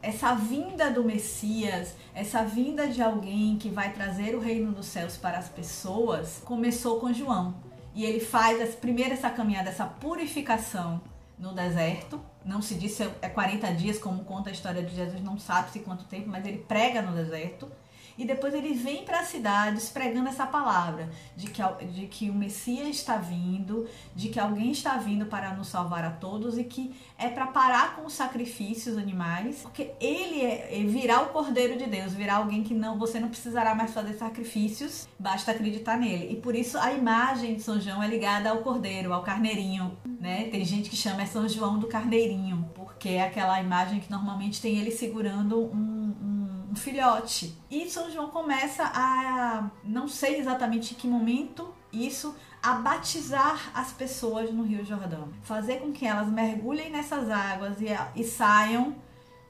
Essa 0.09 0.35
vinda 0.35 0.91
do 0.91 1.05
Messias, 1.05 1.95
essa 2.15 2.43
vinda 2.43 2.87
de 2.89 3.03
alguém 3.03 3.59
que 3.59 3.69
vai 3.69 3.93
trazer 3.93 4.35
o 4.35 4.41
reino 4.41 4.73
dos 4.73 4.87
céus 4.87 5.19
para 5.19 5.37
as 5.37 5.51
pessoas, 5.51 6.41
começou 6.47 6.99
com 6.99 7.13
João. 7.13 7.55
E 7.95 8.07
ele 8.07 8.19
faz 8.19 8.75
primeiro 8.75 9.13
essa 9.13 9.29
caminhada, 9.29 9.69
essa 9.69 9.85
purificação 9.85 10.99
no 11.39 11.53
deserto. 11.53 12.19
Não 12.43 12.63
se 12.63 12.77
diz 12.77 12.93
se 12.93 13.03
é 13.21 13.29
40 13.29 13.71
dias, 13.75 13.99
como 13.99 14.25
conta 14.25 14.49
a 14.49 14.53
história 14.55 14.83
de 14.83 14.95
Jesus, 14.95 15.23
não 15.23 15.39
sabe-se 15.39 15.81
quanto 15.81 16.07
tempo, 16.07 16.31
mas 16.31 16.47
ele 16.47 16.65
prega 16.67 17.03
no 17.03 17.15
deserto. 17.15 17.71
E 18.19 18.25
depois 18.25 18.53
ele 18.53 18.75
vem 18.75 19.05
para 19.05 19.21
as 19.21 19.29
cidades 19.29 19.89
pregando 19.89 20.29
essa 20.29 20.45
palavra 20.45 21.09
de 21.37 21.49
que, 21.49 21.63
de 21.93 22.07
que 22.09 22.29
o 22.29 22.35
Messias 22.35 22.89
está 22.89 23.17
vindo, 23.17 23.87
de 24.15 24.29
que 24.29 24.41
alguém 24.41 24.73
está 24.73 24.97
vindo 24.97 25.27
para 25.27 25.55
nos 25.55 25.69
salvar 25.69 26.05
a 26.05 26.11
todos 26.11 26.59
e 26.59 26.65
que 26.65 26.95
é 27.17 27.29
para 27.29 27.47
parar 27.47 27.95
com 27.95 28.05
os 28.05 28.13
sacrifícios 28.13 28.99
animais, 28.99 29.61
porque 29.63 29.93
ele 30.01 30.41
é, 30.41 30.81
é 30.81 30.85
virá 30.85 31.23
o 31.23 31.29
Cordeiro 31.29 31.79
de 31.79 31.87
Deus, 31.87 32.13
virá 32.13 32.37
alguém 32.37 32.65
que 32.65 32.75
não 32.75 32.99
você 32.99 33.21
não 33.21 33.29
precisará 33.29 33.73
mais 33.75 33.93
fazer 33.93 34.15
sacrifícios, 34.15 35.09
basta 35.17 35.53
acreditar 35.53 35.97
nele. 35.97 36.33
E 36.33 36.37
por 36.37 36.57
isso 36.57 36.77
a 36.77 36.93
imagem 36.93 37.55
de 37.55 37.63
São 37.63 37.81
João 37.81 38.03
é 38.03 38.09
ligada 38.09 38.51
ao 38.51 38.59
Cordeiro, 38.59 39.13
ao 39.13 39.23
Carneirinho, 39.23 39.97
né? 40.21 40.49
Tem 40.51 40.65
gente 40.65 40.91
que 40.91 40.97
chama 40.97 41.23
é 41.23 41.27
São 41.27 41.49
João 41.49 41.79
do 41.79 41.87
Carneirinho, 41.87 42.69
porque 42.75 43.11
é 43.11 43.23
aquela 43.23 43.61
imagem 43.61 44.01
que 44.01 44.11
normalmente 44.11 44.61
tem 44.61 44.77
ele 44.77 44.91
segurando 44.91 45.57
um, 45.73 46.15
um 46.21 46.38
um 46.71 46.77
filhote. 46.77 47.57
E 47.71 47.89
São 47.89 48.11
João 48.11 48.29
começa 48.29 48.83
a, 48.85 49.71
não 49.83 50.07
sei 50.07 50.39
exatamente 50.39 50.95
em 50.95 50.97
que 50.97 51.07
momento, 51.07 51.75
isso, 51.93 52.35
a 52.63 52.75
batizar 52.75 53.71
as 53.75 53.93
pessoas 53.93 54.53
no 54.53 54.63
Rio 54.63 54.85
Jordão. 54.85 55.29
Fazer 55.43 55.81
com 55.81 55.93
que 55.93 56.07
elas 56.07 56.29
mergulhem 56.29 56.91
nessas 56.91 57.31
águas 57.31 57.81
e, 57.81 57.87
e 58.15 58.25
saiam 58.25 58.97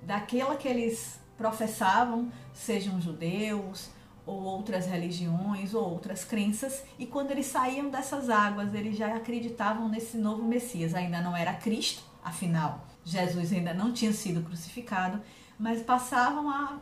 daquela 0.02 0.56
que 0.56 0.68
eles 0.68 1.18
professavam, 1.36 2.30
sejam 2.52 3.00
judeus 3.00 3.90
ou 4.24 4.42
outras 4.42 4.86
religiões 4.86 5.72
ou 5.72 5.90
outras 5.90 6.22
crenças, 6.22 6.82
e 6.98 7.06
quando 7.06 7.30
eles 7.30 7.46
saíam 7.46 7.88
dessas 7.88 8.28
águas, 8.28 8.74
eles 8.74 8.96
já 8.96 9.16
acreditavam 9.16 9.88
nesse 9.88 10.18
novo 10.18 10.44
Messias. 10.44 10.94
Ainda 10.94 11.22
não 11.22 11.34
era 11.34 11.54
Cristo, 11.54 12.02
afinal, 12.22 12.86
Jesus 13.02 13.52
ainda 13.52 13.72
não 13.72 13.90
tinha 13.90 14.12
sido 14.12 14.42
crucificado, 14.42 15.22
mas 15.58 15.82
passavam 15.82 16.50
a 16.50 16.78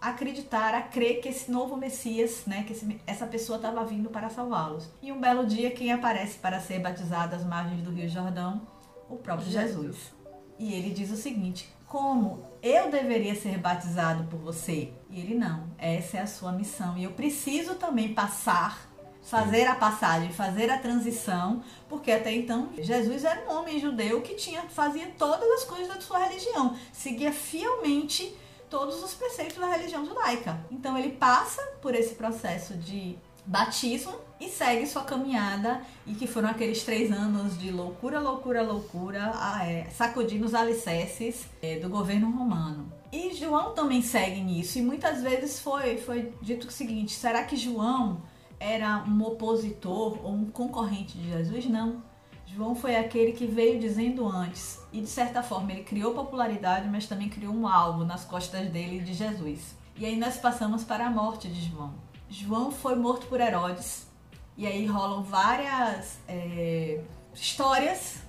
acreditar, 0.00 0.74
a 0.74 0.82
crer 0.82 1.20
que 1.20 1.28
esse 1.28 1.50
novo 1.50 1.76
Messias, 1.76 2.42
né, 2.46 2.64
que 2.64 2.72
esse, 2.72 3.00
essa 3.06 3.26
pessoa 3.26 3.56
estava 3.56 3.84
vindo 3.84 4.10
para 4.10 4.30
salvá-los. 4.30 4.88
E 5.02 5.10
um 5.10 5.20
belo 5.20 5.46
dia, 5.46 5.70
quem 5.70 5.92
aparece 5.92 6.38
para 6.38 6.60
ser 6.60 6.80
batizado 6.80 7.34
às 7.34 7.44
margens 7.44 7.82
do 7.82 7.90
Rio 7.90 8.08
Jordão? 8.08 8.62
O 9.08 9.16
próprio 9.16 9.50
Jesus. 9.50 9.68
Jesus. 9.78 10.18
E 10.58 10.74
ele 10.74 10.90
diz 10.90 11.10
o 11.10 11.16
seguinte: 11.16 11.72
Como 11.86 12.44
eu 12.62 12.90
deveria 12.90 13.34
ser 13.34 13.58
batizado 13.58 14.24
por 14.24 14.38
você? 14.38 14.92
E 15.08 15.20
ele 15.20 15.34
não. 15.34 15.70
Essa 15.78 16.18
é 16.18 16.20
a 16.20 16.26
sua 16.26 16.52
missão. 16.52 16.98
E 16.98 17.04
eu 17.04 17.12
preciso 17.12 17.76
também 17.76 18.12
passar 18.12 18.88
fazer 19.22 19.66
a 19.66 19.74
passagem, 19.74 20.32
fazer 20.32 20.70
a 20.70 20.78
transição, 20.78 21.62
porque 21.86 22.10
até 22.10 22.32
então 22.32 22.70
Jesus 22.78 23.24
era 23.24 23.44
um 23.46 23.58
homem 23.58 23.78
judeu 23.78 24.22
que 24.22 24.34
tinha 24.34 24.62
fazia 24.62 25.12
todas 25.18 25.46
as 25.50 25.64
coisas 25.64 25.88
da 25.88 26.00
sua 26.00 26.18
religião, 26.18 26.74
seguia 26.92 27.30
fielmente 27.30 28.34
todos 28.68 29.02
os 29.02 29.14
preceitos 29.14 29.56
da 29.56 29.66
religião 29.66 30.04
judaica. 30.04 30.58
Então 30.70 30.96
ele 30.96 31.12
passa 31.12 31.62
por 31.80 31.94
esse 31.94 32.14
processo 32.14 32.74
de 32.74 33.16
batismo 33.48 34.14
e 34.38 34.48
segue 34.48 34.86
sua 34.86 35.02
caminhada 35.02 35.80
e 36.06 36.14
que 36.14 36.26
foram 36.26 36.50
aqueles 36.50 36.82
três 36.84 37.10
anos 37.10 37.58
de 37.58 37.70
loucura, 37.70 38.20
loucura, 38.20 38.62
loucura, 38.62 39.32
é, 39.62 39.86
sacudindo 39.90 40.44
os 40.44 40.54
alicerces 40.54 41.46
é, 41.62 41.78
do 41.78 41.88
governo 41.88 42.30
romano. 42.30 42.92
E 43.10 43.34
João 43.34 43.72
também 43.72 44.02
segue 44.02 44.40
nisso 44.42 44.78
e 44.78 44.82
muitas 44.82 45.22
vezes 45.22 45.58
foi, 45.60 45.96
foi 45.96 46.32
dito 46.42 46.68
o 46.68 46.70
seguinte, 46.70 47.14
será 47.14 47.42
que 47.44 47.56
João 47.56 48.22
era 48.60 49.02
um 49.04 49.22
opositor 49.22 50.18
ou 50.22 50.32
um 50.32 50.50
concorrente 50.50 51.16
de 51.16 51.30
Jesus? 51.30 51.66
Não. 51.66 52.02
João 52.54 52.74
foi 52.74 52.96
aquele 52.96 53.32
que 53.32 53.46
veio 53.46 53.78
dizendo 53.78 54.26
antes, 54.26 54.80
e 54.92 55.00
de 55.00 55.06
certa 55.06 55.42
forma 55.42 55.70
ele 55.70 55.84
criou 55.84 56.14
popularidade, 56.14 56.88
mas 56.88 57.06
também 57.06 57.28
criou 57.28 57.54
um 57.54 57.68
alvo 57.68 58.04
nas 58.04 58.24
costas 58.24 58.68
dele 58.70 59.00
de 59.00 59.12
Jesus. 59.12 59.76
E 59.96 60.06
aí 60.06 60.16
nós 60.16 60.38
passamos 60.38 60.82
para 60.82 61.06
a 61.06 61.10
morte 61.10 61.48
de 61.48 61.68
João. 61.68 61.92
João 62.28 62.70
foi 62.70 62.94
morto 62.94 63.26
por 63.26 63.40
Herodes, 63.40 64.06
e 64.56 64.66
aí 64.66 64.86
rolam 64.86 65.22
várias 65.22 66.18
é, 66.26 67.00
histórias, 67.34 68.22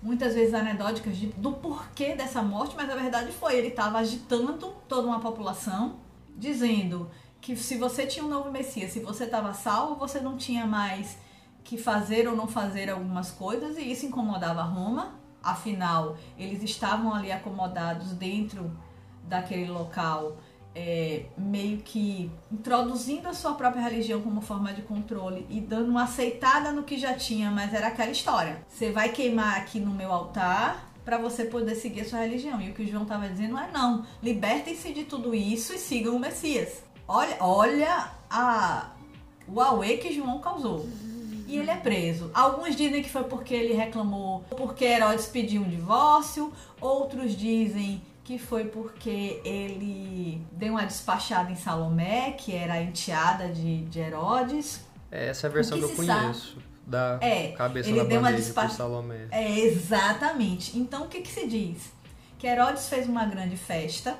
muitas 0.00 0.34
vezes 0.34 0.54
anedóticas, 0.54 1.16
de, 1.16 1.26
do 1.26 1.52
porquê 1.52 2.14
dessa 2.14 2.42
morte, 2.42 2.76
mas 2.76 2.88
a 2.88 2.94
verdade 2.94 3.32
foi: 3.32 3.56
ele 3.56 3.68
estava 3.68 3.98
agitando 3.98 4.74
toda 4.88 5.08
uma 5.08 5.20
população, 5.20 5.96
dizendo 6.36 7.10
que 7.40 7.56
se 7.56 7.76
você 7.76 8.06
tinha 8.06 8.24
um 8.24 8.28
novo 8.28 8.50
Messias, 8.50 8.92
se 8.92 9.00
você 9.00 9.24
estava 9.24 9.52
salvo, 9.52 9.96
você 9.96 10.20
não 10.20 10.36
tinha 10.36 10.66
mais 10.66 11.18
que 11.66 11.76
fazer 11.76 12.28
ou 12.28 12.36
não 12.36 12.46
fazer 12.46 12.88
algumas 12.88 13.32
coisas 13.32 13.76
e 13.76 13.90
isso 13.90 14.06
incomodava 14.06 14.62
Roma. 14.62 15.14
Afinal, 15.42 16.16
eles 16.38 16.62
estavam 16.62 17.12
ali 17.12 17.30
acomodados 17.30 18.12
dentro 18.12 18.70
daquele 19.24 19.68
local, 19.68 20.36
é, 20.74 21.26
meio 21.36 21.78
que 21.78 22.30
introduzindo 22.52 23.28
a 23.28 23.34
sua 23.34 23.54
própria 23.54 23.82
religião 23.82 24.22
como 24.22 24.40
forma 24.40 24.72
de 24.72 24.82
controle 24.82 25.44
e 25.50 25.60
dando 25.60 25.90
uma 25.90 26.04
aceitada 26.04 26.70
no 26.70 26.84
que 26.84 26.96
já 26.96 27.14
tinha, 27.14 27.50
mas 27.50 27.74
era 27.74 27.88
aquela 27.88 28.12
história. 28.12 28.64
Você 28.68 28.92
vai 28.92 29.08
queimar 29.08 29.56
aqui 29.56 29.80
no 29.80 29.90
meu 29.90 30.12
altar 30.12 30.88
para 31.04 31.18
você 31.18 31.44
poder 31.44 31.74
seguir 31.74 32.02
a 32.02 32.04
sua 32.04 32.20
religião. 32.20 32.60
E 32.60 32.70
o 32.70 32.74
que 32.74 32.82
o 32.82 32.86
João 32.86 33.02
estava 33.02 33.28
dizendo 33.28 33.58
é 33.58 33.70
não, 33.72 34.06
libertem-se 34.22 34.92
de 34.92 35.04
tudo 35.04 35.34
isso 35.34 35.74
e 35.74 35.78
sigam 35.78 36.14
o 36.14 36.20
Messias. 36.20 36.82
Olha, 37.08 37.36
olha 37.40 38.10
a 38.30 38.92
o 39.48 39.60
auê 39.60 39.96
que 39.96 40.12
João 40.12 40.40
causou 40.40 40.84
e 41.46 41.58
ele 41.58 41.70
é 41.70 41.76
preso. 41.76 42.30
Alguns 42.34 42.74
dizem 42.74 43.02
que 43.02 43.08
foi 43.08 43.24
porque 43.24 43.54
ele 43.54 43.74
reclamou, 43.74 44.40
porque 44.50 44.84
Herodes 44.84 45.26
pediu 45.26 45.62
um 45.62 45.68
divórcio, 45.68 46.52
outros 46.80 47.36
dizem 47.36 48.02
que 48.24 48.38
foi 48.38 48.64
porque 48.64 49.40
ele 49.44 50.44
deu 50.50 50.72
uma 50.72 50.84
despachada 50.84 51.50
em 51.50 51.54
Salomé, 51.54 52.32
que 52.32 52.52
era 52.52 52.74
a 52.74 52.82
enteada 52.82 53.48
de, 53.48 53.82
de 53.82 54.00
Herodes. 54.00 54.80
É, 55.12 55.28
essa 55.28 55.46
é 55.46 55.50
a 55.50 55.52
versão 55.52 55.78
que, 55.78 55.84
eu 55.84 55.90
conheço. 55.90 56.54
Sabe, 56.54 56.66
da 56.84 57.18
é, 57.20 57.48
cabeça 57.52 57.88
ele 57.88 57.98
da 57.98 58.04
deu 58.04 58.20
uma 58.20 58.32
despach... 58.32 58.72
Salomé. 58.72 59.26
É, 59.30 59.60
exatamente. 59.60 60.76
Então, 60.78 61.04
o 61.04 61.08
que, 61.08 61.20
que 61.20 61.30
se 61.30 61.46
diz? 61.46 61.92
Que 62.38 62.46
Herodes 62.46 62.88
fez 62.88 63.08
uma 63.08 63.24
grande 63.24 63.56
festa, 63.56 64.16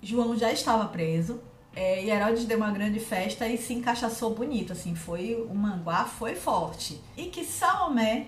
João 0.00 0.36
já 0.36 0.52
estava 0.52 0.86
preso, 0.86 1.40
é, 1.78 2.02
e 2.02 2.10
Herodes 2.10 2.44
deu 2.44 2.56
uma 2.56 2.72
grande 2.72 2.98
festa 2.98 3.46
e 3.46 3.56
se 3.56 3.72
encaixaçou 3.72 4.34
bonito, 4.34 4.72
assim, 4.72 4.96
foi 4.96 5.46
o 5.48 5.54
manguá 5.54 6.06
foi 6.06 6.34
forte. 6.34 7.00
E 7.16 7.26
que 7.26 7.44
Salomé 7.44 8.26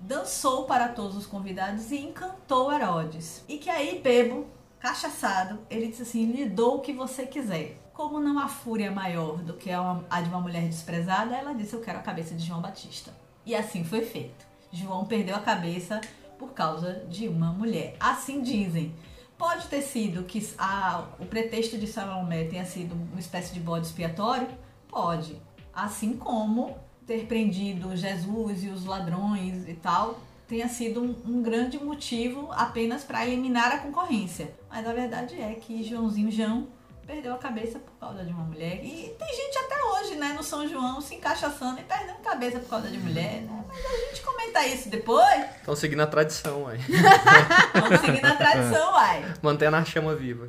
dançou 0.00 0.64
para 0.64 0.88
todos 0.88 1.16
os 1.16 1.24
convidados 1.24 1.92
e 1.92 1.98
encantou 1.98 2.72
Herodes. 2.72 3.44
E 3.48 3.58
que 3.58 3.70
aí 3.70 4.00
Bebo, 4.00 4.44
cachaçado, 4.80 5.60
ele 5.70 5.86
disse 5.86 6.02
assim: 6.02 6.32
lhe 6.32 6.46
dou 6.46 6.78
o 6.78 6.80
que 6.80 6.92
você 6.92 7.24
quiser. 7.26 7.80
Como 7.94 8.18
não 8.18 8.40
há 8.40 8.48
fúria 8.48 8.90
maior 8.90 9.36
do 9.36 9.54
que 9.54 9.70
a 9.70 10.20
de 10.20 10.28
uma 10.28 10.40
mulher 10.40 10.62
desprezada, 10.62 11.36
ela 11.36 11.52
disse: 11.52 11.74
Eu 11.74 11.80
quero 11.80 12.00
a 12.00 12.02
cabeça 12.02 12.34
de 12.34 12.44
João 12.44 12.60
Batista. 12.60 13.14
E 13.46 13.54
assim 13.54 13.84
foi 13.84 14.04
feito. 14.04 14.44
João 14.72 15.04
perdeu 15.04 15.36
a 15.36 15.40
cabeça 15.40 16.00
por 16.36 16.54
causa 16.54 17.04
de 17.08 17.28
uma 17.28 17.52
mulher. 17.52 17.94
Assim 18.00 18.42
dizem. 18.42 18.92
Pode 19.40 19.68
ter 19.68 19.80
sido 19.80 20.24
que 20.24 20.46
a, 20.58 21.06
o 21.18 21.24
pretexto 21.24 21.78
de 21.78 21.86
Salomé 21.86 22.44
tenha 22.44 22.66
sido 22.66 22.94
uma 22.94 23.18
espécie 23.18 23.54
de 23.54 23.58
bode 23.58 23.86
expiatório? 23.86 24.46
Pode. 24.86 25.40
Assim 25.72 26.14
como 26.14 26.76
ter 27.06 27.24
prendido 27.24 27.96
Jesus 27.96 28.62
e 28.64 28.68
os 28.68 28.84
ladrões 28.84 29.66
e 29.66 29.72
tal 29.72 30.20
tenha 30.46 30.68
sido 30.68 31.02
um, 31.02 31.16
um 31.24 31.42
grande 31.42 31.82
motivo 31.82 32.48
apenas 32.52 33.02
para 33.02 33.26
eliminar 33.26 33.72
a 33.72 33.78
concorrência. 33.78 34.52
Mas 34.68 34.86
a 34.86 34.92
verdade 34.92 35.40
é 35.40 35.54
que 35.54 35.82
Joãozinho 35.82 36.30
João 36.30 36.68
perdeu 37.06 37.32
a 37.32 37.38
cabeça 37.38 37.80
causa 38.00 38.24
de 38.24 38.32
uma 38.32 38.44
mulher. 38.44 38.82
E 38.82 39.14
tem 39.18 39.28
gente 39.28 39.58
até 39.58 39.84
hoje, 39.84 40.14
né, 40.14 40.32
no 40.34 40.42
São 40.42 40.66
João, 40.66 41.00
se 41.02 41.14
encaixaçando 41.14 41.80
e 41.80 41.84
perdendo 41.84 42.18
cabeça 42.20 42.58
por 42.58 42.70
causa 42.70 42.88
de 42.88 42.96
mulher, 42.98 43.42
né? 43.42 43.64
Mas 43.68 43.78
a 43.84 44.06
gente 44.08 44.22
comenta 44.22 44.66
isso 44.66 44.88
depois. 44.88 45.44
Estão 45.58 45.76
seguindo 45.76 46.00
a 46.00 46.06
tradição, 46.06 46.62
uai. 46.62 46.78
Estão 46.80 47.98
seguindo 48.00 48.24
a 48.24 48.34
tradição, 48.34 48.92
uai. 48.92 49.34
Mantendo 49.42 49.76
a 49.76 49.84
chama 49.84 50.14
viva. 50.14 50.48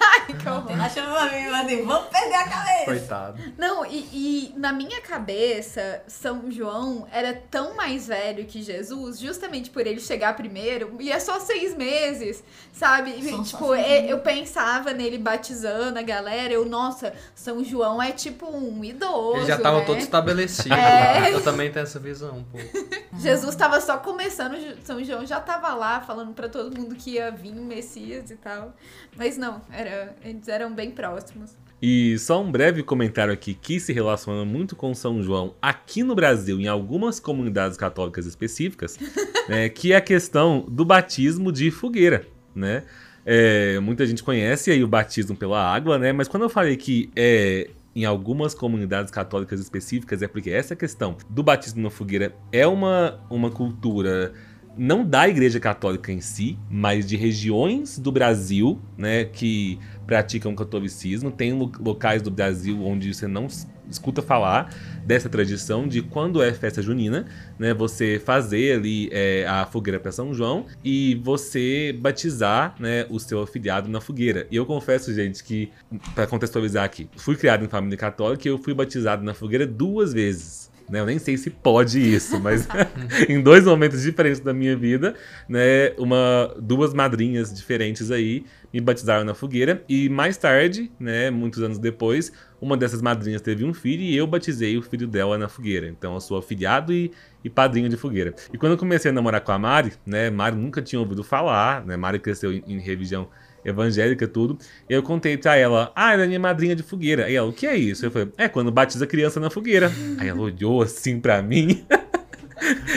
Ai, 0.00 0.26
que 0.26 0.48
horror. 0.48 0.62
Mantendo 0.62 0.82
a 0.82 0.88
chama 0.88 1.28
viva, 1.28 1.60
assim, 1.60 1.84
vamos 1.84 2.08
perder 2.10 2.34
a 2.34 2.48
cabeça. 2.48 2.84
Coitado. 2.84 3.42
Não, 3.56 3.86
e, 3.86 4.52
e 4.52 4.54
na 4.56 4.72
minha 4.72 5.00
cabeça, 5.00 6.02
São 6.06 6.50
João 6.50 7.08
era 7.10 7.34
tão 7.50 7.74
mais 7.74 8.08
velho 8.08 8.44
que 8.44 8.62
Jesus, 8.62 9.18
justamente 9.18 9.70
por 9.70 9.86
ele 9.86 10.00
chegar 10.00 10.36
primeiro, 10.36 10.96
e 11.00 11.10
é 11.10 11.18
só 11.18 11.40
seis 11.40 11.74
meses, 11.74 12.44
sabe? 12.72 13.10
São 13.28 13.42
tipo, 13.42 13.74
eu 13.74 14.18
pensava 14.20 14.92
nele 14.92 15.18
batizando 15.18 15.98
a 15.98 16.02
galera, 16.02 16.52
eu, 16.52 16.64
nossa, 16.66 16.89
São 17.34 17.64
João 17.64 18.02
é 18.02 18.12
tipo 18.12 18.46
um 18.46 18.84
idoso. 18.84 19.38
Ele 19.38 19.46
já 19.46 19.58
tava 19.58 19.80
né? 19.80 19.84
todo 19.86 19.98
estabelecido. 19.98 20.74
É. 20.74 21.32
Eu 21.32 21.42
também 21.42 21.70
tenho 21.70 21.82
essa 21.82 21.98
visão, 21.98 22.44
pô. 22.50 22.58
Jesus 23.18 23.54
tava 23.54 23.80
só 23.80 23.98
começando, 23.98 24.56
São 24.82 25.02
João 25.04 25.26
já 25.26 25.40
tava 25.40 25.74
lá 25.74 26.00
falando 26.00 26.32
para 26.32 26.48
todo 26.48 26.76
mundo 26.76 26.94
que 26.94 27.12
ia 27.12 27.30
vir 27.30 27.54
Messias 27.54 28.30
e 28.30 28.36
tal. 28.36 28.74
Mas 29.16 29.36
não, 29.36 29.62
era, 29.70 30.14
eles 30.22 30.48
eram 30.48 30.72
bem 30.72 30.90
próximos. 30.90 31.56
E 31.82 32.18
só 32.18 32.42
um 32.42 32.52
breve 32.52 32.82
comentário 32.82 33.32
aqui 33.32 33.54
que 33.54 33.80
se 33.80 33.92
relaciona 33.92 34.44
muito 34.44 34.76
com 34.76 34.94
São 34.94 35.22
João 35.22 35.54
aqui 35.62 36.02
no 36.02 36.14
Brasil, 36.14 36.60
em 36.60 36.68
algumas 36.68 37.18
comunidades 37.18 37.76
católicas 37.76 38.26
específicas, 38.26 38.98
né, 39.48 39.68
que 39.70 39.92
é 39.92 39.96
a 39.96 40.00
questão 40.00 40.66
do 40.68 40.84
batismo 40.84 41.50
de 41.50 41.70
fogueira, 41.70 42.26
né? 42.54 42.84
É, 43.24 43.78
muita 43.80 44.06
gente 44.06 44.22
conhece 44.22 44.70
aí 44.70 44.82
o 44.82 44.88
batismo 44.88 45.36
pela 45.36 45.62
água, 45.62 45.98
né? 45.98 46.12
Mas 46.12 46.28
quando 46.28 46.44
eu 46.44 46.48
falei 46.48 46.76
que 46.76 47.10
é 47.14 47.70
em 47.94 48.04
algumas 48.04 48.54
comunidades 48.54 49.10
católicas 49.10 49.60
específicas, 49.60 50.22
é 50.22 50.28
porque 50.28 50.50
essa 50.50 50.76
questão 50.76 51.16
do 51.28 51.42
batismo 51.42 51.82
na 51.82 51.90
fogueira 51.90 52.34
é 52.52 52.66
uma, 52.66 53.20
uma 53.28 53.50
cultura 53.50 54.32
não 54.76 55.04
da 55.04 55.28
Igreja 55.28 55.58
Católica 55.58 56.12
em 56.12 56.20
si, 56.20 56.56
mas 56.70 57.04
de 57.04 57.16
regiões 57.16 57.98
do 57.98 58.12
Brasil, 58.12 58.80
né, 58.96 59.24
que 59.24 59.78
praticam 60.10 60.56
catolicismo. 60.56 61.30
Tem 61.30 61.52
locais 61.52 62.20
do 62.20 62.32
Brasil 62.32 62.84
onde 62.84 63.14
você 63.14 63.28
não 63.28 63.46
escuta 63.88 64.20
falar 64.20 64.74
dessa 65.06 65.28
tradição 65.28 65.86
de 65.86 66.02
quando 66.02 66.42
é 66.42 66.52
festa 66.52 66.82
junina, 66.82 67.26
né, 67.56 67.72
você 67.72 68.18
fazer 68.18 68.78
ali 68.78 69.08
é, 69.12 69.46
a 69.46 69.64
fogueira 69.66 70.00
para 70.00 70.10
São 70.10 70.34
João 70.34 70.66
e 70.84 71.20
você 71.22 71.96
batizar, 71.96 72.74
né, 72.80 73.06
o 73.08 73.20
seu 73.20 73.40
afilhado 73.40 73.88
na 73.88 74.00
fogueira. 74.00 74.48
E 74.50 74.56
eu 74.56 74.66
confesso, 74.66 75.14
gente, 75.14 75.44
que 75.44 75.70
para 76.12 76.26
contextualizar 76.26 76.84
aqui, 76.84 77.08
fui 77.16 77.36
criado 77.36 77.64
em 77.64 77.68
família 77.68 77.96
católica 77.96 78.48
e 78.48 78.50
eu 78.50 78.58
fui 78.58 78.74
batizado 78.74 79.22
na 79.22 79.32
fogueira 79.32 79.64
duas 79.64 80.12
vezes. 80.12 80.69
Né? 80.90 81.00
Eu 81.00 81.06
nem 81.06 81.18
sei 81.18 81.36
se 81.36 81.48
pode 81.48 82.00
isso, 82.00 82.38
mas 82.40 82.66
em 83.28 83.40
dois 83.40 83.64
momentos 83.64 84.02
diferentes 84.02 84.40
da 84.40 84.52
minha 84.52 84.76
vida, 84.76 85.14
né? 85.48 85.92
Uma, 85.96 86.54
duas 86.60 86.92
madrinhas 86.92 87.54
diferentes 87.54 88.10
aí 88.10 88.44
me 88.72 88.80
batizaram 88.80 89.24
na 89.24 89.34
fogueira 89.34 89.84
e 89.88 90.08
mais 90.08 90.36
tarde, 90.36 90.90
né? 90.98 91.30
Muitos 91.30 91.62
anos 91.62 91.78
depois, 91.78 92.32
uma 92.60 92.76
dessas 92.76 93.00
madrinhas 93.00 93.40
teve 93.40 93.64
um 93.64 93.72
filho 93.72 94.02
e 94.02 94.16
eu 94.16 94.26
batizei 94.26 94.76
o 94.76 94.82
filho 94.82 95.06
dela 95.06 95.38
na 95.38 95.48
fogueira. 95.48 95.88
Então 95.88 96.14
eu 96.14 96.20
sou 96.20 96.36
afilhado 96.36 96.92
e, 96.92 97.12
e 97.44 97.48
padrinho 97.48 97.88
de 97.88 97.96
fogueira. 97.96 98.34
E 98.52 98.58
quando 98.58 98.72
eu 98.72 98.78
comecei 98.78 99.10
a 99.10 99.14
namorar 99.14 99.40
com 99.40 99.52
a 99.52 99.58
Mari, 99.58 99.92
né? 100.04 100.28
Mari 100.28 100.56
nunca 100.56 100.82
tinha 100.82 100.98
ouvido 100.98 101.22
falar, 101.22 101.86
né? 101.86 101.96
Mari 101.96 102.18
cresceu 102.18 102.52
em, 102.52 102.62
em 102.66 102.78
religião 102.80 103.28
evangélica 103.64 104.26
tudo. 104.26 104.58
E 104.88 104.92
eu 104.92 105.02
contei 105.02 105.36
pra 105.36 105.56
ela, 105.56 105.92
ah, 105.94 106.12
ela 106.12 106.24
é 106.24 106.26
minha 106.26 106.40
madrinha 106.40 106.74
de 106.76 106.82
fogueira. 106.82 107.26
Aí 107.26 107.34
ela, 107.34 107.48
o 107.48 107.52
que 107.52 107.66
é 107.66 107.76
isso? 107.76 108.04
Eu 108.06 108.10
falei, 108.10 108.28
é 108.36 108.48
quando 108.48 108.70
batiza 108.70 109.06
criança 109.06 109.38
na 109.40 109.50
fogueira. 109.50 109.90
Aí 110.18 110.28
ela 110.28 110.40
olhou 110.40 110.82
assim 110.82 111.20
pra 111.20 111.40
mim. 111.42 111.84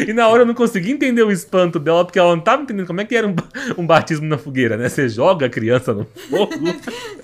E 0.05 0.11
na 0.11 0.27
hora 0.27 0.41
eu 0.41 0.45
não 0.45 0.53
consegui 0.53 0.91
entender 0.91 1.23
o 1.23 1.31
espanto 1.31 1.79
dela, 1.79 2.03
porque 2.03 2.19
ela 2.19 2.35
não 2.35 2.43
tava 2.43 2.63
entendendo 2.63 2.85
como 2.85 2.99
é 2.99 3.05
que 3.05 3.15
era 3.15 3.25
um, 3.25 3.33
um 3.77 3.87
batismo 3.87 4.27
na 4.27 4.37
fogueira, 4.37 4.75
né? 4.75 4.89
Você 4.89 5.07
joga 5.07 5.45
a 5.45 5.49
criança 5.49 5.93
no 5.93 6.05
fogo. 6.05 6.53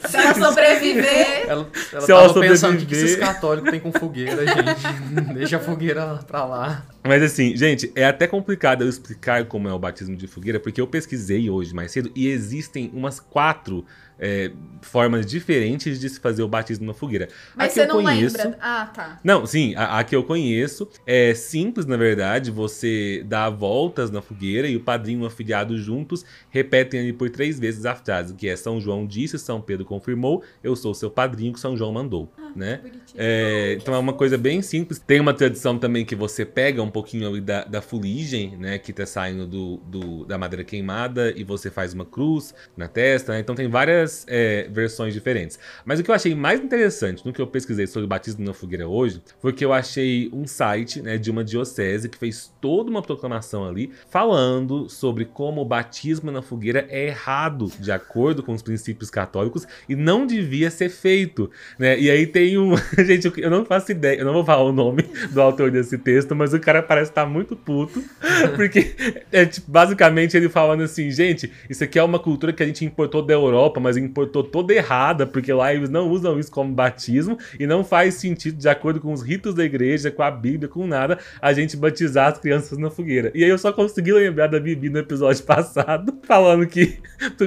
Se 0.08 0.16
ela 0.18 0.34
sobreviver. 0.34 1.46
Ela, 1.48 1.68
ela 1.92 2.02
Se 2.02 2.08
tava 2.08 2.24
ela 2.24 2.34
pensando 2.40 2.76
o 2.76 2.78
que, 2.78 2.96
sobreviver. 2.96 3.04
esses 3.04 3.16
católicos 3.18 3.70
têm 3.70 3.80
com 3.80 3.92
fogueira, 3.92 4.46
gente. 4.48 5.34
Deixa 5.34 5.58
a 5.58 5.60
fogueira 5.60 6.20
pra 6.26 6.46
lá. 6.46 6.86
Mas 7.04 7.24
assim, 7.24 7.56
gente, 7.56 7.92
é 7.96 8.06
até 8.06 8.28
complicado 8.28 8.84
eu 8.84 8.90
explicar 8.90 9.46
como 9.46 9.68
é 9.68 9.74
o 9.74 9.80
batismo 9.80 10.16
de 10.16 10.28
fogueira, 10.28 10.60
porque 10.60 10.82
eu 10.82 10.88
pesquisei 10.88 11.50
hoje 11.50 11.74
mais 11.74 11.92
cedo 11.92 12.12
e 12.16 12.28
existem 12.28 12.90
umas 12.94 13.20
quatro 13.20 13.86
é, 14.22 14.52
formas 14.82 15.26
diferentes 15.26 15.98
de 15.98 16.10
se 16.10 16.20
fazer 16.20 16.44
o 16.44 16.48
batismo 16.48 16.86
na 16.86 16.94
fogueira. 16.94 17.30
Mas 17.56 17.70
que 17.74 17.80
você 17.80 17.86
não 17.88 18.04
conheço- 18.04 18.38
lembra. 18.38 18.58
Ah, 18.62 18.86
tá. 18.94 19.20
Não, 19.24 19.46
sim, 19.46 19.74
a, 19.76 20.00
a 20.00 20.04
que 20.04 20.14
eu 20.14 20.24
conheço 20.26 20.90
é 21.08 21.34
simples, 21.34 21.86
na 21.86 21.96
verdade. 21.96 22.52
Você 22.52 23.24
dá 23.26 23.50
voltas 23.50 24.12
na 24.12 24.22
fogueira 24.22 24.68
e 24.68 24.76
o 24.76 24.82
padrinho 24.82 25.22
e 25.22 25.24
o 25.24 25.26
afilhado 25.28 25.78
juntos 25.78 26.26
repetem 26.50 27.00
ali 27.00 27.14
por 27.14 27.30
três 27.30 27.58
vezes 27.58 27.86
a 27.86 27.96
frase, 27.96 28.34
que 28.34 28.50
é 28.50 28.58
São 28.58 28.82
João 28.82 29.08
disse, 29.08 29.40
São 29.40 29.62
Pedro 29.62 29.86
confirmou, 29.86 30.44
eu 30.62 30.76
sou 30.76 30.94
seu 30.94 31.10
padrinho 31.10 31.54
que 31.54 31.60
São 31.62 31.78
João 31.78 31.94
mandou, 31.94 32.30
né? 32.54 32.78
Bonitinho. 32.78 32.99
É, 33.16 33.76
então 33.82 33.94
é 33.94 33.98
uma 33.98 34.14
coisa 34.14 34.38
bem 34.38 34.62
simples. 34.62 35.00
Tem 35.00 35.20
uma 35.20 35.34
tradição 35.34 35.78
também 35.78 36.06
que 36.06 36.16
você 36.16 36.46
pega 36.46 36.82
um 36.82 36.90
pouquinho 36.92 37.28
ali 37.28 37.42
da, 37.42 37.64
da 37.64 37.82
fuligem, 37.82 38.56
né? 38.58 38.78
Que 38.78 38.94
tá 38.94 39.06
saindo 39.06 39.48
do, 39.48 39.78
do- 39.78 40.26
da 40.26 40.38
madeira 40.38 40.64
queimada 40.64 41.34
e 41.36 41.44
você 41.44 41.72
faz 41.72 41.94
uma 41.94 42.06
cruz 42.06 42.54
na 42.78 42.88
testa, 42.88 43.34
né? 43.34 43.40
Então 43.40 43.56
tem 43.56 43.68
várias 43.68 44.26
é, 44.28 44.68
versões 44.72 45.14
diferentes. 45.14 45.58
Mas 45.84 46.00
o 46.00 46.04
que 46.04 46.12
eu 46.12 46.16
achei 46.16 46.36
mais 46.36 46.60
interessante 46.60 47.26
no 47.26 47.34
que 47.34 47.42
eu 47.42 47.48
pesquisei 47.48 47.88
sobre 47.88 48.06
o 48.06 48.08
batismo 48.08 48.46
na 48.46 48.54
fogueira 48.54 48.88
hoje 48.88 49.22
foi 49.42 49.54
que 49.54 49.66
eu 49.66 49.74
achei 49.74 50.30
um 50.32 50.46
site 50.46 51.02
né, 51.02 51.18
de 51.18 51.32
uma 51.32 51.44
diocese 51.44 52.08
que 52.10 52.18
fez 52.18 52.52
toda 52.62 52.90
uma 52.90 53.02
proclamação 53.02 53.68
ali 53.68 53.92
falando 54.10 54.90
sobre 54.90 55.26
como 55.26 55.62
o 55.62 55.66
batismo 55.66 56.32
na 56.32 56.42
fogueira 56.42 56.86
é 56.90 57.08
errado 57.08 57.72
de 57.80 57.92
acordo 57.92 58.44
com 58.44 58.54
os 58.54 58.62
princípios 58.62 59.10
católicos 59.10 59.66
e 59.88 59.96
não 59.96 60.26
devia 60.28 60.70
ser 60.70 60.90
feito, 60.90 61.50
né? 61.78 62.00
E 62.00 62.10
aí 62.10 62.28
tem 62.28 62.58
um, 62.58 62.76
gente, 63.06 63.32
eu 63.38 63.50
não 63.50 63.66
faço 63.66 63.92
ideia, 63.92 64.20
eu 64.20 64.26
não 64.26 64.34
vou 64.34 64.44
falar 64.44 64.64
o 64.64 64.72
nome 64.72 65.04
do 65.32 65.42
autor 65.42 65.72
desse 65.72 65.98
texto, 65.98 66.36
mas 66.36 66.54
o 66.54 66.60
cara 66.60 66.82
parece 66.82 67.12
estar 67.12 67.26
muito 67.26 67.56
puto, 67.56 68.04
porque 68.56 68.96
é 69.32 69.46
tipo, 69.46 69.70
basicamente 69.70 70.36
ele 70.36 70.50
falando 70.50 70.84
assim, 70.84 71.10
gente, 71.12 71.52
isso 71.70 71.84
aqui 71.84 71.98
é 71.98 72.04
uma 72.04 72.20
cultura 72.20 72.54
que 72.54 72.64
a 72.64 72.66
gente 72.66 72.86
importou 72.86 73.22
da 73.22 73.34
Europa, 73.34 73.80
mas 73.80 73.98
importou 73.98 74.44
toda 74.44 74.74
errada, 74.74 75.26
porque 75.26 75.52
lá 75.52 75.74
eles 75.74 75.90
não 75.90 76.10
usam 76.10 76.40
isso 76.40 76.52
como 76.52 76.74
batismo 76.74 77.38
e 77.60 77.66
não 77.66 77.84
faz 77.84 78.16
sentido, 78.16 78.58
de 78.58 78.70
acordo 78.70 79.00
com 79.00 79.14
os 79.14 79.22
ritos 79.22 79.54
da 79.54 79.64
igreja, 79.64 80.12
com 80.12 80.24
a 80.24 80.32
Bíblia, 80.32 80.70
com 80.70 80.86
nada, 80.86 81.20
a 81.42 81.54
gente 81.54 81.78
batizar 81.78 82.32
as 82.32 82.40
crianças 82.40 82.78
na 82.78 82.90
fogueira. 82.90 83.32
E 83.34 83.44
aí 83.44 83.50
eu 83.50 83.58
só 83.58 83.72
consegui 83.72 84.12
lembrar 84.12 84.48
da 84.48 84.60
Bibi 84.60 84.90
no 84.90 85.00
episódio 85.00 85.44
passado, 85.44 86.18
falando 86.24 86.66
que 86.68 87.00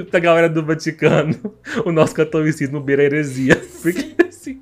pra 0.09 0.19
galera 0.19 0.49
do 0.49 0.63
Vaticano, 0.63 1.35
o 1.85 1.91
nosso 1.91 2.13
catolicismo 2.13 2.79
beira 2.79 3.03
heresia. 3.03 3.61
Porque 3.81 4.13
assim. 4.43 4.61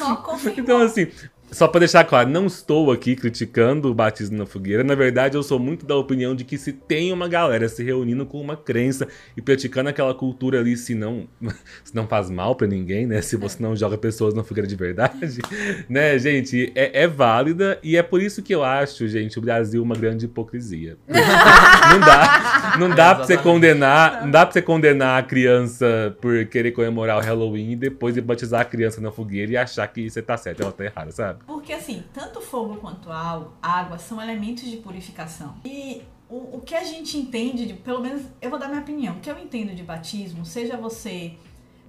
Só 0.00 0.16
confirmou. 0.16 0.60
Então, 0.62 0.80
assim, 0.80 1.10
só 1.50 1.66
pra 1.66 1.80
deixar 1.80 2.04
claro, 2.04 2.28
não 2.28 2.46
estou 2.46 2.92
aqui 2.92 3.16
criticando 3.16 3.90
o 3.90 3.94
batismo 3.94 4.38
na 4.38 4.46
fogueira. 4.46 4.84
Na 4.84 4.94
verdade, 4.94 5.36
eu 5.36 5.42
sou 5.42 5.58
muito 5.58 5.84
da 5.84 5.96
opinião 5.96 6.34
de 6.34 6.44
que 6.44 6.56
se 6.56 6.72
tem 6.72 7.12
uma 7.12 7.28
galera 7.28 7.68
se 7.68 7.82
reunindo 7.82 8.24
com 8.24 8.40
uma 8.40 8.56
crença 8.56 9.08
e 9.36 9.42
praticando 9.42 9.88
aquela 9.88 10.14
cultura 10.14 10.60
ali, 10.60 10.76
se 10.76 10.94
não, 10.94 11.28
se 11.82 11.94
não 11.94 12.06
faz 12.06 12.30
mal 12.30 12.54
pra 12.54 12.66
ninguém, 12.66 13.06
né? 13.06 13.20
Se 13.20 13.36
você 13.36 13.60
não 13.62 13.74
joga 13.74 13.98
pessoas 13.98 14.32
na 14.32 14.44
fogueira 14.44 14.68
de 14.68 14.76
verdade, 14.76 15.40
né, 15.88 16.18
gente? 16.18 16.72
É, 16.74 17.02
é 17.02 17.08
válida 17.08 17.78
e 17.82 17.96
é 17.96 18.02
por 18.02 18.22
isso 18.22 18.42
que 18.42 18.54
eu 18.54 18.62
acho, 18.62 19.08
gente, 19.08 19.38
o 19.38 19.42
Brasil 19.42 19.82
uma 19.82 19.96
grande 19.96 20.26
hipocrisia. 20.26 20.96
não 21.08 22.00
dá, 22.00 22.76
não 22.78 22.90
dá 22.90 23.14
pra 23.14 23.24
você 23.24 23.36
condenar, 23.36 24.22
não 24.22 24.30
dá 24.30 24.46
pra 24.46 24.52
você 24.52 24.62
condenar 24.62 25.18
a 25.18 25.22
criança 25.22 26.16
por 26.20 26.44
querer 26.46 26.72
comemorar 26.72 27.18
o 27.18 27.20
Halloween 27.20 27.72
e 27.72 27.76
depois 27.76 28.14
de 28.14 28.20
batizar 28.20 28.60
a 28.60 28.64
criança 28.64 29.00
na 29.00 29.10
fogueira 29.10 29.52
e 29.52 29.56
achar 29.56 29.86
que 29.88 30.08
você 30.08 30.22
tá 30.22 30.36
certo, 30.36 30.62
ela 30.62 30.72
tá 30.72 30.84
errada, 30.84 31.10
sabe? 31.10 31.39
Porque 31.46 31.72
assim, 31.72 32.04
tanto 32.12 32.40
fogo 32.40 32.76
quanto 32.76 33.08
água 33.10 33.98
são 33.98 34.20
elementos 34.20 34.64
de 34.64 34.76
purificação. 34.76 35.56
E 35.64 36.02
o, 36.28 36.56
o 36.58 36.62
que 36.64 36.74
a 36.74 36.84
gente 36.84 37.18
entende, 37.18 37.66
de, 37.66 37.74
pelo 37.74 38.00
menos 38.00 38.22
eu 38.40 38.48
vou 38.48 38.58
dar 38.58 38.68
minha 38.68 38.80
opinião, 38.80 39.16
o 39.16 39.20
que 39.20 39.30
eu 39.30 39.38
entendo 39.38 39.74
de 39.74 39.82
batismo, 39.82 40.44
seja 40.46 40.76
você 40.76 41.34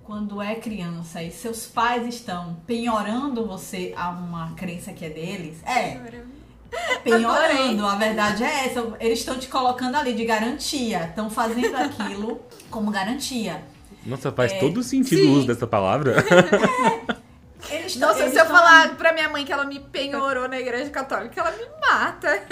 quando 0.04 0.42
é 0.42 0.56
criança 0.56 1.22
e 1.22 1.32
seus 1.32 1.68
pais 1.68 2.08
estão 2.08 2.58
penhorando 2.66 3.46
você 3.46 3.94
a 3.96 4.10
uma 4.10 4.52
crença 4.54 4.92
que 4.92 5.06
é 5.06 5.10
deles, 5.10 5.64
é, 5.64 6.00
penhorando, 7.04 7.86
a 7.86 7.96
verdade 7.96 8.44
é 8.44 8.66
essa. 8.66 8.94
Eles 9.00 9.20
estão 9.20 9.38
te 9.38 9.48
colocando 9.48 9.96
ali 9.96 10.14
de 10.14 10.26
garantia, 10.26 11.06
estão 11.06 11.30
fazendo 11.30 11.76
aquilo 11.76 12.42
como 12.70 12.90
garantia. 12.92 13.64
Nossa, 14.06 14.32
faz 14.32 14.52
É, 14.54 14.60
todo 14.60 14.82
sentido 14.82 15.22
sim. 15.22 15.30
o 15.30 15.34
uso 15.38 15.48
dessa 15.48 15.68
palavra. 15.68 16.16
Eles 17.70 17.96
tão- 17.96 18.10
Nossa, 18.10 18.30
se 18.30 18.36
eu 18.38 18.46
tão- 18.46 18.56
falar 18.56 18.96
pra 18.96 19.14
minha 19.14 19.30
mãe 19.30 19.46
que 19.46 19.52
ela 19.54 19.66
me 19.66 19.80
penhorou 19.80 20.48
na 20.48 20.60
igreja 20.60 20.90
católica, 20.90 21.40
ela 21.40 21.52
me 21.52 21.66
mata. 21.80 22.44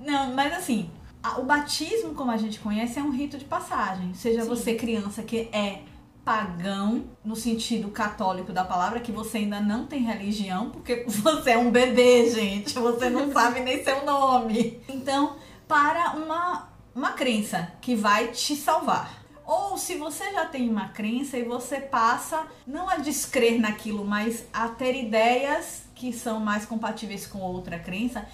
Não, 0.00 0.32
mas 0.32 0.52
assim, 0.54 0.90
o 1.38 1.42
batismo, 1.42 2.14
como 2.14 2.30
a 2.30 2.36
gente 2.36 2.58
conhece, 2.60 2.98
é 2.98 3.02
um 3.02 3.10
rito 3.10 3.36
de 3.38 3.44
passagem. 3.44 4.14
Seja 4.14 4.42
Sim. 4.42 4.48
você 4.48 4.74
criança 4.74 5.22
que 5.22 5.48
é 5.52 5.80
pagão, 6.24 7.04
no 7.24 7.36
sentido 7.36 7.88
católico 7.88 8.52
da 8.52 8.64
palavra, 8.64 8.98
que 8.98 9.12
você 9.12 9.38
ainda 9.38 9.60
não 9.60 9.86
tem 9.86 10.00
religião, 10.02 10.70
porque 10.70 11.04
você 11.08 11.52
é 11.52 11.58
um 11.58 11.70
bebê, 11.70 12.28
gente. 12.30 12.74
Você 12.74 13.08
não 13.08 13.32
sabe 13.32 13.60
nem 13.60 13.82
seu 13.84 14.04
nome. 14.04 14.80
Então, 14.88 15.36
para 15.68 16.12
uma, 16.16 16.68
uma 16.94 17.12
crença 17.12 17.70
que 17.80 17.94
vai 17.94 18.28
te 18.28 18.56
salvar. 18.56 19.24
Ou 19.46 19.78
se 19.78 19.96
você 19.96 20.32
já 20.32 20.46
tem 20.46 20.68
uma 20.68 20.88
crença 20.88 21.38
e 21.38 21.44
você 21.44 21.80
passa 21.80 22.46
não 22.66 22.88
a 22.88 22.96
descrer 22.96 23.60
naquilo, 23.60 24.04
mas 24.04 24.44
a 24.52 24.68
ter 24.68 24.94
ideias 24.94 25.84
que 25.94 26.12
são 26.12 26.40
mais 26.40 26.64
compatíveis 26.64 27.26
com 27.26 27.38
outra 27.38 27.78
crença, 27.78 28.26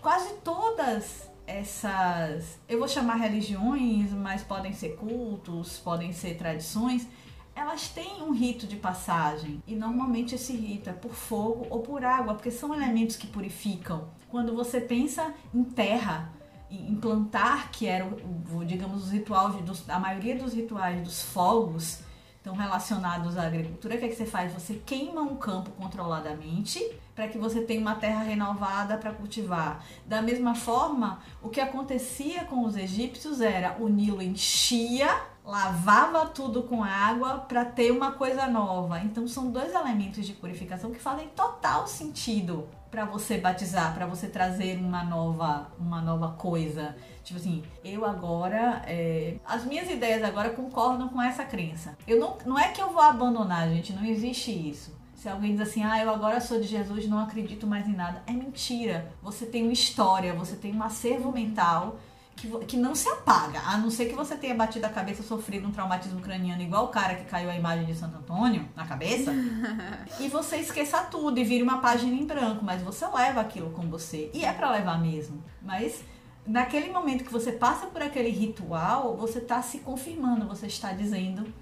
quase 0.00 0.34
todas 0.42 1.30
essas, 1.46 2.58
eu 2.68 2.78
vou 2.78 2.88
chamar 2.88 3.16
religiões, 3.16 4.10
mas 4.10 4.42
podem 4.42 4.72
ser 4.72 4.96
cultos, 4.96 5.78
podem 5.78 6.12
ser 6.12 6.36
tradições, 6.36 7.06
elas 7.54 7.88
têm 7.88 8.22
um 8.22 8.32
rito 8.32 8.66
de 8.66 8.76
passagem 8.76 9.62
e 9.66 9.74
normalmente 9.74 10.34
esse 10.34 10.54
rito 10.54 10.88
é 10.88 10.92
por 10.92 11.12
fogo 11.12 11.66
ou 11.68 11.80
por 11.80 12.04
água, 12.04 12.34
porque 12.34 12.50
são 12.50 12.74
elementos 12.74 13.16
que 13.16 13.26
purificam. 13.26 14.08
Quando 14.30 14.54
você 14.54 14.80
pensa 14.80 15.34
em 15.54 15.62
terra, 15.62 16.32
em 16.72 16.92
em 16.92 16.96
plantar, 16.96 17.70
que 17.70 17.86
era, 17.86 18.04
o, 18.04 18.64
digamos, 18.64 19.04
os 19.04 19.10
rituais, 19.10 19.54
dos, 19.64 19.88
a 19.88 19.98
maioria 19.98 20.36
dos 20.36 20.54
rituais 20.54 21.02
dos 21.02 21.22
fogos 21.22 22.00
estão 22.36 22.56
relacionados 22.56 23.38
à 23.38 23.46
agricultura, 23.46 23.94
o 23.94 23.98
que, 23.98 24.04
é 24.04 24.08
que 24.08 24.16
você 24.16 24.26
faz? 24.26 24.52
Você 24.52 24.74
queima 24.84 25.20
um 25.20 25.36
campo 25.36 25.70
controladamente 25.70 26.84
para 27.14 27.28
que 27.28 27.38
você 27.38 27.60
tenha 27.60 27.80
uma 27.80 27.94
terra 27.94 28.22
renovada 28.22 28.96
para 28.96 29.12
cultivar. 29.12 29.84
Da 30.04 30.20
mesma 30.20 30.54
forma, 30.54 31.20
o 31.40 31.48
que 31.48 31.60
acontecia 31.60 32.44
com 32.44 32.64
os 32.64 32.76
egípcios 32.76 33.40
era 33.40 33.76
o 33.78 33.88
Nilo 33.88 34.20
enchia, 34.20 35.08
lavava 35.44 36.26
tudo 36.26 36.62
com 36.62 36.84
água 36.84 37.38
para 37.38 37.64
ter 37.64 37.90
uma 37.90 38.12
coisa 38.12 38.46
nova. 38.46 39.00
Então 39.00 39.26
são 39.26 39.50
dois 39.50 39.74
elementos 39.74 40.26
de 40.26 40.32
purificação 40.32 40.90
que 40.90 41.00
fazem 41.00 41.28
total 41.28 41.86
sentido 41.86 42.68
para 42.90 43.04
você 43.06 43.38
batizar, 43.38 43.94
para 43.94 44.06
você 44.06 44.28
trazer 44.28 44.78
uma 44.78 45.02
nova, 45.02 45.68
uma 45.78 46.00
nova 46.00 46.32
coisa. 46.32 46.94
Tipo 47.24 47.40
assim, 47.40 47.62
eu 47.82 48.04
agora, 48.04 48.82
é, 48.86 49.36
as 49.44 49.64
minhas 49.64 49.90
ideias 49.90 50.22
agora 50.22 50.50
concordam 50.50 51.08
com 51.08 51.20
essa 51.20 51.44
crença. 51.44 51.96
Eu 52.06 52.20
não, 52.20 52.36
não 52.44 52.58
é 52.58 52.68
que 52.68 52.82
eu 52.82 52.90
vou 52.90 53.02
abandonar, 53.02 53.68
gente, 53.70 53.92
não 53.92 54.04
existe 54.04 54.50
isso. 54.50 54.94
Se 55.14 55.28
alguém 55.28 55.52
diz 55.52 55.60
assim, 55.60 55.84
ah, 55.84 56.02
eu 56.02 56.10
agora 56.10 56.40
sou 56.40 56.60
de 56.60 56.66
Jesus, 56.66 57.08
não 57.08 57.20
acredito 57.20 57.66
mais 57.66 57.86
em 57.88 57.94
nada, 57.94 58.22
é 58.26 58.32
mentira. 58.32 59.10
Você 59.22 59.46
tem 59.46 59.62
uma 59.62 59.72
história, 59.72 60.34
você 60.34 60.56
tem 60.56 60.76
um 60.76 60.82
acervo 60.82 61.32
mental 61.32 61.96
que, 62.36 62.48
que 62.66 62.76
não 62.76 62.94
se 62.94 63.08
apaga, 63.08 63.60
a 63.60 63.76
não 63.76 63.90
ser 63.90 64.06
que 64.06 64.14
você 64.14 64.36
tenha 64.36 64.54
batido 64.54 64.86
a 64.86 64.88
cabeça, 64.88 65.22
sofrido 65.22 65.68
um 65.68 65.70
traumatismo 65.70 66.20
craniano 66.20 66.62
igual 66.62 66.86
o 66.86 66.88
cara 66.88 67.14
que 67.14 67.24
caiu 67.24 67.50
a 67.50 67.54
imagem 67.54 67.84
de 67.84 67.94
Santo 67.94 68.18
Antônio 68.18 68.68
na 68.74 68.86
cabeça, 68.86 69.32
e 70.18 70.28
você 70.28 70.56
esqueça 70.56 71.02
tudo 71.04 71.38
e 71.38 71.44
vire 71.44 71.62
uma 71.62 71.80
página 71.80 72.12
em 72.12 72.26
branco, 72.26 72.64
mas 72.64 72.82
você 72.82 73.06
leva 73.06 73.40
aquilo 73.40 73.70
com 73.70 73.88
você. 73.88 74.30
E 74.34 74.44
é 74.44 74.52
para 74.52 74.70
levar 74.70 75.00
mesmo. 75.00 75.42
Mas 75.60 76.02
naquele 76.46 76.90
momento 76.90 77.24
que 77.24 77.32
você 77.32 77.52
passa 77.52 77.86
por 77.86 78.02
aquele 78.02 78.30
ritual, 78.30 79.16
você 79.16 79.38
está 79.38 79.62
se 79.62 79.78
confirmando, 79.78 80.46
você 80.46 80.66
está 80.66 80.92
dizendo 80.92 81.52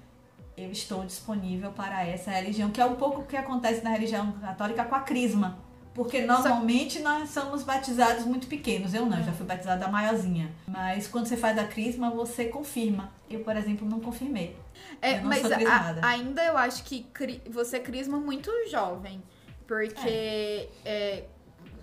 eu 0.57 0.71
estou 0.71 1.05
disponível 1.05 1.71
para 1.71 2.05
essa 2.05 2.31
religião, 2.31 2.69
que 2.69 2.81
é 2.81 2.85
um 2.85 2.95
pouco 2.95 3.21
o 3.21 3.25
que 3.25 3.37
acontece 3.37 3.83
na 3.83 3.89
religião 3.89 4.31
católica 4.33 4.83
com 4.83 4.95
a 4.95 4.99
crisma. 4.99 5.57
Porque 5.93 6.21
normalmente 6.21 6.99
nós 6.99 7.29
somos 7.31 7.63
batizados 7.63 8.25
muito 8.25 8.47
pequenos. 8.47 8.93
Eu 8.93 9.05
não, 9.05 9.17
eu 9.17 9.23
já 9.25 9.33
fui 9.33 9.45
batizada 9.45 9.87
maiorzinha. 9.89 10.49
Mas 10.65 11.07
quando 11.07 11.25
você 11.27 11.35
faz 11.35 11.57
a 11.57 11.65
crisma, 11.65 12.09
você 12.09 12.45
confirma. 12.45 13.11
Eu, 13.29 13.41
por 13.41 13.55
exemplo, 13.57 13.87
não 13.87 13.99
confirmei. 13.99 14.55
É, 15.01 15.17
eu 15.17 15.21
não 15.23 15.29
mas 15.29 15.51
a, 15.51 16.07
ainda 16.07 16.43
eu 16.45 16.57
acho 16.57 16.83
que 16.83 17.03
cri, 17.13 17.41
você 17.49 17.79
crisma 17.79 18.17
muito 18.17 18.49
jovem. 18.69 19.21
Porque 19.67 20.09
é. 20.09 20.69
É, 20.85 21.25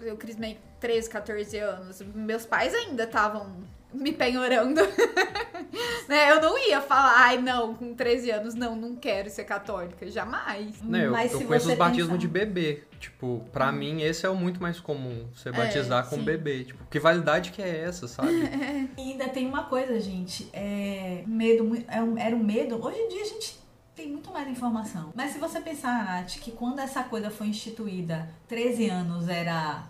eu 0.00 0.16
crismei 0.16 0.58
13, 0.80 1.10
14 1.10 1.58
anos. 1.58 2.02
Meus 2.14 2.46
pais 2.46 2.74
ainda 2.74 3.04
estavam 3.04 3.62
me 3.92 4.12
penhorando. 4.12 4.80
né? 6.08 6.30
Eu 6.30 6.40
não 6.40 6.58
ia 6.58 6.80
falar, 6.80 7.14
ai 7.16 7.38
não, 7.38 7.74
com 7.74 7.94
13 7.94 8.30
anos, 8.30 8.54
não, 8.54 8.76
não 8.76 8.96
quero 8.96 9.30
ser 9.30 9.44
católica. 9.44 10.10
Jamais. 10.10 10.82
Não, 10.82 10.98
eu, 10.98 11.12
Mas 11.12 11.32
eu 11.32 11.42
conheço 11.42 11.70
os 11.70 11.76
batismos 11.76 12.06
pensar... 12.08 12.18
de 12.18 12.28
bebê. 12.28 12.82
Tipo, 12.98 13.44
pra 13.52 13.70
hum. 13.70 13.72
mim 13.72 14.02
esse 14.02 14.26
é 14.26 14.28
o 14.28 14.34
muito 14.34 14.60
mais 14.60 14.80
comum. 14.80 15.28
Você 15.34 15.50
é, 15.50 15.52
batizar 15.52 16.04
é, 16.04 16.08
com 16.08 16.16
sim. 16.16 16.24
bebê. 16.24 16.64
Tipo, 16.64 16.84
que 16.90 16.98
validade 16.98 17.52
que 17.52 17.62
é 17.62 17.84
essa, 17.84 18.08
sabe? 18.08 18.30
e 18.98 19.12
ainda 19.12 19.28
tem 19.28 19.46
uma 19.46 19.64
coisa, 19.64 19.98
gente. 20.00 20.48
É. 20.52 21.22
Medo, 21.26 21.76
é 21.76 22.26
era 22.26 22.34
um 22.34 22.42
medo. 22.42 22.84
Hoje 22.84 22.98
em 22.98 23.08
dia 23.08 23.22
a 23.22 23.26
gente 23.26 23.58
tem 23.94 24.08
muito 24.08 24.30
mais 24.30 24.48
informação. 24.48 25.12
Mas 25.14 25.32
se 25.32 25.38
você 25.38 25.60
pensar, 25.60 26.04
Nath, 26.04 26.38
que 26.40 26.52
quando 26.52 26.78
essa 26.78 27.02
coisa 27.02 27.30
foi 27.30 27.48
instituída, 27.48 28.28
13 28.46 28.88
anos 28.88 29.28
era 29.28 29.84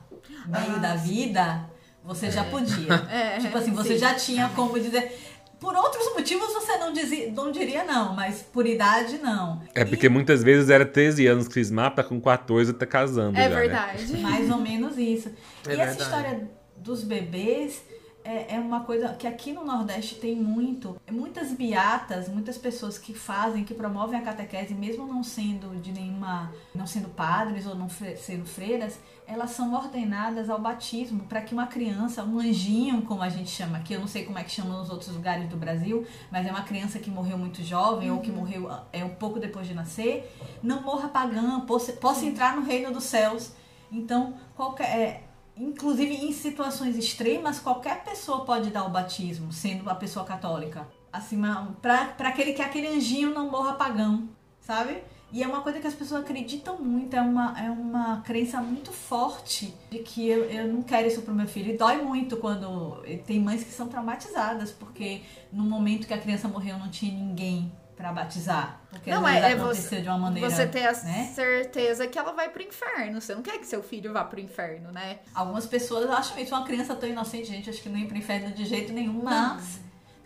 meio 0.47 0.77
ah, 0.77 0.79
da 0.79 0.97
vida 0.97 1.69
você 2.09 2.31
já 2.31 2.45
é. 2.45 2.51
podia. 2.51 2.89
É, 3.11 3.39
tipo 3.39 3.57
assim, 3.59 3.73
você 3.73 3.95
sim. 3.95 3.99
já 3.99 4.15
tinha 4.15 4.49
como 4.57 4.81
dizer. 4.81 5.17
Por 5.61 5.75
outros 5.75 6.15
motivos 6.15 6.53
você 6.55 6.77
não, 6.79 6.93
dizia, 6.93 7.33
não 7.33 7.51
diria 7.51 7.83
não, 7.85 8.15
mas 8.15 8.43
por 8.43 8.65
idade 8.65 9.19
não. 9.19 9.61
É 9.75 9.85
porque 9.85 10.07
e... 10.07 10.09
muitas 10.09 10.43
vezes 10.43 10.71
era 10.71 10.87
13 10.87 11.27
anos 11.27 11.49
crismar, 11.49 11.95
tá 11.95 12.05
com 12.05 12.21
14 12.21 12.73
tá 12.75 12.87
casando. 12.87 13.37
É 13.37 13.43
já, 13.43 13.49
né? 13.49 13.57
verdade. 13.57 14.13
Né? 14.13 14.21
Mais 14.21 14.51
ou 14.51 14.59
menos 14.59 14.97
isso. 14.97 15.31
É 15.67 15.75
e 15.75 15.77
verdade. 15.77 15.91
essa 15.91 16.03
história 16.03 16.51
dos 16.77 17.03
bebês 17.03 17.83
é, 18.29 18.57
é 18.57 18.61
uma 18.61 18.81
coisa 18.81 19.09
que 19.15 19.27
aqui 19.27 19.55
no 19.55 19.65
Nordeste 19.65 20.17
tem 20.17 20.37
muito. 20.37 21.01
Muitas 21.11 21.51
beatas, 21.53 22.29
muitas 22.29 22.59
pessoas 22.59 22.99
que 22.99 23.15
fazem, 23.15 23.65
que 23.65 23.73
promovem 23.73 24.21
a 24.21 24.23
catequese, 24.23 24.75
mesmo 24.75 25.07
não 25.07 25.23
sendo 25.23 25.81
de 25.81 25.91
nenhuma. 25.91 26.53
não 26.75 26.87
sendo 26.87 27.09
padres 27.09 27.67
ou 27.67 27.75
não 27.75 27.89
sendo 27.89 28.45
freiras, 28.45 29.01
elas 29.27 29.53
são 29.53 29.73
ordenadas 29.73 30.51
ao 30.51 30.61
batismo 30.61 31.25
para 31.25 31.41
que 31.41 31.55
uma 31.55 31.67
criança, 31.67 32.23
um 32.23 32.39
anjinho, 32.39 33.01
como 33.03 33.23
a 33.23 33.31
gente 33.31 33.49
chama 33.49 33.79
aqui, 33.79 33.95
eu 33.95 34.01
não 34.01 34.07
sei 34.07 34.27
como 34.27 34.39
é 34.39 34.45
que 34.45 34.51
chama 34.51 34.77
nos 34.77 34.91
outros 34.91 35.15
lugares 35.15 35.49
do 35.49 35.57
Brasil, 35.57 36.07
mas 36.31 36.47
é 36.47 36.51
uma 36.51 36.63
criança 36.63 36.99
que 36.99 37.11
morreu 37.11 37.39
muito 37.39 37.63
jovem 37.63 38.11
uhum. 38.11 38.17
ou 38.17 38.23
que 38.23 38.31
uhum. 38.31 38.37
morreu 38.37 38.71
é 38.93 39.03
um 39.03 39.15
pouco 39.15 39.41
depois 39.41 39.67
de 39.67 39.73
nascer, 39.73 40.31
não 40.63 40.83
morra 40.83 41.09
pagã, 41.09 41.61
possa, 41.61 41.93
possa 41.93 42.27
entrar 42.27 42.57
no 42.57 42.63
reino 42.63 42.93
dos 42.93 43.05
céus. 43.05 43.53
Então, 43.91 44.35
qualquer, 44.55 44.85
é, 44.85 45.28
inclusive 45.59 46.15
em 46.15 46.33
situações 46.33 46.97
extremas, 46.97 47.59
qualquer 47.59 48.05
pessoa 48.05 48.45
pode 48.45 48.71
dar 48.71 48.85
o 48.85 48.91
batismo, 48.91 49.53
sendo 49.53 49.89
a 49.91 49.95
pessoa 49.95 50.25
católica. 50.25 50.87
Assim, 51.13 51.41
para 51.83 52.29
aquele 52.29 52.53
que 52.53 52.63
aquele 52.63 52.87
anjinho 52.89 53.35
não 53.35 53.51
morra 53.51 53.75
pagão, 53.75 54.29
sabe? 54.61 55.03
E 55.31 55.43
é 55.43 55.47
uma 55.47 55.61
coisa 55.61 55.79
que 55.79 55.87
as 55.87 55.95
pessoas 55.95 56.23
acreditam 56.23 56.79
muito, 56.79 57.15
é 57.15 57.21
uma, 57.21 57.59
é 57.61 57.71
uma 57.71 58.23
crença 58.23 58.63
muito 58.63 58.93
forte 58.93 59.75
de 59.91 59.99
que 59.99 60.27
eu, 60.27 60.45
eu 60.45 60.69
não 60.69 60.83
quero 60.83 61.07
isso 61.07 61.21
pro 61.21 61.35
meu 61.35 61.47
filho. 61.47 61.75
E 61.75 61.77
dói 61.77 62.01
muito 62.01 62.39
quando 62.39 63.03
tem 63.27 63.39
mães 63.39 63.63
que 63.63 63.71
são 63.71 63.89
traumatizadas, 63.89 64.73
porque 64.73 65.21
no 65.53 65.65
momento 65.65 66.07
que 66.07 66.15
a 66.15 66.19
criança 66.19 66.49
morreu 66.49 66.79
não 66.79 66.89
tinha 66.89 67.13
ninguém 67.13 67.71
para 67.99 68.13
batizar. 68.13 68.81
Porque 68.89 69.11
não, 69.11 69.27
é, 69.27 69.51
é 69.51 69.57
você, 69.57 70.01
de 70.01 70.09
uma 70.09 70.17
maneira, 70.17 70.49
você 70.49 70.69
ter 70.69 70.87
a 70.87 70.93
né? 71.03 71.33
certeza 71.35 72.07
que 72.07 72.17
ela 72.17 72.33
vai 72.33 72.49
pro 72.49 72.63
inferno. 72.63 73.21
Você 73.21 73.35
não 73.35 73.43
quer 73.43 73.59
que 73.59 73.67
seu 73.67 73.83
filho 73.83 74.13
vá 74.13 74.25
pro 74.25 74.39
inferno, 74.39 74.93
né? 74.93 75.19
Algumas 75.35 75.67
pessoas 75.67 76.09
acham 76.09 76.39
isso 76.39 76.55
uma 76.55 76.65
criança 76.65 76.95
tão 76.95 77.09
inocente, 77.09 77.49
gente, 77.49 77.69
acho 77.69 77.83
que 77.83 77.89
não 77.89 77.99
ia 77.99 78.07
pro 78.07 78.17
inferno 78.17 78.53
de 78.53 78.65
jeito 78.65 78.93
nenhum, 78.93 79.21
mas 79.25 79.81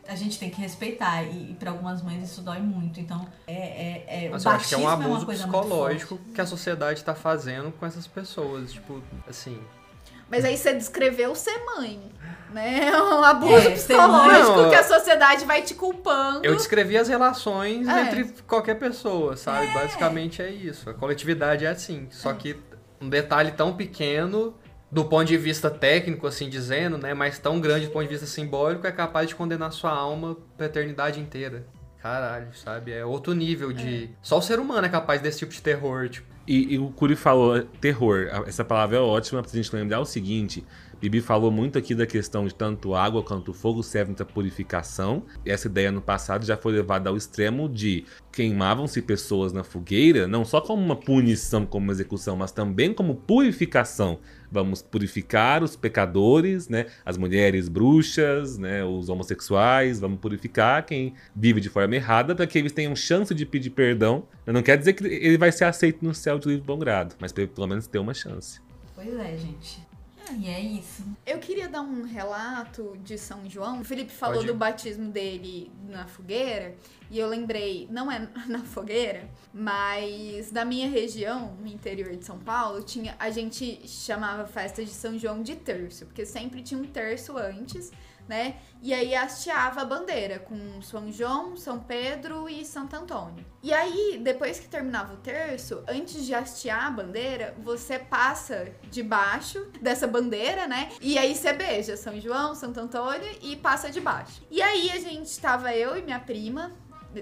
a 0.06 0.14
gente 0.14 0.38
tem 0.38 0.50
que 0.50 0.60
respeitar. 0.60 1.22
E, 1.24 1.52
e 1.52 1.54
para 1.54 1.70
algumas 1.70 2.02
mães 2.02 2.22
isso 2.30 2.42
dói 2.42 2.60
muito. 2.60 3.00
Então, 3.00 3.26
é, 3.46 3.54
é, 3.54 4.26
é 4.26 4.28
Mas 4.28 4.44
o 4.44 4.48
eu 4.48 4.52
acho 4.52 4.68
que 4.68 4.74
é 4.74 4.78
um 4.78 4.88
abuso 4.88 5.30
é 5.30 5.34
psicológico 5.34 6.18
que 6.34 6.40
a 6.42 6.46
sociedade 6.46 7.00
está 7.00 7.14
fazendo 7.14 7.72
com 7.72 7.86
essas 7.86 8.06
pessoas. 8.06 8.74
Tipo, 8.74 9.02
assim. 9.26 9.58
Mas 10.32 10.46
aí 10.46 10.56
você 10.56 10.72
descreveu 10.72 11.34
ser 11.34 11.58
mãe. 11.66 12.00
Né? 12.50 12.80
É 12.92 13.02
um 13.02 13.24
abuso 13.24 13.68
é, 13.68 13.70
psicológico 13.70 14.56
não, 14.56 14.68
que 14.68 14.74
a 14.74 14.82
sociedade 14.82 15.46
vai 15.46 15.62
te 15.62 15.74
culpando. 15.74 16.44
Eu 16.44 16.54
descrevi 16.54 16.98
as 16.98 17.08
relações 17.08 17.88
é. 17.88 18.02
entre 18.02 18.24
qualquer 18.46 18.74
pessoa, 18.74 19.36
sabe? 19.38 19.68
É. 19.68 19.72
Basicamente 19.72 20.42
é 20.42 20.50
isso. 20.50 20.90
A 20.90 20.94
coletividade 20.94 21.64
é 21.64 21.68
assim. 21.68 22.08
Só 22.10 22.30
que 22.34 22.58
um 23.00 23.08
detalhe 23.08 23.52
tão 23.52 23.74
pequeno 23.74 24.54
do 24.90 25.02
ponto 25.06 25.24
de 25.24 25.38
vista 25.38 25.70
técnico, 25.70 26.26
assim 26.26 26.50
dizendo, 26.50 26.98
né, 26.98 27.14
mas 27.14 27.38
tão 27.38 27.58
grande 27.58 27.86
do 27.86 27.92
ponto 27.92 28.02
de 28.02 28.10
vista 28.10 28.26
simbólico, 28.26 28.86
é 28.86 28.92
capaz 28.92 29.28
de 29.28 29.34
condenar 29.34 29.72
sua 29.72 29.90
alma 29.90 30.36
pra 30.54 30.66
eternidade 30.66 31.18
inteira. 31.18 31.64
Caralho, 32.02 32.52
sabe? 32.54 32.92
É 32.92 33.04
outro 33.04 33.32
nível 33.32 33.72
de. 33.72 34.04
É. 34.04 34.08
Só 34.20 34.38
o 34.38 34.42
ser 34.42 34.58
humano 34.58 34.86
é 34.86 34.90
capaz 34.90 35.22
desse 35.22 35.38
tipo 35.38 35.52
de 35.52 35.62
terror, 35.62 36.08
tipo. 36.10 36.31
E, 36.46 36.74
e 36.74 36.78
o 36.78 36.88
Curi 36.88 37.14
falou 37.16 37.62
terror. 37.80 38.28
Essa 38.46 38.64
palavra 38.64 38.96
é 38.96 39.00
ótima 39.00 39.42
pra 39.42 39.52
gente 39.52 39.74
lembrar 39.74 40.00
o 40.00 40.04
seguinte: 40.04 40.64
Bibi 41.02 41.20
falou 41.20 41.50
muito 41.50 41.76
aqui 41.76 41.96
da 41.96 42.06
questão 42.06 42.46
de 42.46 42.54
tanto 42.54 42.94
água 42.94 43.24
quanto 43.24 43.52
fogo 43.52 43.82
servem 43.82 44.14
para 44.14 44.24
purificação. 44.24 45.24
Essa 45.44 45.66
ideia 45.66 45.90
no 45.90 46.00
passado 46.00 46.44
já 46.44 46.56
foi 46.56 46.72
levada 46.72 47.10
ao 47.10 47.16
extremo 47.16 47.68
de 47.68 48.04
queimavam-se 48.30 49.02
pessoas 49.02 49.52
na 49.52 49.64
fogueira, 49.64 50.28
não 50.28 50.44
só 50.44 50.60
como 50.60 50.80
uma 50.80 50.94
punição, 50.94 51.66
como 51.66 51.84
uma 51.84 51.92
execução, 51.92 52.36
mas 52.36 52.52
também 52.52 52.94
como 52.94 53.16
purificação. 53.16 54.20
Vamos 54.52 54.82
purificar 54.82 55.62
os 55.62 55.74
pecadores, 55.76 56.68
né? 56.68 56.86
As 57.06 57.16
mulheres 57.16 57.70
bruxas, 57.70 58.58
né? 58.58 58.84
Os 58.84 59.08
homossexuais, 59.08 59.98
vamos 59.98 60.20
purificar 60.20 60.84
quem 60.84 61.14
vive 61.34 61.58
de 61.58 61.70
forma 61.70 61.96
errada 61.96 62.34
para 62.34 62.46
que 62.46 62.58
eles 62.58 62.70
tenham 62.70 62.94
chance 62.94 63.34
de 63.34 63.46
pedir 63.46 63.70
perdão. 63.70 64.24
Não 64.46 64.62
quer 64.62 64.76
dizer 64.76 64.92
que 64.92 65.06
ele 65.06 65.38
vai 65.38 65.50
ser 65.50 65.64
aceito 65.64 66.04
no 66.04 66.14
céu 66.14 66.38
de 66.38 66.48
livre 66.48 66.66
bom 66.66 66.78
grado, 66.78 67.14
mas 67.18 67.32
pelo 67.32 67.66
menos 67.66 67.86
ter 67.86 67.98
uma 67.98 68.12
chance. 68.12 68.60
Pois 68.94 69.08
é, 69.14 69.36
gente. 69.38 69.91
E 70.38 70.48
é 70.48 70.60
isso. 70.60 71.04
Eu 71.26 71.38
queria 71.38 71.68
dar 71.68 71.82
um 71.82 72.02
relato 72.02 72.96
de 73.02 73.18
São 73.18 73.48
João. 73.48 73.80
O 73.80 73.84
Felipe 73.84 74.10
falou 74.12 74.36
Pode. 74.36 74.46
do 74.46 74.54
batismo 74.54 75.10
dele 75.10 75.70
na 75.88 76.06
fogueira. 76.06 76.74
E 77.10 77.18
eu 77.18 77.28
lembrei, 77.28 77.86
não 77.90 78.10
é 78.10 78.28
na 78.48 78.60
fogueira, 78.60 79.28
mas 79.52 80.50
da 80.50 80.64
minha 80.64 80.88
região, 80.88 81.54
no 81.60 81.66
interior 81.66 82.16
de 82.16 82.24
São 82.24 82.38
Paulo, 82.38 82.82
tinha 82.82 83.14
a 83.18 83.30
gente 83.30 83.86
chamava 83.86 84.46
festa 84.46 84.84
de 84.84 84.90
São 84.90 85.18
João 85.18 85.42
de 85.42 85.56
terço, 85.56 86.06
porque 86.06 86.24
sempre 86.24 86.62
tinha 86.62 86.80
um 86.80 86.86
terço 86.86 87.36
antes 87.36 87.92
né? 88.32 88.56
E 88.80 88.94
aí 88.94 89.14
hasteava 89.14 89.82
a 89.82 89.84
bandeira 89.84 90.38
com 90.38 90.80
São 90.80 91.12
João, 91.12 91.54
São 91.54 91.78
Pedro 91.78 92.48
e 92.48 92.64
Santo 92.64 92.96
Antônio. 92.96 93.44
E 93.62 93.72
aí, 93.72 94.18
depois 94.24 94.58
que 94.58 94.66
terminava 94.66 95.12
o 95.12 95.18
terço, 95.18 95.84
antes 95.86 96.24
de 96.24 96.34
hastear 96.34 96.86
a 96.86 96.90
bandeira, 96.90 97.54
você 97.62 97.98
passa 97.98 98.72
debaixo 98.90 99.70
dessa 99.80 100.06
bandeira, 100.06 100.66
né? 100.66 100.88
E 101.00 101.18
aí 101.18 101.34
você 101.34 101.52
beija 101.52 101.96
São 101.96 102.18
João, 102.18 102.54
Santo 102.54 102.80
Antônio 102.80 103.30
e 103.42 103.54
passa 103.54 103.90
debaixo. 103.90 104.42
E 104.50 104.62
aí 104.62 104.90
a 104.90 104.98
gente 104.98 105.38
tava 105.38 105.74
eu 105.76 105.96
e 105.96 106.02
minha 106.02 106.18
prima 106.18 106.72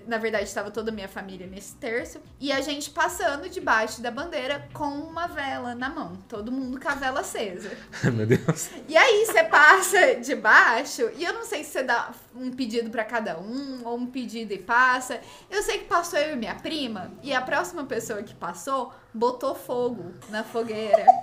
na 0.06 0.18
verdade, 0.18 0.44
estava 0.44 0.70
toda 0.70 0.90
a 0.90 0.94
minha 0.94 1.08
família 1.08 1.46
nesse 1.46 1.74
terço. 1.74 2.20
E 2.38 2.52
a 2.52 2.60
gente 2.60 2.90
passando 2.90 3.48
debaixo 3.48 4.00
da 4.00 4.10
bandeira 4.10 4.68
com 4.72 4.84
uma 4.84 5.26
vela 5.26 5.74
na 5.74 5.88
mão. 5.88 6.16
Todo 6.28 6.52
mundo 6.52 6.80
com 6.80 6.88
a 6.88 6.94
vela 6.94 7.20
acesa. 7.20 7.70
Meu 8.12 8.26
Deus. 8.26 8.70
E 8.88 8.96
aí 8.96 9.26
você 9.26 9.44
passa 9.44 10.16
debaixo, 10.22 11.10
e 11.16 11.24
eu 11.24 11.32
não 11.32 11.44
sei 11.44 11.64
se 11.64 11.72
você 11.72 11.82
dá 11.82 12.10
um 12.34 12.50
pedido 12.50 12.90
para 12.90 13.04
cada 13.04 13.38
um, 13.38 13.80
ou 13.84 13.96
um 13.96 14.06
pedido 14.06 14.52
e 14.52 14.58
passa. 14.58 15.20
Eu 15.50 15.62
sei 15.62 15.78
que 15.78 15.84
passou 15.84 16.18
eu 16.18 16.34
e 16.34 16.36
minha 16.36 16.54
prima, 16.54 17.12
e 17.22 17.32
a 17.32 17.40
próxima 17.40 17.84
pessoa 17.84 18.22
que 18.22 18.34
passou 18.34 18.92
botou 19.12 19.54
fogo 19.54 20.14
na 20.28 20.44
fogueira. 20.44 21.04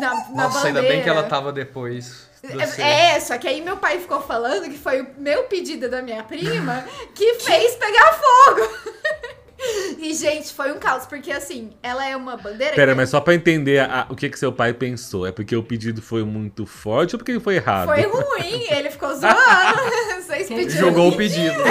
Na, 0.00 0.14
na 0.30 0.44
Nossa, 0.44 0.58
bandeira. 0.60 0.68
ainda 0.80 0.82
bem 0.82 1.02
que 1.02 1.08
ela 1.08 1.24
tava 1.24 1.52
depois. 1.52 2.31
É, 2.82 3.20
só 3.20 3.38
que 3.38 3.46
aí 3.46 3.60
meu 3.60 3.76
pai 3.76 3.98
ficou 4.00 4.20
falando 4.20 4.64
que 4.68 4.76
foi 4.78 5.00
o 5.02 5.06
meu 5.18 5.44
pedido 5.44 5.88
da 5.88 6.02
minha 6.02 6.22
prima 6.24 6.84
que 7.14 7.34
fez 7.34 7.74
pegar 7.76 8.12
fogo. 8.14 8.68
E, 9.96 10.12
gente, 10.12 10.52
foi 10.52 10.72
um 10.72 10.78
caos, 10.80 11.06
porque 11.06 11.30
assim, 11.30 11.70
ela 11.84 12.04
é 12.04 12.16
uma 12.16 12.36
bandeira. 12.36 12.74
Pera, 12.74 12.90
que- 12.90 12.96
mas 12.96 13.10
só 13.10 13.20
pra 13.20 13.32
entender 13.32 13.78
a- 13.78 14.08
o 14.10 14.16
que, 14.16 14.28
que 14.28 14.36
seu 14.36 14.52
pai 14.52 14.72
pensou, 14.74 15.24
é 15.24 15.30
porque 15.30 15.54
o 15.54 15.62
pedido 15.62 16.02
foi 16.02 16.24
muito 16.24 16.66
forte 16.66 17.14
ou 17.14 17.18
porque 17.20 17.30
ele 17.30 17.38
foi 17.38 17.54
errado? 17.54 17.86
Foi 17.86 18.02
ruim, 18.02 18.66
ele 18.70 18.90
ficou 18.90 19.14
zoando. 19.14 19.38
Vocês 20.26 20.48
pediram. 20.48 20.68
Jogou 20.88 21.10
o 21.10 21.16
pedido. 21.16 21.62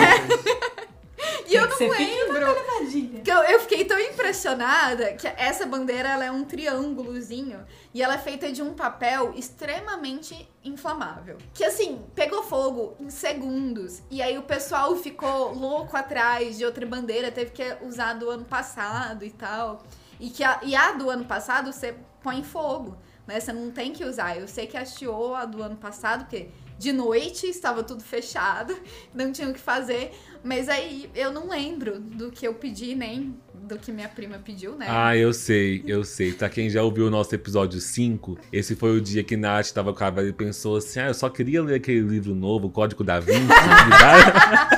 E 1.51 1.55
eu 1.55 1.67
não 1.67 1.77
lembro. 1.77 3.21
Que 3.23 3.31
eu, 3.31 3.43
eu 3.43 3.59
fiquei 3.59 3.83
tão 3.83 3.99
impressionada 3.99 5.13
que 5.13 5.27
essa 5.27 5.65
bandeira 5.65 6.09
ela 6.09 6.23
é 6.23 6.31
um 6.31 6.43
triângulozinho 6.43 7.65
e 7.93 8.01
ela 8.01 8.15
é 8.15 8.17
feita 8.17 8.51
de 8.51 8.61
um 8.61 8.73
papel 8.73 9.33
extremamente 9.35 10.49
inflamável. 10.63 11.37
Que 11.53 11.65
assim, 11.65 12.01
pegou 12.15 12.41
fogo 12.43 12.95
em 12.99 13.09
segundos. 13.09 14.01
E 14.09 14.21
aí 14.21 14.37
o 14.37 14.43
pessoal 14.43 14.95
ficou 14.95 15.53
louco 15.53 15.97
atrás 15.97 16.57
de 16.57 16.65
outra 16.65 16.85
bandeira, 16.85 17.31
teve 17.31 17.51
que 17.51 17.77
usar 17.81 18.13
do 18.13 18.29
ano 18.29 18.45
passado 18.45 19.25
e 19.25 19.31
tal. 19.31 19.83
E, 20.19 20.29
que 20.29 20.43
a, 20.43 20.59
e 20.63 20.75
a 20.75 20.93
do 20.93 21.09
ano 21.09 21.25
passado 21.25 21.73
você 21.73 21.95
põe 22.23 22.43
fogo, 22.43 22.95
né? 23.27 23.39
Você 23.39 23.51
não 23.51 23.71
tem 23.71 23.91
que 23.91 24.05
usar. 24.05 24.37
Eu 24.37 24.47
sei 24.47 24.67
que 24.67 24.77
hasteou 24.77 25.35
a 25.35 25.45
do 25.45 25.61
ano 25.61 25.75
passado, 25.75 26.25
porque 26.25 26.49
de 26.77 26.91
noite 26.91 27.47
estava 27.47 27.83
tudo 27.83 28.03
fechado, 28.03 28.75
não 29.13 29.31
tinha 29.31 29.49
o 29.49 29.53
que 29.53 29.59
fazer. 29.59 30.11
Mas 30.43 30.67
aí 30.69 31.09
eu 31.15 31.31
não 31.31 31.47
lembro 31.49 31.99
do 31.99 32.31
que 32.31 32.47
eu 32.47 32.53
pedi, 32.53 32.95
nem 32.95 33.35
do 33.53 33.77
que 33.77 33.91
minha 33.91 34.09
prima 34.09 34.39
pediu, 34.43 34.75
né? 34.75 34.85
Ah, 34.89 35.15
eu 35.15 35.31
sei, 35.33 35.83
eu 35.85 36.03
sei. 36.03 36.33
Pra 36.33 36.49
quem 36.49 36.69
já 36.69 36.81
ouviu 36.81 37.05
o 37.07 37.09
nosso 37.11 37.33
episódio 37.35 37.79
5, 37.79 38.37
esse 38.51 38.75
foi 38.75 38.97
o 38.97 39.01
dia 39.01 39.23
que 39.23 39.37
Nath 39.37 39.69
tava 39.71 39.93
com 39.93 40.03
a 40.03 40.23
e 40.23 40.33
pensou 40.33 40.77
assim: 40.77 40.99
ah, 40.99 41.07
eu 41.07 41.13
só 41.13 41.29
queria 41.29 41.61
ler 41.61 41.75
aquele 41.75 42.01
livro 42.01 42.33
novo, 42.33 42.67
o 42.67 42.71
Código 42.71 43.03
da 43.03 43.19
Vinci. 43.19 43.47
dá- 43.89 44.69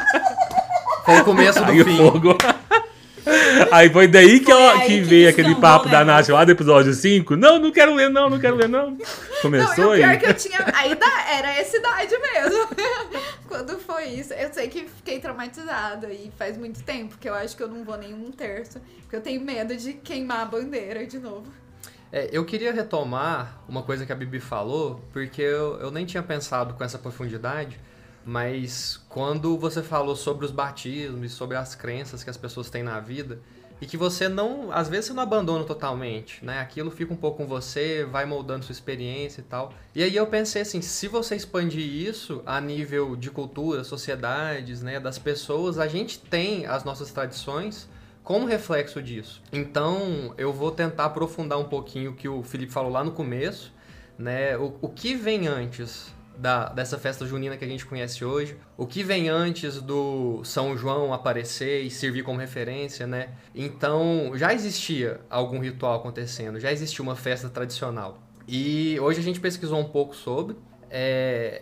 Foi 1.05 1.19
o 1.21 1.23
começo 1.23 1.59
do 1.63 1.71
Aí 1.71 1.83
fim. 1.83 1.97
fogo. 1.97 2.37
Aí 3.71 3.89
foi 3.89 4.05
daí 4.07 4.39
que, 4.41 4.51
Foi 4.51 4.53
ela- 4.61 4.73
aí 4.73 4.79
que 4.87 4.87
que 4.95 5.01
veio 5.01 5.29
aquele 5.29 5.55
papo 5.55 5.87
o 5.87 5.91
da. 5.91 6.03
Nath 6.03 6.27
lá 6.27 6.43
do 6.43 6.51
episódio 6.51 6.93
5. 6.93 7.35
Não, 7.37 7.57
não 7.57 7.71
quero 7.71 7.95
ler, 7.95 8.09
não, 8.09 8.29
não 8.29 8.37
quero 8.37 8.55
ler, 8.57 8.67
não. 8.67 8.91
Não, 8.91 8.97
Começou 9.41 9.95
e 9.95 9.99
o 9.99 10.01
pior 10.01 10.09
aí. 10.09 10.17
que 10.19 10.25
eu 10.25 10.33
tinha. 10.33 10.57
Era 11.31 11.53
essa 11.53 11.77
idade 11.77 12.15
mesmo. 12.17 12.67
Quando 13.53 13.77
foi 13.77 14.05
isso. 14.05 14.33
Eu 14.33 14.51
sei 14.51 14.67
que 14.67 14.87
fiquei 14.87 15.19
traumatizada 15.19 16.11
e 16.11 16.31
faz 16.39 16.57
muito 16.57 16.81
tempo 16.81 17.19
que 17.19 17.29
eu 17.29 17.35
acho 17.35 17.55
que 17.55 17.61
eu 17.61 17.67
não 17.67 17.83
vou 17.83 17.95
nem 17.95 18.11
um 18.11 18.31
terço. 18.31 18.81
Porque 19.01 19.15
eu 19.15 19.21
tenho 19.21 19.39
medo 19.41 19.77
de 19.77 19.93
queimar 19.93 20.39
a 20.39 20.45
bandeira 20.45 21.05
de 21.05 21.19
novo. 21.19 21.53
É, 22.11 22.27
eu 22.31 22.43
queria 22.45 22.73
retomar 22.73 23.61
uma 23.69 23.83
coisa 23.83 24.07
que 24.07 24.11
a 24.11 24.15
Bibi 24.15 24.39
falou, 24.39 25.03
porque 25.13 25.43
eu, 25.43 25.77
eu 25.77 25.91
nem 25.91 26.03
tinha 26.03 26.23
pensado 26.23 26.73
com 26.73 26.83
essa 26.83 26.97
profundidade, 26.97 27.79
mas 28.25 28.99
quando 29.07 29.55
você 29.55 29.83
falou 29.83 30.15
sobre 30.15 30.45
os 30.45 30.51
batismos 30.51 31.31
sobre 31.33 31.55
as 31.55 31.75
crenças 31.75 32.23
que 32.23 32.31
as 32.31 32.37
pessoas 32.37 32.71
têm 32.71 32.81
na 32.81 32.99
vida, 32.99 33.39
e 33.83 33.85
que 33.85 33.97
você 33.97 34.29
não, 34.29 34.71
às 34.71 34.87
vezes 34.87 35.07
você 35.07 35.13
não 35.13 35.23
abandona 35.23 35.65
totalmente, 35.65 36.43
né? 36.43 36.61
Aquilo 36.61 36.89
fica 36.89 37.13
um 37.13 37.17
pouco 37.17 37.39
com 37.39 37.45
você, 37.45 38.05
vai 38.05 38.25
moldando 38.25 38.63
sua 38.63 38.71
experiência 38.71 39.41
e 39.41 39.43
tal. 39.43 39.73
E 39.93 40.01
aí 40.01 40.15
eu 40.15 40.25
pensei 40.25 40.61
assim, 40.61 40.81
se 40.81 41.05
você 41.09 41.35
expandir 41.35 41.83
isso 41.83 42.41
a 42.45 42.61
nível 42.61 43.13
de 43.17 43.29
cultura, 43.29 43.83
sociedades, 43.83 44.81
né, 44.81 45.01
das 45.01 45.19
pessoas, 45.19 45.77
a 45.77 45.85
gente 45.85 46.17
tem 46.17 46.65
as 46.65 46.85
nossas 46.85 47.11
tradições 47.11 47.89
como 48.23 48.45
reflexo 48.45 49.01
disso. 49.01 49.41
Então, 49.51 50.33
eu 50.37 50.53
vou 50.53 50.71
tentar 50.71 51.03
aprofundar 51.03 51.59
um 51.59 51.65
pouquinho 51.65 52.11
o 52.11 52.15
que 52.15 52.29
o 52.29 52.41
Felipe 52.41 52.71
falou 52.71 52.89
lá 52.89 53.03
no 53.03 53.11
começo, 53.11 53.73
né? 54.17 54.55
O, 54.55 54.77
o 54.79 54.87
que 54.87 55.13
vem 55.13 55.45
antes 55.45 56.15
da, 56.37 56.69
dessa 56.69 56.97
festa 56.97 57.25
junina 57.25 57.57
que 57.57 57.63
a 57.65 57.67
gente 57.67 57.85
conhece 57.85 58.23
hoje, 58.25 58.57
o 58.77 58.85
que 58.85 59.03
vem 59.03 59.29
antes 59.29 59.81
do 59.81 60.43
São 60.43 60.75
João 60.77 61.13
aparecer 61.13 61.81
e 61.83 61.91
servir 61.91 62.23
como 62.23 62.39
referência, 62.39 63.05
né? 63.05 63.29
Então, 63.53 64.31
já 64.35 64.53
existia 64.53 65.21
algum 65.29 65.59
ritual 65.59 65.95
acontecendo, 65.95 66.59
já 66.59 66.71
existia 66.71 67.03
uma 67.03 67.15
festa 67.15 67.49
tradicional. 67.49 68.17
E 68.47 68.99
hoje 68.99 69.19
a 69.19 69.23
gente 69.23 69.39
pesquisou 69.39 69.79
um 69.79 69.85
pouco 69.85 70.15
sobre. 70.15 70.55
É, 70.89 71.61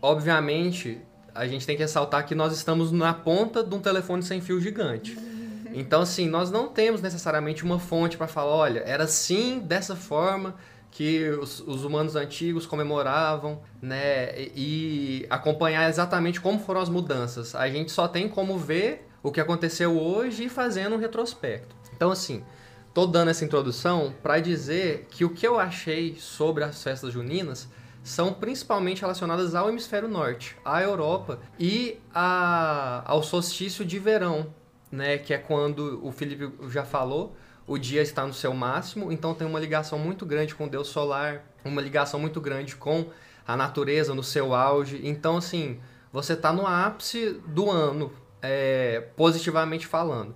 obviamente, 0.00 1.00
a 1.34 1.46
gente 1.46 1.66
tem 1.66 1.76
que 1.76 1.82
ressaltar 1.82 2.26
que 2.26 2.34
nós 2.34 2.52
estamos 2.52 2.90
na 2.90 3.12
ponta 3.12 3.62
de 3.62 3.74
um 3.74 3.80
telefone 3.80 4.22
sem 4.22 4.40
fio 4.40 4.60
gigante. 4.60 5.16
Então, 5.74 6.02
assim, 6.02 6.28
nós 6.28 6.50
não 6.50 6.68
temos 6.68 7.00
necessariamente 7.00 7.64
uma 7.64 7.78
fonte 7.78 8.18
para 8.18 8.26
falar, 8.26 8.54
olha, 8.54 8.80
era 8.80 9.04
assim, 9.04 9.58
dessa 9.58 9.96
forma 9.96 10.54
que 10.92 11.30
os, 11.30 11.60
os 11.60 11.84
humanos 11.84 12.14
antigos 12.14 12.66
comemoravam, 12.66 13.62
né? 13.80 14.38
E, 14.54 15.26
acompanhar 15.30 15.88
exatamente 15.88 16.40
como 16.40 16.58
foram 16.60 16.80
as 16.80 16.90
mudanças. 16.90 17.54
A 17.54 17.68
gente 17.68 17.90
só 17.90 18.06
tem 18.06 18.28
como 18.28 18.58
ver 18.58 19.08
o 19.22 19.32
que 19.32 19.40
aconteceu 19.40 19.98
hoje 19.98 20.44
e 20.44 20.48
fazendo 20.50 20.94
um 20.94 20.98
retrospecto. 20.98 21.74
Então, 21.96 22.10
assim, 22.10 22.44
tô 22.92 23.06
dando 23.06 23.30
essa 23.30 23.44
introdução 23.44 24.12
para 24.22 24.38
dizer 24.38 25.06
que 25.10 25.24
o 25.24 25.30
que 25.30 25.46
eu 25.46 25.58
achei 25.58 26.16
sobre 26.18 26.62
as 26.62 26.82
festas 26.82 27.12
juninas 27.12 27.68
são 28.02 28.34
principalmente 28.34 29.00
relacionadas 29.00 29.54
ao 29.54 29.70
hemisfério 29.70 30.08
norte, 30.08 30.56
à 30.62 30.82
Europa 30.82 31.38
e 31.58 31.98
a, 32.14 33.02
ao 33.06 33.22
solstício 33.22 33.84
de 33.84 33.98
verão, 33.98 34.52
né, 34.90 35.16
que 35.16 35.32
é 35.32 35.38
quando 35.38 36.04
o 36.04 36.12
Felipe 36.12 36.52
já 36.68 36.84
falou, 36.84 37.34
o 37.66 37.78
dia 37.78 38.02
está 38.02 38.26
no 38.26 38.34
seu 38.34 38.52
máximo, 38.52 39.12
então 39.12 39.34
tem 39.34 39.46
uma 39.46 39.60
ligação 39.60 39.98
muito 39.98 40.26
grande 40.26 40.54
com 40.54 40.66
o 40.66 40.68
Deus 40.68 40.88
solar, 40.88 41.44
uma 41.64 41.80
ligação 41.80 42.18
muito 42.18 42.40
grande 42.40 42.76
com 42.76 43.06
a 43.46 43.56
natureza 43.56 44.14
no 44.14 44.22
seu 44.22 44.54
auge. 44.54 45.00
Então, 45.04 45.36
assim, 45.36 45.80
você 46.12 46.34
está 46.34 46.52
no 46.52 46.66
ápice 46.66 47.40
do 47.46 47.70
ano, 47.70 48.12
é, 48.40 49.04
positivamente 49.16 49.86
falando. 49.86 50.34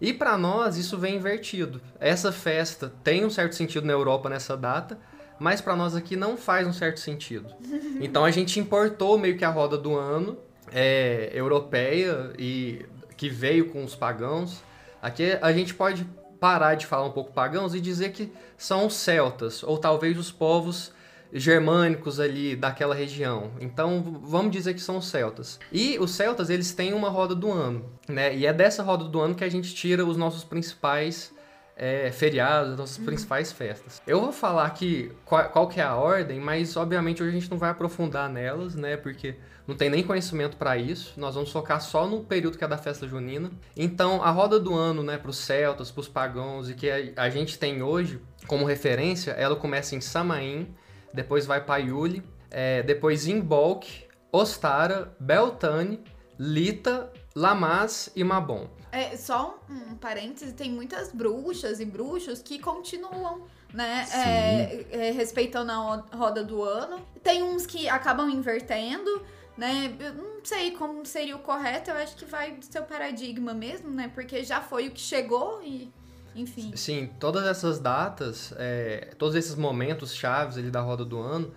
E 0.00 0.12
para 0.12 0.36
nós 0.36 0.76
isso 0.76 0.98
vem 0.98 1.16
invertido. 1.16 1.80
Essa 1.98 2.32
festa 2.32 2.92
tem 3.02 3.24
um 3.24 3.30
certo 3.30 3.54
sentido 3.54 3.86
na 3.86 3.92
Europa 3.92 4.28
nessa 4.28 4.56
data, 4.56 4.98
mas 5.38 5.60
para 5.60 5.74
nós 5.76 5.94
aqui 5.94 6.16
não 6.16 6.36
faz 6.36 6.66
um 6.66 6.72
certo 6.72 7.00
sentido. 7.00 7.48
Então 8.00 8.24
a 8.24 8.30
gente 8.30 8.58
importou 8.58 9.16
meio 9.16 9.38
que 9.38 9.44
a 9.44 9.48
roda 9.48 9.78
do 9.78 9.96
ano 9.96 10.36
é, 10.72 11.30
europeia 11.32 12.32
e 12.36 12.84
que 13.16 13.30
veio 13.30 13.70
com 13.70 13.84
os 13.84 13.94
pagãos. 13.94 14.62
Aqui 15.00 15.38
a 15.40 15.52
gente 15.52 15.72
pode 15.72 16.04
parar 16.44 16.74
de 16.74 16.84
falar 16.84 17.06
um 17.06 17.10
pouco 17.10 17.32
pagãos 17.32 17.74
e 17.74 17.80
dizer 17.80 18.12
que 18.12 18.30
são 18.54 18.84
os 18.84 18.96
celtas 18.96 19.62
ou 19.62 19.78
talvez 19.78 20.18
os 20.18 20.30
povos 20.30 20.92
germânicos 21.32 22.20
ali 22.20 22.54
daquela 22.54 22.94
região. 22.94 23.52
Então, 23.58 24.20
vamos 24.22 24.52
dizer 24.52 24.74
que 24.74 24.80
são 24.80 24.98
os 24.98 25.06
celtas. 25.06 25.58
E 25.72 25.98
os 25.98 26.10
celtas, 26.10 26.50
eles 26.50 26.74
têm 26.74 26.92
uma 26.92 27.08
roda 27.08 27.34
do 27.34 27.50
ano, 27.50 27.90
né? 28.06 28.36
E 28.36 28.44
é 28.44 28.52
dessa 28.52 28.82
roda 28.82 29.06
do 29.06 29.22
ano 29.22 29.34
que 29.34 29.42
a 29.42 29.48
gente 29.48 29.74
tira 29.74 30.04
os 30.04 30.18
nossos 30.18 30.44
principais 30.44 31.32
é, 31.78 32.12
feriados, 32.12 32.72
as 32.72 32.78
nossas 32.78 32.98
principais 32.98 33.50
festas. 33.50 34.02
Eu 34.06 34.20
vou 34.20 34.30
falar 34.30 34.66
aqui 34.66 35.10
qual, 35.24 35.48
qual 35.48 35.66
que 35.66 35.80
é 35.80 35.84
a 35.84 35.94
ordem, 35.94 36.38
mas 36.40 36.76
obviamente 36.76 37.22
hoje 37.22 37.34
a 37.34 37.40
gente 37.40 37.50
não 37.50 37.56
vai 37.56 37.70
aprofundar 37.70 38.28
nelas, 38.28 38.74
né? 38.74 38.98
Porque 38.98 39.34
não 39.66 39.74
tem 39.74 39.88
nem 39.88 40.02
conhecimento 40.02 40.56
para 40.56 40.76
isso. 40.76 41.14
Nós 41.16 41.34
vamos 41.34 41.50
focar 41.50 41.80
só 41.80 42.06
no 42.06 42.24
período 42.24 42.58
que 42.58 42.64
é 42.64 42.68
da 42.68 42.78
festa 42.78 43.08
junina. 43.08 43.50
Então, 43.76 44.22
a 44.22 44.30
roda 44.30 44.60
do 44.60 44.74
ano, 44.74 45.02
né, 45.02 45.16
para 45.16 45.30
os 45.30 45.38
celtas, 45.38 45.90
para 45.90 46.00
os 46.00 46.08
pagãos 46.08 46.68
e 46.68 46.74
que 46.74 46.90
a, 47.16 47.30
gente 47.30 47.58
tem 47.58 47.82
hoje 47.82 48.20
como 48.46 48.64
referência, 48.64 49.32
ela 49.32 49.56
começa 49.56 49.94
em 49.94 50.00
Samaim, 50.00 50.74
depois 51.12 51.46
vai 51.46 51.64
para 51.64 51.78
Yuli, 51.78 52.22
é, 52.50 52.82
depois 52.82 53.26
Imbolc, 53.26 53.84
Ostara, 54.30 55.14
Beltane, 55.18 56.02
Lita, 56.38 57.10
Lamas 57.34 58.10
e 58.14 58.22
Mabon. 58.22 58.68
É, 58.92 59.16
só 59.16 59.58
um, 59.68 59.92
um 59.92 59.96
parêntese, 59.96 60.52
tem 60.52 60.70
muitas 60.70 61.10
bruxas 61.10 61.80
e 61.80 61.84
bruxos 61.84 62.40
que 62.40 62.58
continuam, 62.58 63.42
né, 63.72 64.06
é, 64.12 64.86
é, 65.08 65.10
respeitando 65.10 65.72
a 65.72 65.76
ro- 65.76 66.04
roda 66.12 66.44
do 66.44 66.62
ano. 66.62 67.00
Tem 67.22 67.42
uns 67.42 67.66
que 67.66 67.88
acabam 67.88 68.30
invertendo, 68.30 69.22
né, 69.56 69.94
eu 69.98 70.14
não 70.14 70.44
sei 70.44 70.72
como 70.72 71.04
seria 71.06 71.36
o 71.36 71.40
correto, 71.40 71.90
eu 71.90 71.96
acho 71.96 72.16
que 72.16 72.24
vai 72.24 72.52
do 72.52 72.64
seu 72.64 72.82
paradigma 72.82 73.54
mesmo, 73.54 73.90
né, 73.90 74.10
porque 74.14 74.42
já 74.42 74.60
foi 74.60 74.88
o 74.88 74.90
que 74.90 75.00
chegou 75.00 75.62
e, 75.62 75.90
enfim. 76.34 76.72
Sim, 76.76 77.10
todas 77.20 77.46
essas 77.46 77.78
datas, 77.78 78.52
é, 78.56 79.14
todos 79.18 79.34
esses 79.34 79.54
momentos 79.54 80.14
chaves 80.14 80.56
ali 80.58 80.70
da 80.70 80.80
roda 80.80 81.04
do 81.04 81.20
ano, 81.20 81.52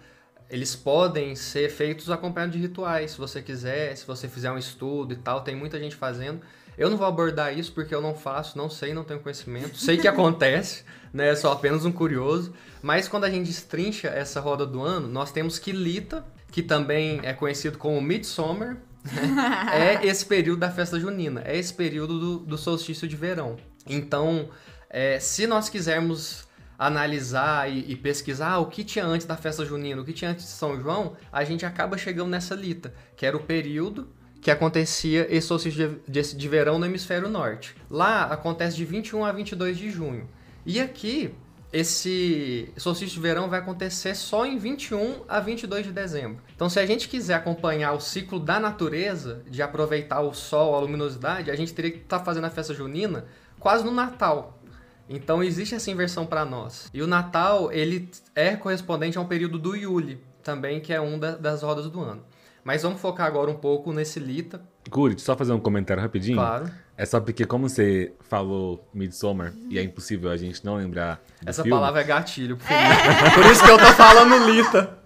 eles 0.49 0.75
podem 0.75 1.35
ser 1.35 1.69
feitos 1.69 2.09
acompanhados 2.09 2.55
de 2.55 2.61
rituais, 2.61 3.11
se 3.11 3.17
você 3.17 3.41
quiser, 3.41 3.95
se 3.95 4.05
você 4.05 4.27
fizer 4.27 4.51
um 4.51 4.57
estudo 4.57 5.13
e 5.13 5.17
tal, 5.17 5.41
tem 5.41 5.55
muita 5.55 5.77
gente 5.79 5.95
fazendo. 5.95 6.41
Eu 6.77 6.89
não 6.89 6.97
vou 6.97 7.07
abordar 7.07 7.57
isso 7.57 7.73
porque 7.73 7.93
eu 7.93 8.01
não 8.01 8.13
faço, 8.13 8.57
não 8.57 8.69
sei, 8.69 8.93
não 8.93 9.03
tenho 9.03 9.19
conhecimento. 9.19 9.77
Sei 9.77 9.97
que 9.97 10.07
acontece, 10.07 10.83
né? 11.11 11.35
Sou 11.35 11.51
apenas 11.51 11.83
um 11.83 11.91
curioso. 11.91 12.53
Mas 12.81 13.07
quando 13.07 13.23
a 13.23 13.29
gente 13.29 13.47
destrincha 13.47 14.07
essa 14.09 14.39
roda 14.39 14.65
do 14.65 14.81
ano, 14.81 15.07
nós 15.07 15.31
temos 15.31 15.57
Kilita, 15.57 16.23
que 16.51 16.61
também 16.61 17.19
é 17.23 17.33
conhecido 17.33 17.77
como 17.77 18.01
Midsummer. 18.01 18.77
é 19.71 20.05
esse 20.05 20.25
período 20.25 20.59
da 20.59 20.69
festa 20.69 20.99
junina, 20.99 21.41
é 21.45 21.57
esse 21.57 21.73
período 21.73 22.19
do, 22.19 22.39
do 22.39 22.57
solstício 22.57 23.07
de 23.07 23.15
verão. 23.15 23.55
Então, 23.85 24.49
é, 24.89 25.17
se 25.19 25.47
nós 25.47 25.69
quisermos 25.69 26.45
analisar 26.77 27.71
e, 27.71 27.91
e 27.91 27.95
pesquisar 27.95 28.57
o 28.57 28.67
que 28.67 28.83
tinha 28.83 29.05
antes 29.05 29.25
da 29.25 29.35
festa 29.35 29.65
junina, 29.65 30.01
o 30.01 30.05
que 30.05 30.13
tinha 30.13 30.31
antes 30.31 30.45
de 30.45 30.51
São 30.51 30.79
João, 30.79 31.15
a 31.31 31.43
gente 31.43 31.65
acaba 31.65 31.97
chegando 31.97 32.29
nessa 32.29 32.53
lita, 32.53 32.93
que 33.15 33.25
era 33.25 33.35
o 33.35 33.43
período 33.43 34.09
que 34.41 34.51
acontecia 34.51 35.27
esse 35.29 35.47
solstício 35.47 35.99
de, 36.07 36.21
de, 36.21 36.35
de 36.35 36.47
verão 36.47 36.77
no 36.77 36.85
hemisfério 36.85 37.27
norte. 37.27 37.75
Lá 37.89 38.23
acontece 38.25 38.77
de 38.77 38.85
21 38.85 39.25
a 39.25 39.31
22 39.31 39.77
de 39.77 39.89
junho. 39.89 40.29
E 40.65 40.79
aqui, 40.79 41.33
esse 41.77 42.73
solstício 42.75 43.13
de 43.13 43.21
verão 43.21 43.47
vai 43.47 43.59
acontecer 43.59 44.15
só 44.15 44.47
em 44.47 44.57
21 44.57 45.21
a 45.27 45.39
22 45.39 45.85
de 45.85 45.91
dezembro. 45.91 46.41
Então, 46.55 46.67
se 46.67 46.79
a 46.79 46.85
gente 46.87 47.07
quiser 47.07 47.35
acompanhar 47.35 47.93
o 47.93 47.99
ciclo 47.99 48.39
da 48.39 48.59
natureza, 48.59 49.43
de 49.47 49.61
aproveitar 49.61 50.21
o 50.21 50.33
sol, 50.33 50.73
a 50.73 50.79
luminosidade, 50.79 51.51
a 51.51 51.55
gente 51.55 51.75
teria 51.75 51.91
que 51.91 51.97
estar 51.99 52.17
tá 52.17 52.25
fazendo 52.25 52.45
a 52.45 52.49
festa 52.49 52.73
junina 52.73 53.25
quase 53.59 53.85
no 53.85 53.91
Natal. 53.91 54.59
Então, 55.07 55.43
existe 55.43 55.75
essa 55.75 55.91
inversão 55.91 56.25
para 56.25 56.43
nós. 56.43 56.89
E 56.91 57.03
o 57.03 57.05
Natal, 57.05 57.71
ele 57.71 58.09
é 58.33 58.55
correspondente 58.55 59.19
a 59.19 59.21
um 59.21 59.27
período 59.27 59.59
do 59.59 59.75
Yuli, 59.75 60.19
também, 60.41 60.79
que 60.79 60.91
é 60.91 60.99
um 60.99 61.19
da, 61.19 61.35
das 61.35 61.61
rodas 61.61 61.87
do 61.91 62.01
ano. 62.01 62.23
Mas 62.67 62.83
vamos 62.83 62.99
focar 62.99 63.25
agora 63.25 63.49
um 63.49 63.55
pouco 63.55 63.93
nesse 63.93 64.19
Lita. 64.19 64.59
Gurit, 64.89 65.21
só 65.21 65.37
fazer 65.37 65.53
um 65.53 65.59
comentário 65.59 66.03
rapidinho. 66.03 66.35
Claro. 66.35 66.69
É 66.97 67.05
só 67.05 67.21
porque, 67.21 67.45
como 67.45 67.69
você 67.69 68.11
falou 68.19 68.85
Midsommar, 68.93 69.53
e 69.69 69.79
é 69.79 69.81
impossível 69.81 70.29
a 70.29 70.35
gente 70.35 70.65
não 70.65 70.75
lembrar. 70.75 71.23
Essa 71.45 71.63
filme, 71.63 71.77
palavra 71.77 72.01
é 72.01 72.03
gatilho. 72.03 72.57
É. 72.69 73.29
Por 73.35 73.45
isso 73.49 73.63
que 73.63 73.71
eu 73.71 73.77
tô 73.77 73.85
falando 73.93 74.51
Lita. 74.51 74.99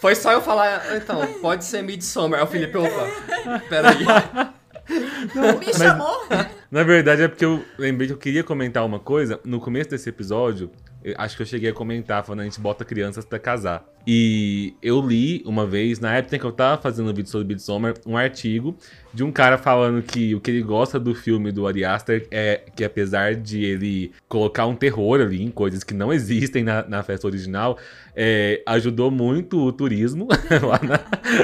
Foi 0.00 0.14
só 0.14 0.30
eu 0.30 0.40
falar, 0.40 0.96
então, 0.96 1.20
pode 1.42 1.64
ser 1.64 1.82
Midsommar. 1.82 2.38
Aí 2.38 2.44
o 2.44 2.48
Felipe, 2.48 2.78
opa, 2.78 3.08
peraí. 3.68 4.04
Não, 5.34 5.58
me 5.58 5.74
chamou? 5.74 6.28
Na 6.70 6.84
verdade, 6.84 7.22
é 7.22 7.28
porque 7.28 7.44
eu 7.44 7.64
lembrei 7.76 8.06
que 8.06 8.14
eu 8.14 8.18
queria 8.18 8.44
comentar 8.44 8.86
uma 8.86 9.00
coisa. 9.00 9.40
No 9.44 9.58
começo 9.58 9.90
desse 9.90 10.08
episódio, 10.08 10.70
acho 11.16 11.36
que 11.36 11.42
eu 11.42 11.46
cheguei 11.46 11.70
a 11.70 11.72
comentar, 11.72 12.24
falando 12.24 12.40
a 12.40 12.44
gente 12.44 12.60
bota 12.60 12.84
crianças 12.84 13.24
para 13.24 13.38
casar. 13.38 13.84
E 14.06 14.74
eu 14.82 15.00
li 15.00 15.42
uma 15.44 15.66
vez, 15.66 16.00
na 16.00 16.14
época 16.14 16.38
que 16.38 16.44
eu 16.44 16.52
tava 16.52 16.80
fazendo 16.80 17.10
um 17.10 17.14
vídeo 17.14 17.30
sobre 17.30 17.48
Midsommar, 17.48 17.94
um 18.06 18.16
artigo 18.16 18.76
de 19.12 19.22
um 19.22 19.30
cara 19.30 19.58
falando 19.58 20.02
que 20.02 20.34
o 20.34 20.40
que 20.40 20.50
ele 20.50 20.62
gosta 20.62 20.98
do 20.98 21.14
filme 21.14 21.52
do 21.52 21.66
Ari 21.66 21.84
Aster 21.84 22.26
é 22.30 22.62
que 22.74 22.82
apesar 22.82 23.34
de 23.34 23.62
ele 23.64 24.12
colocar 24.28 24.66
um 24.66 24.74
terror 24.74 25.20
ali 25.20 25.42
em 25.42 25.50
coisas 25.50 25.84
que 25.84 25.92
não 25.92 26.12
existem 26.12 26.64
na, 26.64 26.86
na 26.86 27.02
festa 27.02 27.26
original, 27.26 27.78
é, 28.14 28.62
ajudou 28.66 29.10
muito 29.10 29.58
o 29.58 29.72
turismo 29.72 30.28
lá 30.62 30.80
na, 30.82 31.00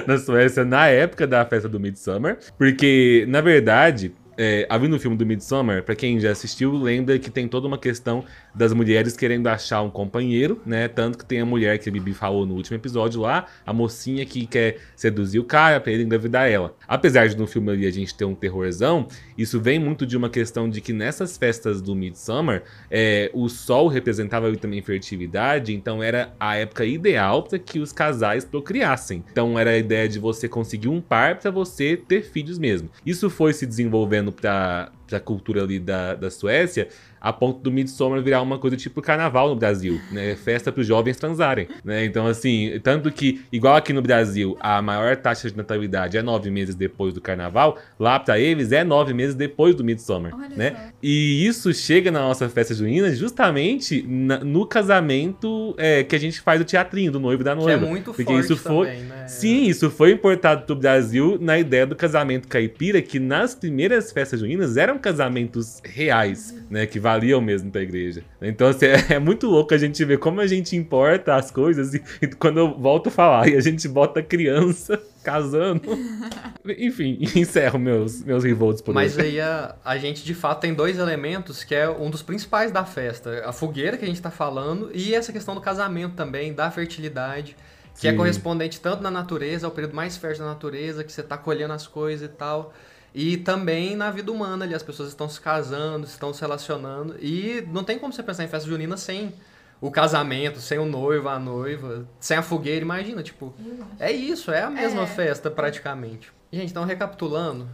na 0.06 0.18
Suécia 0.18 0.64
na 0.64 0.86
época 0.86 1.26
da 1.26 1.44
festa 1.44 1.68
do 1.68 1.78
Midsummer, 1.78 2.38
porque 2.58 3.26
na 3.28 3.40
verdade 3.40 4.12
é, 4.38 4.66
havendo 4.68 4.96
o 4.96 5.00
filme 5.00 5.16
do 5.16 5.24
Midsommar, 5.24 5.82
para 5.82 5.94
quem 5.94 6.20
já 6.20 6.30
assistiu, 6.30 6.72
lembra 6.72 7.18
que 7.18 7.30
tem 7.30 7.48
toda 7.48 7.66
uma 7.66 7.78
questão 7.78 8.24
das 8.56 8.72
mulheres 8.72 9.16
querendo 9.16 9.46
achar 9.48 9.82
um 9.82 9.90
companheiro, 9.90 10.60
né? 10.64 10.88
Tanto 10.88 11.18
que 11.18 11.26
tem 11.26 11.40
a 11.40 11.46
mulher 11.46 11.78
que 11.78 11.88
a 11.88 11.92
Bibi 11.92 12.14
falou 12.14 12.46
no 12.46 12.54
último 12.54 12.76
episódio 12.76 13.20
lá, 13.20 13.46
a 13.66 13.72
mocinha 13.72 14.24
que 14.24 14.46
quer 14.46 14.78
seduzir 14.96 15.38
o 15.38 15.44
cara 15.44 15.78
pra 15.78 15.92
ele 15.92 16.04
engravidar 16.04 16.48
ela. 16.48 16.74
Apesar 16.88 17.28
de 17.28 17.36
no 17.36 17.46
filme 17.46 17.70
ali 17.70 17.86
a 17.86 17.90
gente 17.90 18.14
ter 18.14 18.24
um 18.24 18.34
terrorzão, 18.34 19.06
isso 19.36 19.60
vem 19.60 19.78
muito 19.78 20.06
de 20.06 20.16
uma 20.16 20.30
questão 20.30 20.70
de 20.70 20.80
que 20.80 20.92
nessas 20.92 21.36
festas 21.36 21.82
do 21.82 21.94
Midsummer, 21.94 22.62
é, 22.90 23.30
o 23.34 23.48
sol 23.48 23.88
representava 23.88 24.54
também 24.56 24.80
fertilidade, 24.80 25.74
então 25.74 26.02
era 26.02 26.32
a 26.40 26.56
época 26.56 26.84
ideal 26.84 27.42
para 27.42 27.58
que 27.58 27.78
os 27.78 27.92
casais 27.92 28.44
procriassem. 28.44 29.22
Então 29.30 29.58
era 29.58 29.72
a 29.72 29.76
ideia 29.76 30.08
de 30.08 30.18
você 30.18 30.48
conseguir 30.48 30.88
um 30.88 31.00
par 31.00 31.38
para 31.38 31.50
você 31.50 31.96
ter 31.96 32.22
filhos 32.22 32.58
mesmo. 32.58 32.88
Isso 33.04 33.28
foi 33.28 33.52
se 33.52 33.66
desenvolvendo 33.66 34.32
para 34.32 34.90
a 35.14 35.20
cultura 35.20 35.62
ali 35.62 35.78
da, 35.78 36.14
da 36.14 36.30
Suécia, 36.30 36.88
a 37.20 37.32
ponto 37.32 37.60
do 37.60 37.72
Midsommar 37.72 38.22
virar 38.22 38.42
uma 38.42 38.58
coisa 38.58 38.76
tipo 38.76 39.02
carnaval 39.02 39.48
no 39.48 39.56
Brasil, 39.56 40.00
né? 40.12 40.36
Festa 40.36 40.70
para 40.70 40.80
os 40.80 40.86
jovens 40.86 41.16
transarem, 41.16 41.66
né? 41.84 42.04
Então, 42.04 42.26
assim, 42.26 42.78
tanto 42.82 43.10
que, 43.10 43.42
igual 43.50 43.74
aqui 43.74 43.92
no 43.92 44.02
Brasil, 44.02 44.56
a 44.60 44.80
maior 44.80 45.16
taxa 45.16 45.50
de 45.50 45.56
natalidade 45.56 46.16
é 46.16 46.22
nove 46.22 46.50
meses 46.50 46.74
depois 46.74 47.12
do 47.14 47.20
carnaval, 47.20 47.78
lá 47.98 48.18
para 48.20 48.38
eles 48.38 48.70
é 48.70 48.84
nove 48.84 49.12
meses 49.12 49.34
depois 49.34 49.74
do 49.74 49.82
Midsommar, 49.82 50.32
Olha 50.34 50.48
né? 50.56 50.70
Só. 50.70 50.92
E 51.02 51.46
isso 51.46 51.72
chega 51.72 52.10
na 52.10 52.20
nossa 52.20 52.48
festa 52.48 52.74
junina 52.74 53.12
justamente 53.14 54.04
na, 54.06 54.38
no 54.38 54.66
casamento 54.66 55.74
é, 55.78 56.04
que 56.04 56.14
a 56.14 56.20
gente 56.20 56.40
faz 56.40 56.60
o 56.60 56.64
teatrinho 56.64 57.10
do 57.10 57.18
noivo 57.18 57.42
e 57.42 57.44
da 57.44 57.54
noiva. 57.54 57.78
Que 57.78 57.84
é 57.84 57.88
muito 57.88 58.12
porque 58.12 58.32
isso 58.34 58.56
foi, 58.56 58.86
também, 58.86 59.02
né? 59.02 59.26
Sim, 59.26 59.64
isso 59.64 59.90
foi 59.90 60.12
importado 60.12 60.62
pro 60.64 60.76
Brasil 60.76 61.38
na 61.40 61.58
ideia 61.58 61.86
do 61.86 61.96
casamento 61.96 62.46
caipira, 62.46 63.02
que 63.02 63.18
nas 63.18 63.54
primeiras 63.54 64.12
festas 64.12 64.40
juninas 64.40 64.76
eram 64.96 64.98
casamentos 64.98 65.80
reais, 65.84 66.54
né? 66.70 66.86
Que 66.86 66.98
valiam 66.98 67.40
mesmo 67.40 67.70
pra 67.70 67.82
igreja. 67.82 68.24
Então, 68.40 68.68
assim, 68.68 68.86
é, 69.10 69.14
é, 69.14 69.18
muito 69.18 69.46
louco 69.46 69.74
a 69.74 69.78
gente 69.78 70.02
ver 70.04 70.18
como 70.18 70.40
a 70.40 70.46
gente 70.46 70.74
importa 70.74 71.34
as 71.34 71.50
coisas 71.50 71.94
e, 71.94 72.02
e 72.20 72.26
quando 72.28 72.58
eu 72.58 72.76
volto 72.76 73.08
a 73.08 73.12
falar 73.12 73.48
e 73.48 73.56
a 73.56 73.60
gente 73.60 73.86
bota 73.86 74.22
criança 74.22 75.00
casando. 75.22 75.82
Enfim, 76.78 77.18
encerro 77.34 77.78
meus, 77.78 78.22
meus 78.24 78.42
revolts 78.42 78.80
por 78.82 78.94
Mas 78.94 79.18
aí 79.18 79.40
a, 79.40 79.76
a 79.84 79.96
gente 79.98 80.24
de 80.24 80.34
fato 80.34 80.60
tem 80.60 80.74
dois 80.74 80.98
elementos 80.98 81.62
que 81.62 81.74
é 81.74 81.88
um 81.88 82.10
dos 82.10 82.22
principais 82.22 82.72
da 82.72 82.84
festa: 82.84 83.42
a 83.44 83.52
fogueira 83.52 83.96
que 83.96 84.04
a 84.04 84.08
gente 84.08 84.22
tá 84.22 84.30
falando 84.30 84.90
e 84.94 85.14
essa 85.14 85.32
questão 85.32 85.54
do 85.54 85.60
casamento 85.60 86.14
também, 86.14 86.52
da 86.52 86.70
fertilidade. 86.70 87.56
Que 87.98 88.06
é 88.06 88.10
Sim. 88.10 88.14
é 88.14 88.18
correspondente 88.18 88.78
tanto 88.78 89.02
na 89.02 89.10
natureza, 89.10 89.66
ao 89.66 89.72
período 89.72 89.96
mais 89.96 90.18
fértil 90.18 90.44
da 90.44 90.50
natureza, 90.50 91.02
que 91.02 91.10
você 91.10 91.22
tá 91.22 91.38
colhendo 91.38 91.72
as 91.72 91.86
coisas 91.86 92.28
e 92.28 92.30
tal. 92.30 92.74
E 93.18 93.38
também 93.38 93.96
na 93.96 94.10
vida 94.10 94.30
humana 94.30 94.66
ali, 94.66 94.74
as 94.74 94.82
pessoas 94.82 95.08
estão 95.08 95.26
se 95.26 95.40
casando, 95.40 96.06
estão 96.06 96.34
se 96.34 96.40
relacionando. 96.42 97.16
E 97.18 97.66
não 97.72 97.82
tem 97.82 97.98
como 97.98 98.12
você 98.12 98.22
pensar 98.22 98.44
em 98.44 98.48
festa 98.48 98.68
junina 98.68 98.94
sem 98.98 99.32
o 99.80 99.90
casamento, 99.90 100.60
sem 100.60 100.78
o 100.78 100.84
noivo, 100.84 101.26
a 101.30 101.38
noiva, 101.38 102.06
sem 102.20 102.36
a 102.36 102.42
fogueira, 102.42 102.84
imagina, 102.84 103.22
tipo. 103.22 103.54
É 103.98 104.12
isso, 104.12 104.50
é 104.50 104.60
a 104.60 104.68
mesma 104.68 105.04
é. 105.04 105.06
festa 105.06 105.50
praticamente. 105.50 106.30
Gente, 106.52 106.72
então 106.72 106.84
recapitulando, 106.84 107.66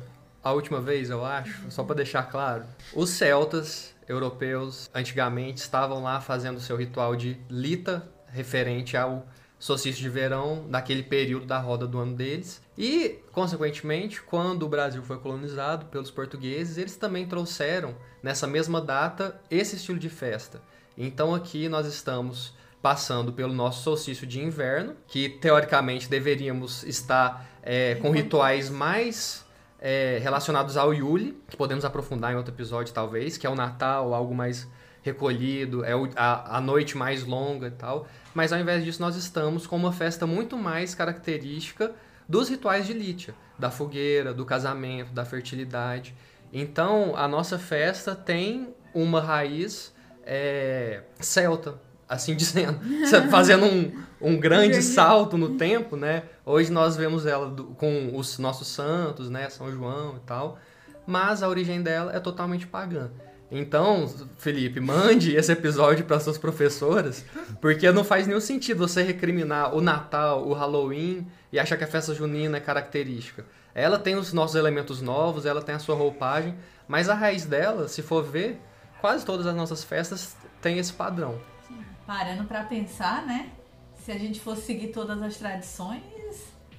a 0.45 0.53
última 0.53 0.81
vez, 0.81 1.11
eu 1.11 1.25
acho, 1.25 1.69
só 1.73 1.83
para 1.83 1.97
deixar 1.97 2.23
claro, 2.31 2.63
os 2.95 3.11
celtas 3.11 3.97
europeus 4.07 4.89
antigamente 4.95 5.61
estavam 5.61 6.05
lá 6.05 6.21
fazendo 6.21 6.61
seu 6.61 6.77
ritual 6.77 7.17
de 7.17 7.37
lita 7.51 8.09
referente 8.29 8.97
ao 8.97 9.27
solstício 9.63 10.03
de 10.03 10.09
verão 10.09 10.67
daquele 10.69 11.05
período 11.05 11.47
da 11.47 11.57
roda 11.57 11.87
do 11.87 11.97
ano 12.01 12.17
deles. 12.17 12.61
E, 12.77 13.21
consequentemente, 13.31 14.21
quando 14.21 14.65
o 14.65 14.69
Brasil 14.69 15.01
foi 15.05 15.19
colonizado 15.19 15.87
pelos 15.87 16.11
portugueses, 16.11 16.79
eles 16.79 16.97
também 16.97 17.29
trouxeram 17.29 17.95
nessa 18.21 18.45
mesma 18.45 18.81
data 18.81 19.41
esse 19.49 19.77
estilo 19.77 20.01
de 20.01 20.09
festa. 20.09 20.61
Então 20.99 21.33
aqui 21.33 21.69
nós 21.69 21.87
estamos 21.87 22.53
passando 22.83 23.33
pelo 23.33 23.53
nosso 23.53 23.85
solstício 23.85 24.27
de 24.27 24.41
inverno, 24.41 24.97
que 25.07 25.29
teoricamente 25.29 26.11
deveríamos 26.11 26.83
estar 26.83 27.47
é, 27.63 27.95
com 27.95 28.11
rituais 28.11 28.69
mais 28.69 29.47
é, 29.79 30.19
relacionados 30.21 30.77
ao 30.77 30.93
Yule, 30.93 31.41
que 31.49 31.57
podemos 31.57 31.85
aprofundar 31.85 32.33
em 32.33 32.37
outro 32.37 32.53
episódio 32.53 32.93
talvez, 32.93 33.39
que 33.39 33.47
é 33.47 33.51
o 33.51 33.55
Natal, 33.55 34.13
algo 34.13 34.35
mais 34.35 34.67
recolhido, 35.03 35.85
é 35.85 35.93
a, 36.17 36.59
a 36.59 36.61
noite 36.61 36.97
mais 36.97 37.25
longa 37.25 37.67
e 37.67 37.73
tal. 37.73 38.07
Mas 38.35 38.53
ao 38.53 38.59
invés 38.59 38.85
disso, 38.85 39.03
nós 39.03 39.17
estamos 39.17 39.67
com 39.67 39.77
uma 39.77 39.93
festa 39.93 40.27
muito 40.27 40.57
mais 40.57 40.95
característica 40.95 41.93
dos 42.29 42.49
rituais 42.49 42.87
de 42.87 42.93
Lítia, 42.93 43.35
da 43.59 43.71
fogueira, 43.71 44.33
do 44.33 44.45
casamento, 44.45 45.13
da 45.13 45.25
fertilidade. 45.25 46.15
Então, 46.53 47.15
a 47.17 47.27
nossa 47.27 47.59
festa 47.59 48.15
tem 48.15 48.75
uma 48.95 49.21
raiz 49.21 49.93
é, 50.25 51.03
celta, 51.19 51.81
assim 52.09 52.35
dizendo, 52.37 52.79
fazendo 53.31 53.65
um, 53.65 53.93
um 54.21 54.39
grande 54.39 54.83
salto 54.83 55.37
no 55.37 55.57
tempo, 55.57 55.97
né? 55.97 56.25
Hoje 56.45 56.71
nós 56.71 56.97
vemos 56.97 57.27
ela 57.27 57.49
do, 57.51 57.65
com 57.65 58.17
os 58.17 58.39
nossos 58.39 58.69
santos, 58.69 59.29
né? 59.29 59.49
São 59.49 59.71
João 59.71 60.17
e 60.17 60.21
tal, 60.21 60.59
mas 61.07 61.43
a 61.43 61.49
origem 61.49 61.83
dela 61.83 62.15
é 62.15 62.21
totalmente 62.21 62.67
pagã. 62.67 63.11
Então, 63.55 64.09
Felipe, 64.39 64.81
mande 64.81 65.37
esse 65.37 65.53
episódio 65.53 66.07
para 66.07 66.19
suas 66.19 66.39
professoras, 66.39 67.23
porque 67.61 67.93
não 67.93 68.03
faz 68.03 68.27
nenhum 68.27 68.41
sentido 68.41 68.79
você 68.79 69.03
recriminar 69.03 69.75
o 69.75 69.81
Natal, 69.83 70.43
o 70.49 70.55
Halloween 70.55 71.27
e 71.53 71.59
achar 71.61 71.77
que 71.77 71.85
a 71.85 71.87
festa 71.87 72.15
junina 72.15 72.57
é 72.57 72.61
característica. 72.61 73.45
Ela 73.75 73.99
tem 73.99 74.15
os 74.17 74.33
nossos 74.33 74.57
elementos 74.57 75.03
novos, 75.03 75.45
ela 75.45 75.61
tem 75.61 75.75
a 75.75 75.79
sua 75.79 75.95
roupagem, 75.95 76.55
mas 76.89 77.11
a 77.11 77.15
raiz 77.15 77.45
dela, 77.45 77.89
se 77.89 78.01
for 78.01 78.23
ver, 78.25 78.59
quase 79.03 79.25
todas 79.25 79.47
as 79.47 79.55
nossas 79.55 79.85
festas 79.85 80.35
têm 80.63 80.79
esse 80.79 80.93
padrão. 80.95 81.39
Sim. 81.69 81.77
Parando 82.07 82.45
para 82.45 82.65
pensar, 82.65 83.27
né? 83.27 83.51
Se 83.97 84.11
a 84.13 84.19
gente 84.19 84.41
fosse 84.41 84.63
seguir 84.63 84.89
todas 84.89 85.21
as 85.23 85.37
tradições, 85.37 86.03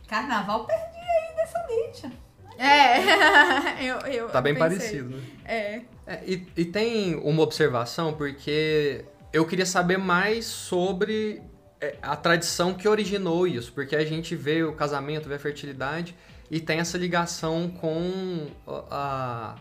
carnaval 0.07 0.65
perdia 0.65 0.87
aí 0.99 1.35
dessa 1.35 1.59
lixa. 1.69 2.11
É, 2.57 3.83
eu, 3.85 3.97
eu 4.11 4.29
Tá 4.29 4.41
bem 4.41 4.53
pensei. 4.55 4.69
parecido, 4.69 5.09
né? 5.17 5.23
É. 5.45 5.81
é 6.05 6.21
e, 6.25 6.47
e 6.57 6.65
tem 6.65 7.15
uma 7.15 7.41
observação, 7.41 8.13
porque 8.13 9.05
eu 9.31 9.45
queria 9.45 9.65
saber 9.65 9.97
mais 9.97 10.45
sobre 10.45 11.41
é, 11.79 11.97
a 12.01 12.15
tradição 12.15 12.73
que 12.73 12.87
originou 12.87 13.47
isso, 13.47 13.71
porque 13.73 13.95
a 13.95 14.05
gente 14.05 14.35
vê 14.35 14.63
o 14.63 14.73
casamento, 14.73 15.27
vê 15.27 15.35
a 15.35 15.39
fertilidade 15.39 16.15
e 16.51 16.59
tem 16.59 16.79
essa 16.79 16.97
ligação 16.97 17.69
com 17.69 18.47
a, 18.91 19.55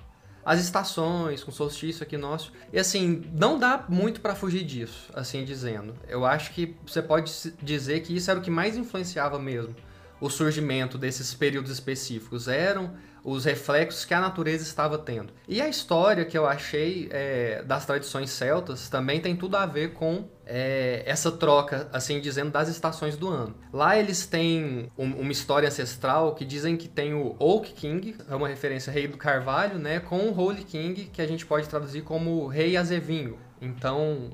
as 0.45 0.61
estações, 0.61 1.43
com 1.45 1.51
o 1.51 1.55
solstício 1.55 2.03
aqui 2.03 2.17
nosso. 2.17 2.53
E 2.73 2.79
assim, 2.79 3.25
não 3.33 3.59
dá 3.59 3.85
muito 3.89 4.21
para 4.21 4.35
fugir 4.35 4.65
disso, 4.65 5.11
assim 5.15 5.45
dizendo. 5.45 5.95
Eu 6.09 6.27
acho 6.27 6.53
que 6.53 6.77
você 6.85 7.01
pode 7.01 7.33
dizer 7.63 8.01
que 8.01 8.15
isso 8.15 8.31
era 8.31 8.41
o 8.41 8.43
que 8.43 8.51
mais 8.51 8.77
influenciava 8.77 9.39
mesmo 9.39 9.75
o 10.23 10.31
surgimento 10.31 10.97
desses 10.97 11.35
períodos 11.35 11.73
específicos, 11.73 12.47
eram 12.47 12.93
os 13.25 13.45
reflexos 13.45 14.05
que 14.05 14.15
a 14.15 14.21
natureza 14.21 14.63
estava 14.63 14.97
tendo. 14.97 15.33
E 15.49 15.61
a 15.61 15.69
história 15.69 16.25
que 16.25 16.39
eu 16.39 16.47
achei 16.47 17.09
é, 17.11 17.63
das 17.65 17.85
tradições 17.85 18.31
celtas 18.31 18.89
também 18.89 19.21
tem 19.21 19.35
tudo 19.35 19.57
a 19.57 19.67
ver 19.67 19.95
com 19.95 20.29
é, 20.47 21.03
essa 21.07 21.31
troca, 21.33 21.89
assim 21.93 22.21
dizendo, 22.21 22.53
das 22.53 22.69
estações 22.69 23.17
do 23.17 23.29
ano. 23.29 23.55
Lá 23.73 23.99
eles 23.99 24.25
têm 24.25 24.89
um, 24.97 25.13
uma 25.13 25.33
história 25.33 25.69
ancestral 25.69 26.37
que 26.37 26.45
dizem 26.45 26.77
que 26.77 26.89
tem 26.89 27.15
o 27.15 27.35
Oak 27.41 27.73
King, 27.73 28.17
é 28.29 28.35
uma 28.35 28.47
referência 28.47 28.93
rei 28.93 29.09
do 29.09 29.17
carvalho, 29.17 29.79
né, 29.79 29.99
com 29.99 30.19
o 30.19 30.39
Holy 30.39 30.63
King, 30.63 31.11
que 31.13 31.21
a 31.21 31.27
gente 31.27 31.45
pode 31.45 31.69
traduzir 31.69 32.03
como 32.03 32.47
rei 32.47 32.77
azevinho. 32.77 33.39
Então, 33.61 34.31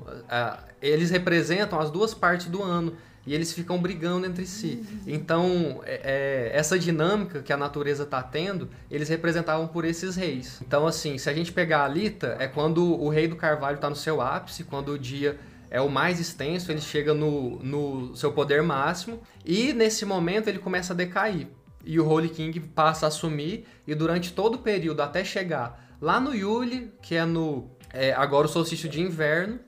eles 0.81 1.11
representam 1.11 1.79
as 1.79 1.91
duas 1.91 2.15
partes 2.15 2.47
do 2.47 2.63
ano 2.63 2.97
e 3.25 3.33
eles 3.33 3.53
ficam 3.53 3.77
brigando 3.79 4.25
entre 4.25 4.45
si. 4.45 4.83
Então, 5.05 5.81
é, 5.85 6.49
é, 6.51 6.57
essa 6.57 6.77
dinâmica 6.77 7.41
que 7.41 7.53
a 7.53 7.57
natureza 7.57 8.03
está 8.03 8.21
tendo, 8.23 8.69
eles 8.89 9.09
representavam 9.09 9.67
por 9.67 9.85
esses 9.85 10.15
reis. 10.15 10.59
Então, 10.65 10.87
assim, 10.87 11.17
se 11.17 11.29
a 11.29 11.33
gente 11.33 11.51
pegar 11.51 11.85
a 11.85 11.87
Lita, 11.87 12.35
é 12.39 12.47
quando 12.47 12.83
o 12.83 13.09
rei 13.09 13.27
do 13.27 13.35
carvalho 13.35 13.75
está 13.75 13.89
no 13.89 13.95
seu 13.95 14.21
ápice, 14.21 14.63
quando 14.63 14.93
o 14.93 14.99
dia 14.99 15.37
é 15.69 15.79
o 15.79 15.89
mais 15.89 16.19
extenso, 16.19 16.71
ele 16.71 16.81
chega 16.81 17.13
no, 17.13 17.59
no 17.59 18.15
seu 18.15 18.31
poder 18.31 18.63
máximo, 18.63 19.21
e 19.45 19.73
nesse 19.73 20.05
momento 20.05 20.47
ele 20.47 20.59
começa 20.59 20.93
a 20.93 20.95
decair. 20.95 21.47
E 21.85 21.99
o 21.99 22.07
Holy 22.07 22.29
King 22.29 22.59
passa 22.59 23.05
a 23.05 23.09
assumir, 23.09 23.65
e 23.85 23.93
durante 23.93 24.33
todo 24.33 24.55
o 24.55 24.59
período, 24.59 25.01
até 25.01 25.23
chegar 25.23 25.95
lá 26.01 26.19
no 26.19 26.33
Yuli, 26.33 26.91
que 27.01 27.15
é 27.15 27.25
no 27.25 27.69
é, 27.93 28.13
agora 28.13 28.47
o 28.47 28.49
solstício 28.49 28.89
de 28.89 29.01
inverno, 29.01 29.59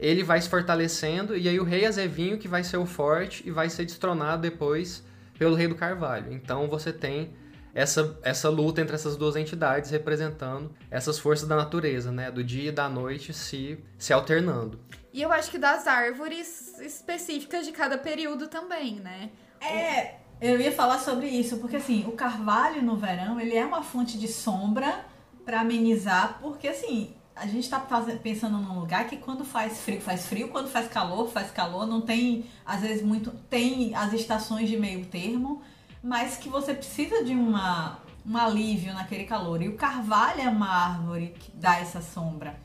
ele 0.00 0.24
vai 0.24 0.40
se 0.40 0.48
fortalecendo 0.48 1.36
e 1.36 1.46
aí 1.46 1.60
o 1.60 1.64
rei 1.64 1.84
Azevinho 1.84 2.38
que 2.38 2.48
vai 2.48 2.64
ser 2.64 2.78
o 2.78 2.86
forte 2.86 3.46
e 3.46 3.50
vai 3.50 3.68
ser 3.68 3.84
destronado 3.84 4.40
depois 4.40 5.04
pelo 5.38 5.54
rei 5.54 5.68
do 5.68 5.74
Carvalho. 5.74 6.32
Então 6.32 6.66
você 6.68 6.90
tem 6.90 7.34
essa, 7.74 8.18
essa 8.22 8.48
luta 8.48 8.80
entre 8.80 8.94
essas 8.94 9.16
duas 9.16 9.36
entidades 9.36 9.90
representando 9.90 10.74
essas 10.90 11.18
forças 11.18 11.46
da 11.46 11.54
natureza, 11.54 12.10
né? 12.10 12.30
Do 12.30 12.42
dia 12.42 12.70
e 12.70 12.72
da 12.72 12.88
noite 12.88 13.34
se, 13.34 13.78
se 13.98 14.12
alternando. 14.12 14.80
E 15.12 15.20
eu 15.20 15.30
acho 15.30 15.50
que 15.50 15.58
das 15.58 15.86
árvores 15.86 16.78
específicas 16.80 17.66
de 17.66 17.72
cada 17.72 17.98
período 17.98 18.48
também, 18.48 18.96
né? 19.00 19.30
É, 19.60 20.14
eu 20.40 20.58
ia 20.58 20.72
falar 20.72 20.98
sobre 20.98 21.26
isso, 21.26 21.58
porque 21.58 21.76
assim, 21.76 22.06
o 22.08 22.12
carvalho 22.12 22.82
no 22.82 22.96
verão, 22.96 23.38
ele 23.38 23.54
é 23.54 23.66
uma 23.66 23.82
fonte 23.82 24.18
de 24.18 24.28
sombra 24.28 25.04
para 25.44 25.60
amenizar, 25.60 26.38
porque 26.40 26.68
assim, 26.68 27.14
a 27.40 27.46
gente 27.46 27.64
está 27.64 27.80
pensando 28.22 28.58
num 28.58 28.78
lugar 28.78 29.08
que 29.08 29.16
quando 29.16 29.46
faz 29.46 29.80
frio, 29.80 29.98
faz 29.98 30.26
frio, 30.26 30.48
quando 30.48 30.68
faz 30.68 30.88
calor, 30.88 31.30
faz 31.30 31.50
calor, 31.50 31.86
não 31.86 32.02
tem, 32.02 32.44
às 32.66 32.82
vezes, 32.82 33.02
muito. 33.02 33.30
Tem 33.48 33.94
as 33.94 34.12
estações 34.12 34.68
de 34.68 34.76
meio 34.76 35.06
termo, 35.06 35.62
mas 36.02 36.36
que 36.36 36.50
você 36.50 36.74
precisa 36.74 37.24
de 37.24 37.32
uma, 37.32 37.98
um 38.26 38.36
alívio 38.36 38.92
naquele 38.92 39.24
calor. 39.24 39.62
E 39.62 39.68
o 39.68 39.74
carvalho 39.74 40.42
é 40.42 40.50
uma 40.50 40.68
árvore 40.68 41.34
que 41.38 41.50
dá 41.54 41.78
essa 41.78 42.02
sombra. 42.02 42.60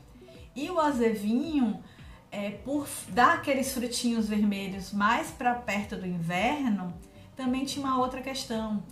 E 0.54 0.68
o 0.68 0.78
azevinho, 0.78 1.82
é, 2.30 2.50
por 2.50 2.86
dar 3.08 3.36
aqueles 3.36 3.72
frutinhos 3.72 4.28
vermelhos 4.28 4.92
mais 4.92 5.30
para 5.30 5.54
perto 5.54 5.96
do 5.96 6.06
inverno, 6.06 6.92
também 7.34 7.64
tinha 7.64 7.86
uma 7.86 7.98
outra 7.98 8.20
questão. 8.20 8.82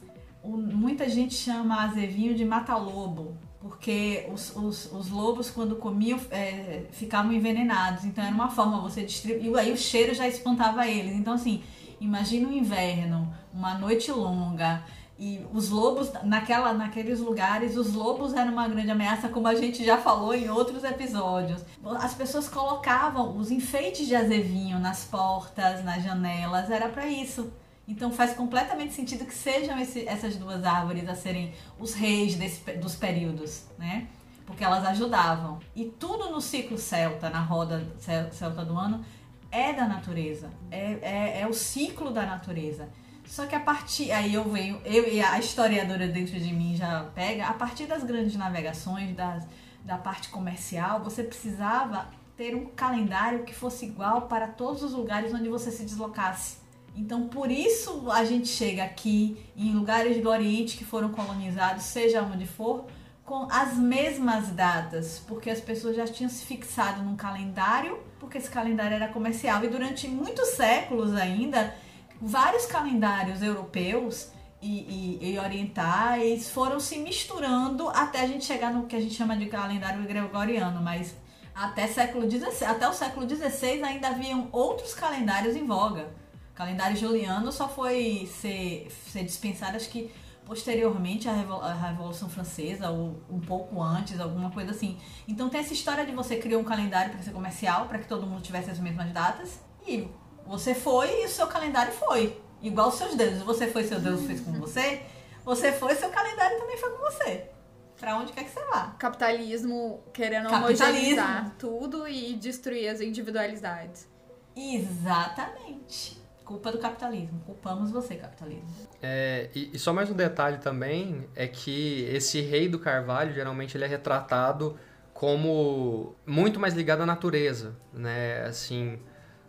O, 0.43 0.57
muita 0.57 1.11
gente 1.11 1.35
chama 1.35 1.85
azevinho 1.85 2.35
de 2.35 2.45
mata-lobo, 2.45 3.37
porque 3.65 4.29
os, 4.31 4.55
os, 4.55 4.93
os, 4.93 5.09
lobos, 5.09 5.51
quando 5.51 5.77
comiam, 5.77 6.21
é, 6.31 6.83
ficavam 6.93 7.33
envenenados. 7.33 8.05
Então 8.05 8.23
era 8.23 8.35
uma 8.35 8.51
forma 8.51 8.79
você 8.79 9.03
distribuir. 9.03 9.51
E 9.51 9.59
aí 9.59 9.73
o 9.73 9.77
cheiro 9.77 10.15
já 10.15 10.29
espantava 10.29 10.87
eles. 10.87 11.15
Então, 11.15 11.33
assim, 11.33 11.65
imagina 11.99 12.47
o 12.47 12.53
inverno, 12.53 13.27
uma 13.55 13.73
noite 13.79 14.12
longa. 14.12 14.85
E 15.19 15.41
os 15.51 15.71
lobos, 15.71 16.12
naquela, 16.25 16.75
naqueles 16.75 17.21
lugares, 17.21 17.75
os 17.75 17.95
lobos 17.95 18.35
eram 18.35 18.53
uma 18.53 18.69
grande 18.69 18.91
ameaça, 18.91 19.31
como 19.31 19.49
a 19.49 19.55
gente 19.55 19.83
já 19.83 19.97
falou 19.97 20.35
em 20.35 20.51
outros 20.51 20.85
episódios. 20.85 21.65
As 21.99 22.12
pessoas 22.12 22.47
colocavam 22.47 23.35
os 23.35 23.51
enfeites 23.51 24.07
de 24.07 24.15
azevinho 24.15 24.79
nas 24.79 25.05
portas, 25.05 25.83
nas 25.83 26.05
janelas, 26.05 26.71
era 26.71 26.91
para 26.91 27.07
isso 27.07 27.51
então 27.87 28.11
faz 28.11 28.35
completamente 28.35 28.95
sentido 28.95 29.24
que 29.24 29.35
sejam 29.35 29.78
esse, 29.78 30.07
essas 30.09 30.37
duas 30.37 30.64
árvores 30.64 31.09
a 31.09 31.14
serem 31.14 31.53
os 31.78 31.95
reis 31.95 32.35
desse, 32.35 32.61
dos 32.78 32.95
períodos, 32.95 33.64
né? 33.78 34.07
Porque 34.47 34.64
elas 34.64 34.85
ajudavam. 34.85 35.61
E 35.74 35.85
tudo 35.85 36.30
no 36.30 36.41
ciclo 36.41 36.78
celta, 36.78 37.30
na 37.30 37.41
roda 37.41 37.87
celta 37.99 38.64
do 38.64 38.76
ano, 38.76 39.05
é 39.51 39.72
da 39.72 39.87
natureza. 39.87 40.51
É, 40.70 40.99
é, 41.01 41.41
é 41.43 41.47
o 41.47 41.53
ciclo 41.53 42.11
da 42.11 42.26
natureza. 42.26 42.89
Só 43.26 43.47
que 43.47 43.55
a 43.55 43.61
partir. 43.61 44.12
Aí 44.12 44.35
eu 44.35 44.45
venho. 44.45 44.80
Eu 44.85 45.11
e 45.11 45.20
a 45.20 45.39
historiadora 45.39 46.09
dentro 46.09 46.39
de 46.39 46.53
mim 46.53 46.76
já 46.76 47.05
pega. 47.14 47.47
A 47.47 47.55
partir 47.55 47.87
das 47.87 48.05
grandes 48.05 48.37
navegações, 48.37 49.14
das, 49.14 49.47
da 49.82 49.97
parte 49.97 50.28
comercial, 50.28 51.03
você 51.03 51.22
precisava 51.22 52.09
ter 52.37 52.55
um 52.55 52.66
calendário 52.66 53.45
que 53.45 53.55
fosse 53.55 53.87
igual 53.87 54.22
para 54.22 54.49
todos 54.49 54.82
os 54.82 54.93
lugares 54.93 55.32
onde 55.32 55.49
você 55.49 55.70
se 55.70 55.85
deslocasse. 55.85 56.64
Então, 56.97 57.27
por 57.29 57.51
isso 57.51 58.11
a 58.11 58.25
gente 58.25 58.49
chega 58.49 58.85
aqui 58.85 59.37
em 59.57 59.73
lugares 59.73 60.23
do 60.23 60.29
Oriente 60.29 60.77
que 60.77 60.85
foram 60.85 61.11
colonizados, 61.11 61.85
seja 61.85 62.23
onde 62.23 62.47
for, 62.47 62.87
com 63.25 63.49
as 63.51 63.75
mesmas 63.77 64.49
datas, 64.51 65.21
porque 65.27 65.51
as 65.51 65.61
pessoas 65.61 65.97
já 65.97 66.07
tinham 66.07 66.31
se 66.31 66.45
fixado 66.45 67.03
num 67.03 67.17
calendário, 67.17 67.99
porque 68.21 68.39
esse 68.39 68.51
calendário 68.51 68.95
era 68.95 69.09
comercial. 69.09 69.65
E 69.65 69.69
durante 69.69 70.07
muitos 70.07 70.51
séculos 70.51 71.15
ainda, 71.15 71.75
vários 72.21 72.67
calendários 72.67 73.43
europeus 73.43 74.29
e, 74.63 75.19
e, 75.21 75.33
e, 75.33 75.39
orientais 75.39 76.49
foram 76.51 76.79
se 76.79 76.99
misturando 76.99 77.89
até 77.89 78.21
a 78.21 78.27
gente 78.27 78.45
chegar 78.45 78.73
no 78.73 78.87
que 78.87 78.97
a 78.97 79.01
gente 79.01 79.15
chama 79.15 79.37
de 79.37 79.47
calendário 79.47 80.03
gregoriano, 80.05 80.81
mas 80.81 81.15
até, 81.55 81.87
século 81.87 82.27
16, 82.27 82.71
até 82.71 82.89
o 82.89 82.93
século 82.93 83.29
XVI 83.29 83.83
ainda 83.83 84.09
haviam 84.09 84.49
outros 84.53 84.95
calendários 84.95 85.55
em 85.55 85.67
voga. 85.67 86.09
O 86.55 86.57
calendário 86.57 86.97
juliano 86.97 87.51
só 87.51 87.69
foi 87.69 88.31
ser, 88.41 88.87
ser 89.11 89.25
dispensado, 89.25 89.77
acho 89.77 89.89
que 89.91 90.09
posteriormente 90.47 91.29
à 91.29 91.33
Revolução 91.33 92.29
Francesa, 92.29 92.91
ou 92.91 93.21
um 93.29 93.41
pouco 93.41 93.83
antes, 93.83 94.21
alguma 94.21 94.53
coisa 94.53 94.71
assim. 94.71 94.97
Então 95.27 95.49
tem 95.49 95.61
essa 95.61 95.73
história 95.73 96.07
de 96.07 96.13
você 96.13 96.37
criar 96.37 96.59
um 96.59 96.65
calendário 96.65 97.13
para 97.13 97.21
ser 97.23 97.33
comercial, 97.33 97.89
para 97.89 97.99
que 97.99 98.07
todo 98.07 98.25
mundo 98.25 98.41
tivesse 98.41 98.71
as 98.71 98.79
mesmas 98.79 99.11
datas, 99.11 99.59
e 99.85 100.09
você 100.47 100.77
foi 100.77 101.23
e 101.23 101.27
o 101.27 101.29
seu 101.29 101.49
calendário 101.49 101.93
foi. 101.93 102.41
Igual 102.63 102.89
os 102.89 102.95
seus 102.95 103.17
deuses. 103.17 103.43
Você 103.43 103.67
foi, 103.67 103.83
seu 103.83 103.99
Deus 103.99 104.25
fez 104.25 104.41
com 104.41 104.53
você, 104.53 105.03
você 105.45 105.73
foi, 105.73 105.97
seu 105.97 106.09
calendário 106.11 106.57
também 106.57 106.77
foi 106.77 106.91
com 106.91 106.99
você. 106.99 107.51
Pra 107.99 108.17
onde 108.17 108.33
quer 108.33 108.45
que 108.45 108.51
você 108.51 108.65
vá. 108.67 108.95
Capitalismo 108.97 110.05
querendo 110.13 110.49
Capitalismo. 110.49 110.87
homogeneizar 110.87 111.57
tudo 111.59 112.07
e 112.07 112.35
destruir 112.35 112.89
as 112.91 113.01
individualidades. 113.01 114.09
Exatamente. 114.55 116.23
Culpa 116.45 116.71
do 116.71 116.79
capitalismo. 116.79 117.41
Culpamos 117.47 117.91
você, 117.91 118.17
capitalismo. 118.17 118.69
É, 119.03 119.49
e, 119.55 119.71
e, 119.73 119.79
só 119.79 119.95
mais 119.95 120.11
um 120.11 120.15
detalhe 120.15 120.59
também 120.59 121.27
é 121.35 121.47
que 121.47 122.05
esse 122.13 122.43
rei 122.43 122.69
do 122.69 122.79
Carvalho, 122.79 123.33
geralmente 123.33 123.77
ele 123.77 123.85
é 123.85 123.87
retratado 123.87 124.79
como 125.15 126.15
muito 126.27 126.61
mais 126.61 126.75
ligado 126.75 127.03
à 127.03 127.07
natureza, 127.07 127.75
né? 127.95 128.45
Assim, 128.45 128.99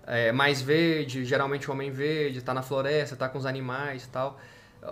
é, 0.08 0.32
mais 0.32 0.62
verde, 0.62 1.26
geralmente 1.26 1.70
o 1.70 1.74
homem 1.74 1.92
verde, 1.92 2.42
tá 2.42 2.54
na 2.54 2.62
floresta, 2.62 3.16
tá 3.18 3.28
com 3.28 3.38
os 3.38 3.46
animais 3.46 4.06
e 4.06 4.10
tal. 4.10 4.40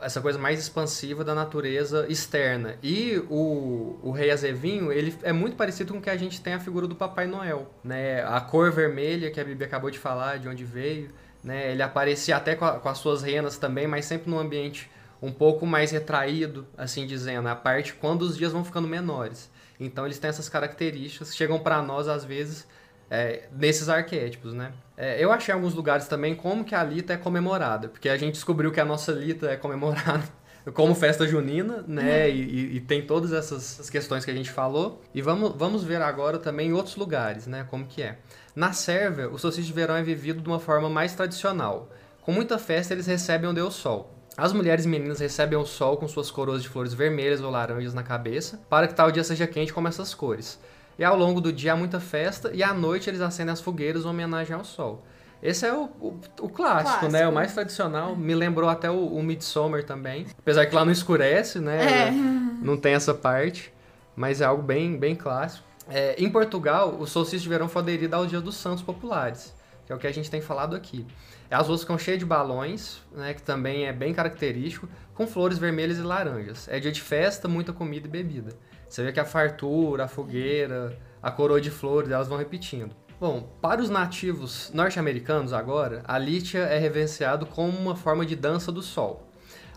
Essa 0.01 0.19
coisa 0.19 0.37
mais 0.37 0.59
expansiva 0.59 1.23
da 1.23 1.33
natureza 1.33 2.05
externa. 2.09 2.75
E 2.83 3.23
o, 3.29 3.97
o 4.01 4.11
rei 4.11 4.29
Azevinho, 4.29 4.91
ele 4.91 5.15
é 5.23 5.31
muito 5.31 5.55
parecido 5.55 5.93
com 5.93 5.99
o 5.99 6.01
que 6.01 6.09
a 6.09 6.17
gente 6.17 6.41
tem 6.41 6.53
a 6.53 6.59
figura 6.59 6.85
do 6.85 6.95
Papai 6.95 7.27
Noel, 7.27 7.71
né? 7.81 8.23
A 8.25 8.41
cor 8.41 8.73
vermelha 8.73 9.31
que 9.31 9.39
a 9.39 9.43
Bíblia 9.45 9.67
acabou 9.67 9.89
de 9.89 9.99
falar, 9.99 10.37
de 10.37 10.49
onde 10.49 10.65
veio 10.65 11.09
né? 11.43 11.71
Ele 11.71 11.81
aparecia 11.81 12.37
até 12.37 12.55
com, 12.55 12.65
a, 12.65 12.79
com 12.79 12.89
as 12.89 12.97
suas 12.97 13.21
renas 13.21 13.57
também, 13.57 13.87
mas 13.87 14.05
sempre 14.05 14.29
num 14.29 14.39
ambiente 14.39 14.89
um 15.21 15.31
pouco 15.31 15.65
mais 15.65 15.91
retraído, 15.91 16.67
assim 16.77 17.05
dizendo, 17.07 17.47
a 17.47 17.55
parte 17.55 17.93
quando 17.93 18.23
os 18.23 18.37
dias 18.37 18.51
vão 18.51 18.63
ficando 18.63 18.87
menores. 18.87 19.49
Então 19.79 20.05
eles 20.05 20.19
têm 20.19 20.29
essas 20.29 20.49
características 20.49 21.31
que 21.31 21.35
chegam 21.35 21.59
para 21.59 21.81
nós 21.81 22.07
às 22.07 22.23
vezes 22.23 22.67
é, 23.09 23.43
nesses 23.51 23.89
arquétipos, 23.89 24.53
né? 24.53 24.73
É, 24.97 25.23
eu 25.23 25.31
achei 25.31 25.53
em 25.53 25.55
alguns 25.55 25.73
lugares 25.73 26.07
também 26.07 26.35
como 26.35 26.63
que 26.63 26.75
a 26.75 26.83
Lita 26.83 27.13
é 27.13 27.17
comemorada, 27.17 27.87
porque 27.87 28.09
a 28.09 28.17
gente 28.17 28.33
descobriu 28.33 28.71
que 28.71 28.79
a 28.79 28.85
nossa 28.85 29.11
Lita 29.11 29.47
é 29.47 29.55
comemorada 29.55 30.23
como 30.73 30.95
festa 30.95 31.27
junina, 31.27 31.83
né? 31.87 32.27
Uhum. 32.27 32.33
E, 32.33 32.75
e, 32.77 32.81
tem 32.81 33.01
todas 33.01 33.33
essas 33.33 33.89
questões 33.89 34.23
que 34.23 34.31
a 34.31 34.33
gente 34.33 34.49
falou. 34.49 35.01
E 35.13 35.21
vamos, 35.21 35.53
vamos 35.55 35.83
ver 35.83 36.01
agora 36.01 36.37
também 36.37 36.69
em 36.69 36.73
outros 36.73 36.95
lugares, 36.95 37.47
né? 37.47 37.65
Como 37.69 37.85
que 37.85 38.01
é. 38.01 38.17
Na 38.55 38.71
Sérvia, 38.71 39.29
o 39.29 39.37
solstício 39.39 39.67
de 39.67 39.73
verão 39.73 39.95
é 39.95 40.03
vivido 40.03 40.41
de 40.41 40.47
uma 40.47 40.59
forma 40.59 40.89
mais 40.89 41.13
tradicional. 41.13 41.89
Com 42.21 42.31
muita 42.31 42.57
festa, 42.59 42.93
eles 42.93 43.07
recebem 43.07 43.49
o 43.49 43.53
Deus 43.53 43.73
Sol. 43.73 44.11
As 44.37 44.53
mulheres 44.53 44.85
e 44.85 44.87
meninas 44.87 45.19
recebem 45.19 45.57
o 45.57 45.65
sol 45.65 45.97
com 45.97 46.07
suas 46.07 46.31
coroas 46.31 46.63
de 46.63 46.69
flores 46.69 46.93
vermelhas 46.93 47.39
ou 47.41 47.51
laranjas 47.51 47.93
na 47.93 48.01
cabeça, 48.01 48.59
para 48.67 48.87
que 48.87 48.95
tal 48.95 49.11
dia 49.11 49.23
seja 49.23 49.45
quente 49.45 49.71
como 49.71 49.87
essas 49.87 50.15
cores. 50.15 50.59
E 50.97 51.03
ao 51.03 51.15
longo 51.15 51.39
do 51.39 51.53
dia 51.53 51.73
há 51.73 51.75
muita 51.75 51.99
festa, 51.99 52.49
e 52.51 52.63
à 52.63 52.73
noite 52.73 53.07
eles 53.09 53.21
acendem 53.21 53.53
as 53.53 53.61
fogueiras 53.61 54.05
em 54.05 54.07
homenagem 54.07 54.55
ao 54.55 54.63
sol. 54.63 55.03
Esse 55.41 55.67
é 55.67 55.73
o, 55.73 55.83
o, 55.99 56.19
o 56.39 56.49
clássico, 56.49 56.99
Clássico. 56.99 57.11
né? 57.11 57.27
O 57.27 57.31
mais 57.31 57.53
tradicional. 57.53 58.15
Me 58.15 58.33
lembrou 58.33 58.69
até 58.69 58.89
o, 58.89 59.07
o 59.07 59.21
Midsommar 59.21 59.83
também. 59.83 60.25
Apesar 60.39 60.65
que 60.65 60.73
lá 60.73 60.85
não 60.85 60.91
escurece, 60.91 61.59
né? 61.59 62.07
É. 62.07 62.11
Não 62.11 62.77
tem 62.77 62.93
essa 62.93 63.13
parte. 63.13 63.71
Mas 64.15 64.41
é 64.41 64.45
algo 64.45 64.63
bem, 64.63 64.97
bem 64.97 65.15
clássico. 65.15 65.65
É, 65.89 66.15
em 66.21 66.29
Portugal, 66.29 66.95
o 66.99 67.05
solstício 67.05 67.43
de 67.43 67.49
verão 67.49 67.67
foi 67.67 67.81
aderido 67.81 68.15
ao 68.15 68.25
Dia 68.25 68.39
dos 68.39 68.55
Santos 68.55 68.83
Populares, 68.83 69.53
que 69.85 69.91
é 69.91 69.95
o 69.95 69.99
que 69.99 70.07
a 70.07 70.11
gente 70.11 70.29
tem 70.29 70.41
falado 70.41 70.75
aqui. 70.75 71.05
As 71.51 71.67
ruas 71.67 71.81
ficam 71.81 71.97
cheias 71.97 72.19
de 72.19 72.25
balões, 72.25 73.01
né, 73.11 73.33
que 73.33 73.41
também 73.41 73.85
é 73.85 73.93
bem 73.93 74.13
característico, 74.13 74.87
com 75.13 75.27
flores 75.27 75.57
vermelhas 75.57 75.97
e 75.97 76.01
laranjas. 76.01 76.67
É 76.67 76.79
dia 76.79 76.91
de 76.91 77.01
festa, 77.01 77.47
muita 77.47 77.73
comida 77.73 78.07
e 78.07 78.09
bebida. 78.09 78.55
Você 78.87 79.03
vê 79.03 79.11
que 79.11 79.19
a 79.19 79.25
fartura, 79.25 80.05
a 80.05 80.07
fogueira, 80.07 80.97
a 81.21 81.29
coroa 81.31 81.59
de 81.59 81.69
flores, 81.69 82.09
elas 82.11 82.27
vão 82.27 82.37
repetindo. 82.37 82.95
Bom, 83.19 83.47
para 83.61 83.81
os 83.81 83.89
nativos 83.89 84.71
norte-americanos 84.73 85.53
agora, 85.53 86.03
a 86.05 86.17
lítia 86.17 86.59
é 86.59 86.77
reverenciado 86.77 87.45
como 87.45 87.77
uma 87.77 87.95
forma 87.95 88.25
de 88.25 88.35
dança 88.35 88.71
do 88.71 88.81
sol. 88.81 89.27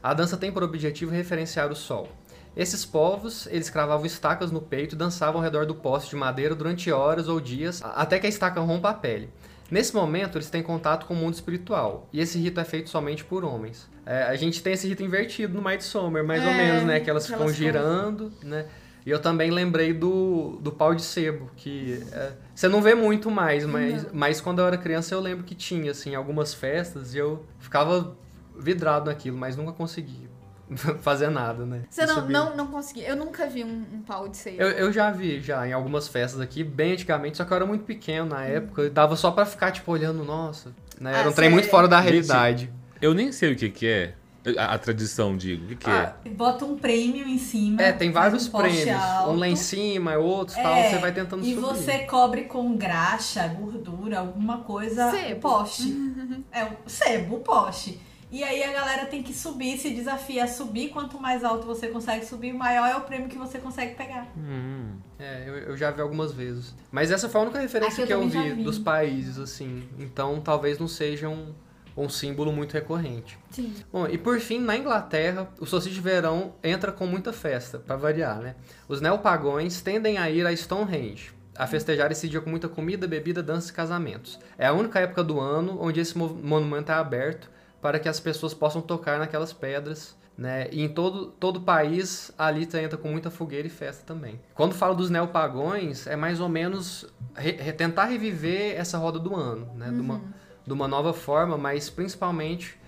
A 0.02 0.14
dança 0.14 0.36
tem 0.36 0.50
por 0.52 0.62
objetivo 0.62 1.12
referenciar 1.12 1.70
o 1.70 1.76
sol. 1.76 2.08
Esses 2.56 2.86
povos, 2.86 3.46
eles 3.50 3.68
cravavam 3.68 4.06
estacas 4.06 4.50
no 4.50 4.62
peito 4.62 4.94
e 4.94 4.98
dançavam 4.98 5.36
ao 5.36 5.44
redor 5.44 5.66
do 5.66 5.74
poste 5.74 6.10
de 6.10 6.16
madeira 6.16 6.54
durante 6.54 6.90
horas 6.90 7.28
ou 7.28 7.38
dias, 7.38 7.82
até 7.84 8.18
que 8.18 8.26
a 8.26 8.30
estaca 8.30 8.58
rompa 8.60 8.88
a 8.90 8.94
pele. 8.94 9.28
Nesse 9.70 9.94
momento, 9.94 10.38
eles 10.38 10.48
têm 10.48 10.62
contato 10.62 11.06
com 11.06 11.12
o 11.12 11.16
mundo 11.16 11.34
espiritual, 11.34 12.08
e 12.12 12.20
esse 12.20 12.38
rito 12.38 12.58
é 12.58 12.64
feito 12.64 12.88
somente 12.88 13.24
por 13.24 13.44
homens. 13.44 13.88
É, 14.06 14.22
a 14.22 14.36
gente 14.36 14.62
tem 14.62 14.72
esse 14.72 14.88
rito 14.88 15.02
invertido 15.02 15.60
no 15.60 15.68
Midsommar, 15.68 16.24
mais 16.24 16.42
ou 16.42 16.48
É, 16.48 16.56
menos, 16.56 16.84
né? 16.84 17.00
Que 17.00 17.10
elas 17.10 17.26
ficam 17.26 17.48
girando, 17.48 18.32
né? 18.42 18.66
E 19.04 19.10
eu 19.10 19.20
também 19.20 19.50
lembrei 19.50 19.92
do, 19.92 20.58
do 20.60 20.72
pau 20.72 20.94
de 20.94 21.02
sebo, 21.02 21.50
que 21.56 22.02
é, 22.12 22.32
você 22.54 22.68
não 22.68 22.80
vê 22.80 22.94
muito 22.94 23.30
mais, 23.30 23.66
mas, 23.66 24.06
mas 24.12 24.40
quando 24.40 24.60
eu 24.60 24.66
era 24.66 24.78
criança 24.78 25.14
eu 25.14 25.20
lembro 25.20 25.44
que 25.44 25.54
tinha, 25.54 25.90
assim, 25.90 26.14
algumas 26.14 26.54
festas 26.54 27.14
e 27.14 27.18
eu 27.18 27.44
ficava 27.58 28.16
vidrado 28.56 29.10
naquilo, 29.10 29.36
mas 29.36 29.56
nunca 29.56 29.72
consegui 29.72 30.26
fazer 31.00 31.30
nada, 31.30 31.64
né? 31.64 31.82
Você 31.88 32.04
não, 32.06 32.14
Subir. 32.16 32.32
não, 32.32 32.56
não 32.56 32.66
consegui. 32.68 33.02
Eu 33.04 33.16
nunca 33.16 33.46
vi 33.46 33.62
um, 33.64 33.84
um 33.92 34.00
pau 34.02 34.28
de 34.28 34.36
sebo. 34.36 34.60
Eu, 34.60 34.68
eu 34.70 34.92
já 34.92 35.10
vi, 35.10 35.40
já, 35.40 35.66
em 35.66 35.72
algumas 35.72 36.08
festas 36.08 36.40
aqui, 36.40 36.64
bem 36.64 36.92
antigamente, 36.92 37.36
só 37.36 37.44
que 37.44 37.52
eu 37.52 37.56
era 37.56 37.66
muito 37.66 37.84
pequeno 37.84 38.26
na 38.30 38.44
época, 38.44 38.82
e 38.84 38.90
dava 38.90 39.14
só 39.16 39.30
pra 39.30 39.44
ficar, 39.46 39.70
tipo, 39.70 39.90
olhando, 39.92 40.24
nossa, 40.24 40.74
né? 41.00 41.12
Era 41.18 41.28
Ah, 41.28 41.30
um 41.30 41.32
trem 41.32 41.48
cê- 41.48 41.54
muito 41.54 41.68
fora 41.68 41.86
da 41.86 41.98
Gente, 42.00 42.10
realidade. 42.12 42.72
Eu 43.00 43.14
nem 43.14 43.30
sei 43.32 43.52
o 43.52 43.56
que 43.56 43.68
que 43.70 43.86
é. 43.86 44.14
A, 44.58 44.74
a 44.74 44.78
tradição, 44.78 45.36
digo. 45.36 45.64
O 45.64 45.68
que 45.70 45.74
que 45.74 45.90
Ah, 45.90 46.14
Bota 46.30 46.64
um 46.64 46.76
prêmio 46.78 47.26
em 47.26 47.36
cima. 47.36 47.82
É, 47.82 47.90
tem 47.90 48.12
vários 48.12 48.46
um 48.46 48.52
prêmios. 48.56 48.88
alto. 49.02 49.30
Um 49.32 49.36
lá 49.36 49.48
em 49.48 49.56
cima, 49.56 50.16
outros 50.18 50.56
tal, 50.56 50.72
É, 50.72 50.88
você 50.88 50.98
vai 50.98 51.10
tentando 51.12 51.42
E 51.44 51.48
subir. 51.52 51.60
você 51.60 51.98
cobre 52.00 52.42
com 52.44 52.76
graxa, 52.76 53.44
gordura, 53.48 54.20
alguma 54.20 54.58
coisa, 54.58 55.10
Sebo. 55.10 55.34
o 55.36 55.40
poste. 55.40 55.92
é, 56.52 56.62
o 56.64 56.68
sebo, 56.86 57.36
o 57.36 57.40
poste. 57.40 58.00
E 58.30 58.42
aí 58.42 58.62
a 58.64 58.72
galera 58.72 59.06
tem 59.06 59.22
que 59.22 59.32
subir, 59.32 59.78
se 59.78 59.90
desafia 59.90 60.44
a 60.44 60.48
subir. 60.48 60.88
Quanto 60.90 61.18
mais 61.20 61.44
alto 61.44 61.66
você 61.66 61.86
consegue 61.88 62.24
subir, 62.26 62.52
maior 62.52 62.88
é 62.88 62.96
o 62.96 63.02
prêmio 63.02 63.28
que 63.28 63.38
você 63.38 63.58
consegue 63.58 63.94
pegar. 63.94 64.26
Hum. 64.36 64.96
É, 65.18 65.44
eu, 65.46 65.54
eu 65.58 65.76
já 65.76 65.90
vi 65.92 66.00
algumas 66.00 66.32
vezes. 66.32 66.74
Mas 66.90 67.10
essa 67.12 67.28
foi 67.28 67.40
a 67.40 67.44
única 67.44 67.60
referência 67.60 68.02
Aqui 68.04 68.12
eu 68.12 68.18
que 68.20 68.26
eu 68.26 68.30
também 68.30 68.50
vi, 68.50 68.56
vi. 68.56 68.64
dos 68.64 68.78
países, 68.78 69.38
assim. 69.38 69.88
Então 69.98 70.40
talvez 70.40 70.76
não 70.78 70.88
seja 70.88 71.28
um, 71.28 71.54
um 71.96 72.08
símbolo 72.08 72.52
muito 72.52 72.72
recorrente. 72.74 73.38
Sim. 73.50 73.72
Bom, 73.92 74.08
e 74.08 74.18
por 74.18 74.40
fim, 74.40 74.58
na 74.58 74.76
Inglaterra, 74.76 75.48
o 75.60 75.64
solstício 75.64 75.94
de 75.94 76.02
verão 76.02 76.54
entra 76.64 76.90
com 76.90 77.06
muita 77.06 77.32
festa, 77.32 77.78
pra 77.78 77.94
variar, 77.96 78.40
né? 78.40 78.56
Os 78.88 79.00
neopagões 79.00 79.80
tendem 79.80 80.18
a 80.18 80.28
ir 80.28 80.44
a 80.44 80.54
Stonehenge, 80.54 81.30
a 81.56 81.64
festejar 81.66 82.10
esse 82.10 82.28
dia 82.28 82.40
com 82.40 82.50
muita 82.50 82.68
comida, 82.68 83.06
bebida, 83.06 83.40
dança 83.40 83.70
e 83.70 83.72
casamentos. 83.72 84.36
É 84.58 84.66
a 84.66 84.72
única 84.72 84.98
época 84.98 85.22
do 85.22 85.38
ano 85.40 85.78
onde 85.80 86.00
esse 86.00 86.18
mo- 86.18 86.28
monumento 86.42 86.90
é 86.90 86.94
aberto 86.96 87.54
para 87.80 87.98
que 87.98 88.08
as 88.08 88.18
pessoas 88.20 88.54
possam 88.54 88.80
tocar 88.82 89.18
naquelas 89.18 89.52
pedras, 89.52 90.16
né? 90.36 90.68
E 90.70 90.82
em 90.82 90.88
todo, 90.88 91.26
todo 91.26 91.56
o 91.58 91.60
país, 91.62 92.30
a 92.36 92.50
Lita 92.50 92.80
entra 92.80 92.98
com 92.98 93.08
muita 93.08 93.30
fogueira 93.30 93.66
e 93.66 93.70
festa 93.70 94.04
também. 94.04 94.40
Quando 94.54 94.74
falo 94.74 94.94
dos 94.94 95.08
neopagões, 95.08 96.06
é 96.06 96.16
mais 96.16 96.40
ou 96.40 96.48
menos 96.48 97.06
re- 97.34 97.72
tentar 97.72 98.04
reviver 98.04 98.76
essa 98.78 98.98
roda 98.98 99.18
do 99.18 99.34
ano, 99.34 99.72
né? 99.74 99.90
De, 99.90 100.00
uma, 100.00 100.20
de 100.66 100.72
uma 100.72 100.86
nova 100.88 101.12
forma, 101.14 101.56
mas 101.56 101.88
principalmente 101.88 102.78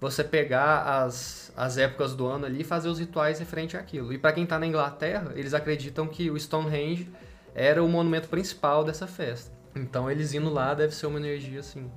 você 0.00 0.22
pegar 0.22 1.02
as, 1.02 1.52
as 1.56 1.76
épocas 1.76 2.14
do 2.14 2.26
ano 2.26 2.46
ali 2.46 2.60
e 2.60 2.64
fazer 2.64 2.88
os 2.88 2.98
rituais 2.98 3.38
referente 3.38 3.76
àquilo. 3.76 4.12
E 4.12 4.18
para 4.18 4.32
quem 4.32 4.46
tá 4.46 4.58
na 4.58 4.66
Inglaterra, 4.66 5.32
eles 5.34 5.54
acreditam 5.54 6.06
que 6.06 6.30
o 6.30 6.38
Stonehenge 6.38 7.10
era 7.54 7.82
o 7.82 7.88
monumento 7.88 8.28
principal 8.28 8.84
dessa 8.84 9.06
festa. 9.06 9.52
Então 9.74 10.10
eles 10.10 10.34
indo 10.34 10.50
lá 10.50 10.74
deve 10.74 10.94
ser 10.94 11.06
uma 11.06 11.18
energia 11.18 11.60
assim. 11.60 11.90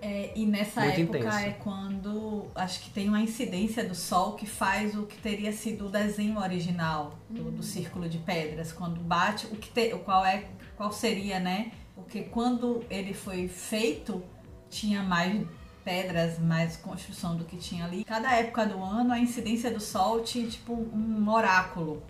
É, 0.00 0.32
e 0.36 0.46
nessa 0.46 0.82
Muito 0.82 1.00
época 1.00 1.18
intensa. 1.18 1.40
é 1.40 1.50
quando 1.52 2.46
acho 2.54 2.80
que 2.82 2.90
tem 2.90 3.08
uma 3.08 3.20
incidência 3.20 3.84
do 3.84 3.96
sol 3.96 4.34
que 4.34 4.46
faz 4.46 4.94
o 4.96 5.04
que 5.06 5.16
teria 5.18 5.52
sido 5.52 5.86
o 5.86 5.88
desenho 5.88 6.38
original 6.38 7.18
do, 7.28 7.50
do 7.50 7.62
círculo 7.64 8.08
de 8.08 8.18
pedras. 8.18 8.70
Quando 8.72 9.00
bate, 9.00 9.46
o 9.46 9.56
que 9.56 9.68
te- 9.70 9.92
o 9.94 9.98
qual 9.98 10.24
é 10.24 10.44
qual 10.76 10.92
seria, 10.92 11.40
né? 11.40 11.72
Porque 11.96 12.22
quando 12.22 12.84
ele 12.88 13.12
foi 13.12 13.48
feito, 13.48 14.22
tinha 14.70 15.02
mais 15.02 15.44
pedras, 15.84 16.38
mais 16.38 16.76
construção 16.76 17.36
do 17.36 17.44
que 17.44 17.56
tinha 17.56 17.84
ali. 17.84 18.04
Cada 18.04 18.32
época 18.36 18.66
do 18.66 18.80
ano, 18.80 19.12
a 19.12 19.18
incidência 19.18 19.68
do 19.70 19.80
sol 19.80 20.22
tinha 20.22 20.46
tipo 20.46 20.74
um 20.74 21.28
oráculo 21.28 22.04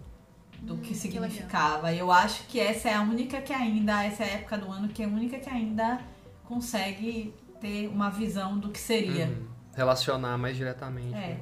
do 0.61 0.77
que 0.77 0.95
significava. 0.95 1.91
E 1.93 1.99
eu 2.01 2.13
acho 2.13 2.43
que 2.49 2.61
essa 2.61 2.91
é 2.91 2.95
a 2.95 3.01
única 3.01 3.41
que 3.41 3.53
ainda, 3.53 4.05
essa 4.05 4.25
é 4.25 4.27
a 4.31 4.35
época 4.35 4.59
do 4.59 4.71
ano 4.71 4.89
que 4.89 5.03
é 5.03 5.07
a 5.07 5.09
única 5.09 5.39
que 5.39 5.49
ainda 5.49 6.01
consegue 6.45 7.33
ter 7.61 7.89
uma 7.89 8.11
visão 8.11 8.59
do 8.59 8.71
que 8.71 8.79
seria. 8.79 9.27
Uhum. 9.27 9.47
Relacionar 9.75 10.37
mais 10.39 10.57
diretamente. 10.57 11.15
É, 11.15 11.29
né? 11.29 11.41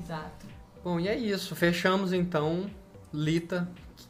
exato. 0.00 0.46
Bom, 0.82 1.00
e 1.00 1.08
é 1.08 1.16
isso. 1.16 1.56
Fechamos 1.56 2.12
então 2.12 2.70
Lita, 3.12 3.68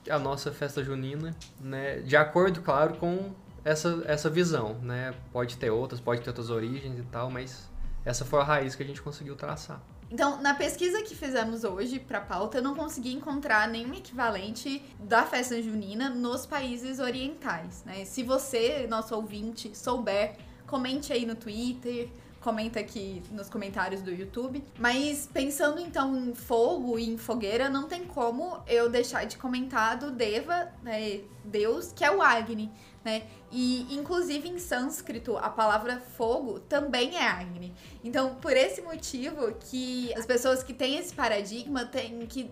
a 0.09 0.19
nossa 0.19 0.51
festa 0.51 0.83
junina, 0.83 1.37
né? 1.61 2.01
De 2.01 2.17
acordo, 2.17 2.63
claro, 2.63 2.97
com 2.97 3.33
essa, 3.65 4.03
essa 4.07 4.29
visão, 4.31 4.75
né? 4.81 5.15
Pode 5.33 5.57
ter 5.57 5.71
outras, 5.71 6.01
pode 6.01 6.21
ter 6.23 6.31
outras 6.31 6.51
origens 6.51 6.99
e 6.99 7.03
tal, 7.03 7.31
mas 7.31 7.71
essa 8.05 8.25
foi 8.25 8.41
a 8.41 8.45
raiz 8.45 8.75
que 8.75 8.83
a 8.83 8.87
gente 8.87 9.01
conseguiu 9.01 9.37
traçar. 9.37 9.83
Então, 10.11 10.41
na 10.41 10.55
pesquisa 10.55 11.03
que 11.03 11.15
fizemos 11.15 11.65
hoje 11.65 11.99
pra 11.99 12.21
pauta, 12.21 12.59
eu 12.59 12.63
não 12.63 12.75
consegui 12.75 13.13
encontrar 13.13 13.67
nenhum 13.69 13.95
equivalente 13.95 14.83
da 15.01 15.25
festa 15.25 15.61
junina 15.61 16.09
nos 16.09 16.47
países 16.47 16.99
orientais, 16.99 17.83
né? 17.85 18.05
Se 18.05 18.23
você, 18.23 18.87
nosso 18.89 19.15
ouvinte, 19.15 19.77
souber, 19.77 20.37
comente 20.75 21.13
aí 21.13 21.25
no 21.25 21.37
Twitter, 21.37 22.09
comenta 22.41 22.81
aqui 22.81 23.23
nos 23.31 23.49
comentários 23.49 24.03
do 24.03 24.11
YouTube. 24.11 24.61
Mas 24.77 25.31
pensando 25.33 25.81
então 25.81 26.17
em 26.17 26.35
fogo 26.35 26.99
e 26.99 27.09
em 27.09 27.17
fogueira, 27.17 27.71
não 27.71 27.87
tem 27.87 28.05
como 28.05 28.61
eu 28.67 28.91
deixar 28.91 29.25
de 29.25 29.39
comentar 29.39 29.97
do 29.97 30.11
Deva, 30.11 30.73
né, 30.83 31.21
Deus, 31.45 31.93
que 31.93 32.05
é 32.05 32.11
o 32.11 32.21
Agni, 32.21 32.73
né? 33.05 33.23
E 33.53 33.87
inclusive 33.95 34.49
em 34.49 34.59
sânscrito 34.59 35.37
a 35.37 35.49
palavra 35.49 36.01
fogo 36.01 36.59
também 36.59 37.15
é 37.17 37.23
Agni. 37.23 37.73
Então, 38.03 38.35
por 38.35 38.57
esse 38.57 38.83
motivo 38.83 39.53
que 39.71 40.13
as 40.15 40.27
pessoas 40.27 40.65
que 40.65 40.75
têm 40.75 40.97
esse 40.97 41.15
paradigma 41.15 41.85
têm 41.85 42.27
que 42.27 42.51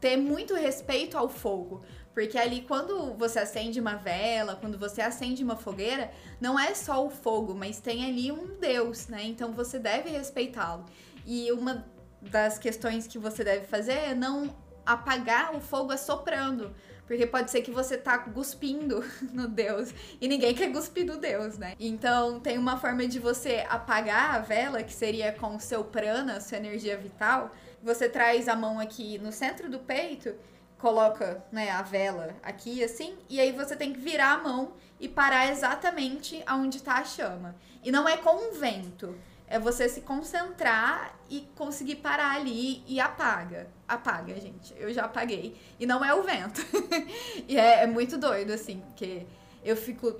ter 0.00 0.16
muito 0.16 0.54
respeito 0.54 1.16
ao 1.16 1.28
fogo. 1.28 1.82
Porque 2.12 2.36
ali, 2.36 2.62
quando 2.62 3.14
você 3.14 3.38
acende 3.38 3.78
uma 3.78 3.94
vela, 3.94 4.56
quando 4.56 4.76
você 4.76 5.00
acende 5.00 5.44
uma 5.44 5.56
fogueira, 5.56 6.10
não 6.40 6.58
é 6.58 6.74
só 6.74 7.06
o 7.06 7.10
fogo, 7.10 7.54
mas 7.54 7.80
tem 7.80 8.04
ali 8.04 8.32
um 8.32 8.58
Deus, 8.58 9.06
né? 9.06 9.22
Então 9.24 9.52
você 9.52 9.78
deve 9.78 10.10
respeitá-lo. 10.10 10.84
E 11.24 11.52
uma 11.52 11.86
das 12.20 12.58
questões 12.58 13.06
que 13.06 13.18
você 13.18 13.44
deve 13.44 13.66
fazer 13.66 13.92
é 13.92 14.14
não 14.14 14.54
apagar 14.84 15.54
o 15.54 15.60
fogo 15.60 15.92
assoprando. 15.92 16.74
Porque 17.06 17.26
pode 17.26 17.50
ser 17.50 17.62
que 17.62 17.72
você 17.72 17.96
tá 17.96 18.18
cuspindo 18.18 19.04
no 19.32 19.48
Deus 19.48 19.92
e 20.20 20.28
ninguém 20.28 20.54
quer 20.54 20.70
cuspir 20.70 21.04
do 21.04 21.16
Deus, 21.16 21.58
né? 21.58 21.74
Então 21.78 22.38
tem 22.38 22.56
uma 22.56 22.76
forma 22.76 23.06
de 23.06 23.18
você 23.18 23.66
apagar 23.68 24.36
a 24.36 24.38
vela, 24.38 24.82
que 24.82 24.92
seria 24.92 25.32
com 25.32 25.56
o 25.56 25.60
seu 25.60 25.82
prana, 25.82 26.40
sua 26.40 26.58
energia 26.58 26.96
vital. 26.96 27.52
Você 27.82 28.08
traz 28.08 28.48
a 28.48 28.56
mão 28.56 28.78
aqui 28.78 29.18
no 29.18 29.32
centro 29.32 29.70
do 29.70 29.78
peito, 29.78 30.34
coloca 30.78 31.44
né, 31.52 31.70
a 31.70 31.82
vela 31.82 32.34
aqui 32.42 32.82
assim, 32.82 33.16
e 33.28 33.40
aí 33.40 33.52
você 33.52 33.76
tem 33.76 33.92
que 33.92 34.00
virar 34.00 34.32
a 34.32 34.38
mão 34.38 34.72
e 34.98 35.08
parar 35.08 35.50
exatamente 35.50 36.42
aonde 36.46 36.82
tá 36.82 36.94
a 36.94 37.04
chama. 37.04 37.54
E 37.82 37.90
não 37.90 38.08
é 38.08 38.16
com 38.16 38.34
um 38.34 38.52
vento. 38.52 39.14
É 39.46 39.58
você 39.58 39.88
se 39.88 40.02
concentrar 40.02 41.18
e 41.28 41.40
conseguir 41.56 41.96
parar 41.96 42.36
ali 42.36 42.84
e 42.86 43.00
apaga. 43.00 43.66
Apaga, 43.88 44.38
gente. 44.38 44.72
Eu 44.78 44.92
já 44.92 45.06
apaguei. 45.06 45.56
E 45.78 45.86
não 45.86 46.04
é 46.04 46.14
o 46.14 46.22
vento. 46.22 46.64
e 47.48 47.58
é, 47.58 47.82
é 47.82 47.86
muito 47.86 48.16
doido, 48.16 48.52
assim, 48.52 48.80
porque 48.86 49.26
eu 49.64 49.76
fico. 49.76 50.14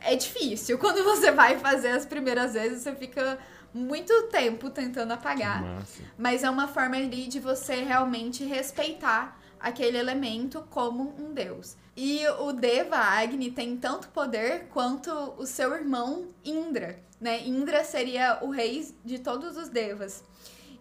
É 0.00 0.16
difícil. 0.16 0.78
Quando 0.78 1.04
você 1.04 1.30
vai 1.30 1.58
fazer 1.58 1.88
as 1.88 2.06
primeiras 2.06 2.54
vezes, 2.54 2.82
você 2.82 2.94
fica 2.94 3.38
muito 3.72 4.28
tempo 4.28 4.70
tentando 4.70 5.12
apagar. 5.12 5.62
Mas 6.18 6.42
é 6.44 6.50
uma 6.50 6.68
forma 6.68 6.96
ali 6.96 7.26
de 7.26 7.40
você 7.40 7.76
realmente 7.76 8.44
respeitar 8.44 9.40
aquele 9.58 9.96
elemento 9.96 10.66
como 10.70 11.14
um 11.18 11.32
deus. 11.32 11.76
E 11.96 12.26
o 12.40 12.52
Deva 12.52 12.96
Agni 12.96 13.50
tem 13.50 13.76
tanto 13.76 14.08
poder 14.08 14.66
quanto 14.72 15.10
o 15.38 15.46
seu 15.46 15.74
irmão 15.74 16.28
Indra, 16.44 17.02
né? 17.20 17.46
Indra 17.46 17.84
seria 17.84 18.38
o 18.42 18.50
rei 18.50 18.94
de 19.04 19.18
todos 19.18 19.56
os 19.56 19.68
devas. 19.68 20.24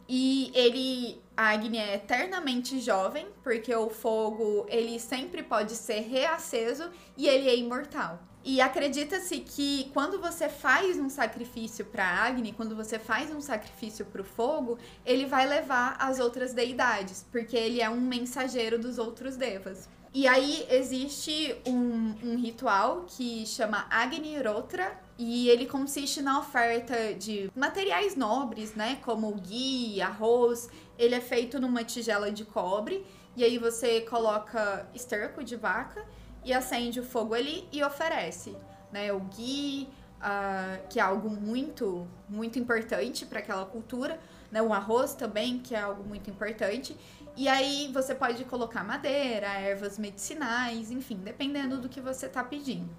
E 0.08 0.52
ele, 0.54 1.22
Agni 1.38 1.78
é 1.78 1.96
eternamente 1.96 2.80
jovem, 2.80 3.28
porque 3.44 3.74
o 3.74 3.90
fogo, 3.90 4.66
ele 4.68 5.00
sempre 5.00 5.44
pode 5.44 5.74
ser 5.76 6.02
reaceso 6.02 6.90
e 7.16 7.28
ele 7.28 7.48
é 7.48 7.56
imortal. 7.56 8.20
E 8.44 8.60
acredita-se 8.60 9.40
que 9.40 9.92
quando 9.94 10.20
você 10.20 10.50
faz 10.50 10.98
um 10.98 11.10
sacrifício 11.10 11.86
para 11.86 12.04
Agni, 12.04 12.52
quando 12.52 12.76
você 12.76 12.98
faz 12.98 13.30
um 13.32 13.40
sacrifício 13.40 14.06
para 14.06 14.22
o 14.22 14.26
fogo, 14.26 14.80
ele 15.06 15.26
vai 15.28 15.48
levar 15.48 15.96
as 16.00 16.20
outras 16.20 16.54
deidades, 16.54 17.26
porque 17.32 17.56
ele 17.56 17.82
é 17.82 17.90
um 17.90 18.02
mensageiro 18.02 18.80
dos 18.80 18.98
outros 18.98 19.38
devas. 19.38 19.88
E 20.14 20.28
aí 20.28 20.66
existe 20.70 21.56
um, 21.66 22.16
um 22.24 22.36
ritual 22.36 23.06
que 23.08 23.46
chama 23.46 23.86
Agni 23.90 24.38
Rotra, 24.42 25.00
e 25.18 25.48
ele 25.50 25.68
consiste 25.68 26.20
na 26.20 26.40
oferta 26.40 27.14
de 27.14 27.52
materiais 27.56 28.16
nobres, 28.16 28.74
né? 28.74 28.98
Como 29.06 29.32
ghee, 29.36 30.02
arroz. 30.02 30.68
Ele 30.98 31.14
é 31.14 31.22
feito 31.22 31.60
numa 31.60 31.84
tigela 31.84 32.32
de 32.32 32.44
cobre. 32.44 33.06
E 33.38 33.44
aí 33.44 33.60
você 33.60 34.02
coloca 34.02 34.90
esterco 34.96 35.44
de 35.44 35.56
vaca 35.56 36.04
e 36.44 36.54
acende 36.54 37.00
o 37.00 37.04
fogo 37.04 37.34
ali 37.34 37.68
e 37.72 37.84
oferece, 37.84 38.56
né? 38.92 39.12
O 39.14 39.20
ghee, 39.20 39.88
uh, 40.20 40.88
que 40.90 41.00
é 41.00 41.04
algo 41.04 41.30
muito, 41.30 42.08
muito 42.28 42.58
importante 42.58 43.26
para 43.26 43.40
aquela 43.40 43.66
cultura, 43.66 44.20
né? 44.52 44.62
O 44.62 44.74
arroz 44.74 45.14
também, 45.14 45.60
que 45.60 45.76
é 45.76 45.80
algo 45.80 46.04
muito 46.04 46.30
importante. 46.30 46.98
E 47.36 47.48
aí 47.48 47.90
você 47.94 48.14
pode 48.14 48.44
colocar 48.46 48.84
madeira, 48.84 49.48
ervas 49.48 49.98
medicinais, 49.98 50.92
enfim, 50.92 51.16
dependendo 51.16 51.78
do 51.78 51.88
que 51.88 52.02
você 52.02 52.26
está 52.26 52.44
pedindo. 52.44 52.90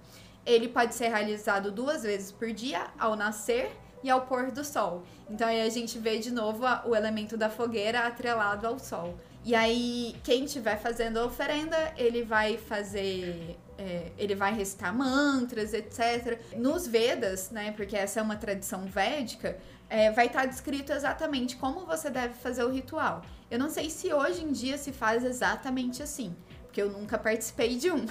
Ele 0.45 0.67
pode 0.67 0.95
ser 0.95 1.09
realizado 1.09 1.71
duas 1.71 2.03
vezes 2.03 2.31
por 2.31 2.51
dia, 2.51 2.87
ao 2.97 3.15
nascer 3.15 3.71
e 4.03 4.09
ao 4.09 4.21
pôr 4.21 4.51
do 4.51 4.63
sol. 4.63 5.03
Então 5.29 5.47
aí 5.47 5.61
a 5.61 5.69
gente 5.69 5.97
vê 5.97 6.17
de 6.19 6.31
novo 6.31 6.63
o 6.85 6.95
elemento 6.95 7.37
da 7.37 7.49
fogueira 7.49 8.05
atrelado 8.05 8.67
ao 8.67 8.77
sol. 8.77 9.15
E 9.45 9.53
aí, 9.53 10.15
quem 10.23 10.45
estiver 10.45 10.77
fazendo 10.79 11.17
a 11.17 11.25
oferenda, 11.25 11.93
ele 11.97 12.23
vai 12.23 12.57
fazer. 12.57 13.57
É, 13.77 14.11
ele 14.17 14.35
vai 14.35 14.53
recitar 14.53 14.95
mantras, 14.95 15.73
etc. 15.73 16.39
Nos 16.55 16.87
Vedas, 16.87 17.49
né? 17.49 17.71
Porque 17.71 17.97
essa 17.97 18.19
é 18.19 18.23
uma 18.23 18.35
tradição 18.37 18.85
védica, 18.85 19.57
é, 19.89 20.11
vai 20.11 20.27
estar 20.27 20.45
descrito 20.45 20.93
exatamente 20.93 21.55
como 21.57 21.85
você 21.85 22.09
deve 22.09 22.35
fazer 22.35 22.63
o 22.63 22.69
ritual. 22.69 23.21
Eu 23.51 23.59
não 23.59 23.69
sei 23.69 23.89
se 23.89 24.13
hoje 24.13 24.43
em 24.43 24.51
dia 24.51 24.77
se 24.77 24.91
faz 24.91 25.25
exatamente 25.25 26.01
assim, 26.01 26.35
porque 26.63 26.81
eu 26.81 26.89
nunca 26.89 27.17
participei 27.17 27.75
de 27.75 27.91
um. 27.91 28.05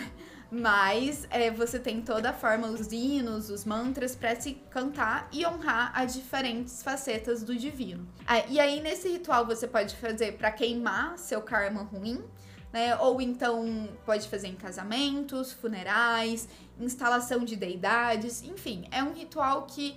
Mas 0.54 1.26
é, 1.30 1.50
você 1.50 1.78
tem 1.78 2.02
toda 2.02 2.28
a 2.28 2.32
forma, 2.34 2.66
os 2.66 2.92
hinos, 2.92 3.48
os 3.48 3.64
mantras 3.64 4.14
para 4.14 4.38
se 4.38 4.52
cantar 4.68 5.26
e 5.32 5.46
honrar 5.46 5.90
as 5.94 6.12
diferentes 6.12 6.82
facetas 6.82 7.42
do 7.42 7.56
divino. 7.56 8.06
Ah, 8.26 8.44
e 8.46 8.60
aí, 8.60 8.82
nesse 8.82 9.08
ritual, 9.08 9.46
você 9.46 9.66
pode 9.66 9.96
fazer 9.96 10.32
para 10.36 10.50
queimar 10.52 11.16
seu 11.16 11.40
karma 11.40 11.84
ruim, 11.84 12.22
né? 12.70 12.94
Ou 12.98 13.18
então 13.22 13.88
pode 14.04 14.28
fazer 14.28 14.48
em 14.48 14.54
casamentos, 14.54 15.52
funerais, 15.52 16.46
instalação 16.78 17.46
de 17.46 17.56
deidades, 17.56 18.42
enfim, 18.42 18.84
é 18.90 19.02
um 19.02 19.14
ritual 19.14 19.62
que 19.62 19.96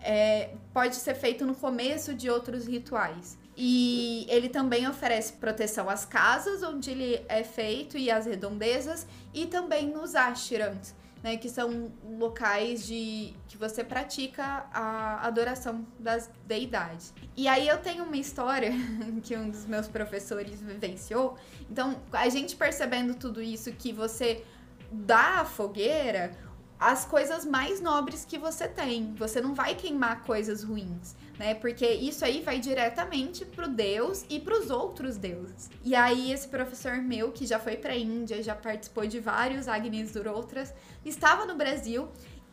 é, 0.00 0.56
pode 0.74 0.96
ser 0.96 1.14
feito 1.14 1.46
no 1.46 1.54
começo 1.54 2.12
de 2.12 2.28
outros 2.28 2.66
rituais. 2.66 3.38
E 3.56 4.26
ele 4.28 4.48
também 4.48 4.88
oferece 4.88 5.34
proteção 5.34 5.90
às 5.90 6.04
casas 6.04 6.62
onde 6.62 6.90
ele 6.90 7.22
é 7.28 7.44
feito 7.44 7.98
e 7.98 8.10
às 8.10 8.24
redondezas 8.24 9.06
e 9.34 9.46
também 9.46 9.88
nos 9.88 10.14
ashrams, 10.14 10.94
né, 11.22 11.36
que 11.36 11.50
são 11.50 11.92
locais 12.18 12.86
de 12.86 13.34
que 13.48 13.58
você 13.58 13.84
pratica 13.84 14.66
a 14.72 15.26
adoração 15.26 15.86
das 15.98 16.30
deidades. 16.46 17.12
E 17.36 17.46
aí 17.46 17.68
eu 17.68 17.78
tenho 17.78 18.04
uma 18.04 18.16
história 18.16 18.72
que 19.22 19.36
um 19.36 19.50
dos 19.50 19.66
meus 19.66 19.86
professores 19.86 20.62
vivenciou. 20.62 21.36
Então, 21.70 22.00
a 22.10 22.28
gente 22.30 22.56
percebendo 22.56 23.14
tudo 23.14 23.42
isso 23.42 23.70
que 23.72 23.92
você 23.92 24.44
dá 24.90 25.40
a 25.40 25.44
fogueira 25.44 26.32
as 26.80 27.04
coisas 27.04 27.44
mais 27.44 27.80
nobres 27.80 28.24
que 28.24 28.36
você 28.36 28.66
tem. 28.66 29.14
Você 29.14 29.40
não 29.40 29.54
vai 29.54 29.76
queimar 29.76 30.24
coisas 30.24 30.64
ruins 30.64 31.14
né? 31.38 31.54
Porque 31.54 31.86
isso 31.86 32.24
aí 32.24 32.40
vai 32.42 32.58
diretamente 32.58 33.44
pro 33.44 33.68
Deus 33.68 34.24
e 34.28 34.38
pros 34.38 34.70
outros 34.70 35.16
deuses. 35.16 35.70
E 35.84 35.94
aí 35.94 36.32
esse 36.32 36.48
professor 36.48 36.96
meu, 36.98 37.32
que 37.32 37.46
já 37.46 37.58
foi 37.58 37.76
pra 37.76 37.96
Índia, 37.96 38.42
já 38.42 38.54
participou 38.54 39.06
de 39.06 39.18
vários 39.18 39.68
Agnis 39.68 40.12
Durotras, 40.12 40.72
estava 41.04 41.46
no 41.46 41.54
Brasil 41.54 42.08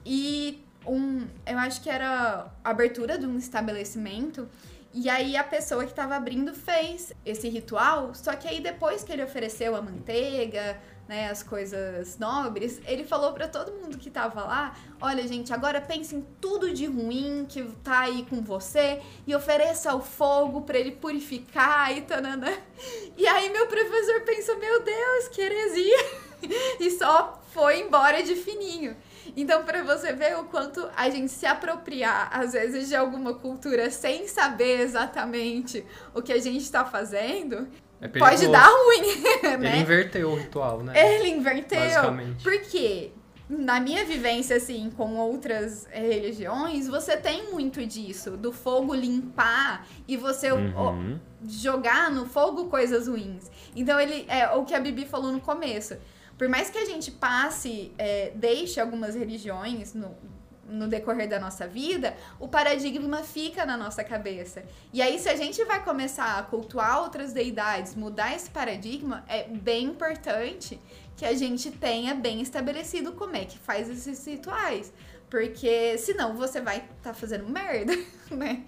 e 0.05 0.63
um, 0.87 1.27
eu 1.45 1.57
acho 1.59 1.81
que 1.81 1.89
era 1.89 2.51
a 2.63 2.69
abertura 2.69 3.17
de 3.17 3.25
um 3.25 3.37
estabelecimento 3.37 4.47
e 4.93 5.07
aí 5.07 5.37
a 5.37 5.43
pessoa 5.43 5.83
que 5.83 5.91
estava 5.91 6.15
abrindo 6.15 6.53
fez 6.53 7.13
esse 7.23 7.47
ritual, 7.47 8.15
só 8.15 8.35
que 8.35 8.47
aí 8.47 8.59
depois 8.59 9.03
que 9.03 9.11
ele 9.11 9.23
ofereceu 9.23 9.75
a 9.75 9.81
manteiga, 9.81 10.79
né, 11.09 11.27
as 11.27 11.41
coisas 11.41 12.19
nobres, 12.19 12.79
ele 12.85 13.03
falou 13.03 13.33
para 13.33 13.47
todo 13.47 13.71
mundo 13.71 13.97
que 13.97 14.11
tava 14.11 14.43
lá: 14.43 14.77
olha, 15.01 15.27
gente, 15.27 15.51
agora 15.51 15.81
pense 15.81 16.15
em 16.15 16.21
tudo 16.39 16.71
de 16.71 16.85
ruim 16.85 17.47
que 17.49 17.63
tá 17.83 18.01
aí 18.01 18.27
com 18.29 18.43
você 18.43 19.01
e 19.25 19.33
ofereça 19.33 19.95
o 19.95 20.01
fogo 20.01 20.61
para 20.61 20.77
ele 20.77 20.91
purificar 20.91 21.97
e 21.97 22.01
tanana. 22.01 22.55
E 23.17 23.27
aí 23.27 23.49
meu 23.49 23.65
professor 23.65 24.21
pensou: 24.21 24.59
meu 24.59 24.83
Deus, 24.83 25.27
que 25.29 25.41
heresia! 25.41 25.97
e 26.79 26.91
só 26.91 27.41
foi 27.51 27.79
embora 27.79 28.21
de 28.21 28.35
fininho. 28.35 28.95
Então, 29.35 29.63
para 29.63 29.83
você 29.83 30.13
ver 30.13 30.37
o 30.37 30.43
quanto 30.43 30.87
a 30.95 31.09
gente 31.09 31.31
se 31.31 31.45
apropriar, 31.45 32.29
às 32.31 32.53
vezes, 32.53 32.87
de 32.87 32.95
alguma 32.95 33.33
cultura 33.33 33.89
sem 33.89 34.27
saber 34.27 34.81
exatamente 34.81 35.83
o 36.13 36.21
que 36.21 36.31
a 36.31 36.39
gente 36.39 36.61
está 36.61 36.85
fazendo, 36.85 37.67
é 38.01 38.07
pode 38.07 38.47
dar 38.47 38.67
ruim, 38.67 39.21
né? 39.59 39.73
Ele 39.73 39.81
inverteu 39.81 40.31
o 40.31 40.35
ritual, 40.35 40.83
né? 40.83 40.93
Ele 40.95 41.29
inverteu. 41.29 41.79
Basicamente. 41.79 42.43
Porque 42.43 43.11
na 43.49 43.79
minha 43.79 44.05
vivência, 44.05 44.55
assim, 44.57 44.91
com 44.95 45.15
outras 45.15 45.87
religiões, 45.91 46.87
você 46.87 47.17
tem 47.17 47.51
muito 47.51 47.85
disso, 47.85 48.37
do 48.37 48.51
fogo 48.53 48.93
limpar 48.93 49.87
e 50.07 50.15
você 50.15 50.51
uhum. 50.51 51.19
jogar 51.43 52.11
no 52.11 52.27
fogo 52.27 52.65
coisas 52.65 53.07
ruins. 53.07 53.49
Então, 53.75 53.99
ele 53.99 54.25
é 54.27 54.49
o 54.51 54.63
que 54.65 54.75
a 54.75 54.79
Bibi 54.79 55.05
falou 55.05 55.31
no 55.31 55.41
começo. 55.41 55.97
Por 56.37 56.47
mais 56.47 56.69
que 56.69 56.77
a 56.77 56.85
gente 56.85 57.11
passe, 57.11 57.91
é, 57.97 58.31
deixe 58.35 58.79
algumas 58.79 59.15
religiões 59.15 59.93
no, 59.93 60.15
no 60.69 60.87
decorrer 60.87 61.27
da 61.27 61.39
nossa 61.39 61.67
vida, 61.67 62.15
o 62.39 62.47
paradigma 62.47 63.23
fica 63.23 63.65
na 63.65 63.75
nossa 63.75 64.03
cabeça. 64.03 64.63
E 64.93 65.01
aí, 65.01 65.19
se 65.19 65.27
a 65.29 65.35
gente 65.35 65.63
vai 65.65 65.83
começar 65.83 66.37
a 66.37 66.43
cultuar 66.43 67.01
outras 67.01 67.33
deidades, 67.33 67.95
mudar 67.95 68.35
esse 68.35 68.49
paradigma, 68.49 69.23
é 69.27 69.43
bem 69.43 69.85
importante 69.85 70.79
que 71.17 71.25
a 71.25 71.33
gente 71.33 71.71
tenha 71.71 72.15
bem 72.15 72.41
estabelecido 72.41 73.11
como 73.11 73.35
é 73.35 73.43
que 73.43 73.57
faz 73.57 73.89
esses 73.89 74.25
rituais. 74.25 74.93
Porque 75.29 75.97
senão 75.97 76.35
você 76.35 76.59
vai 76.59 76.77
estar 76.77 76.93
tá 77.03 77.13
fazendo 77.13 77.47
merda, 77.47 77.93
né? 78.31 78.63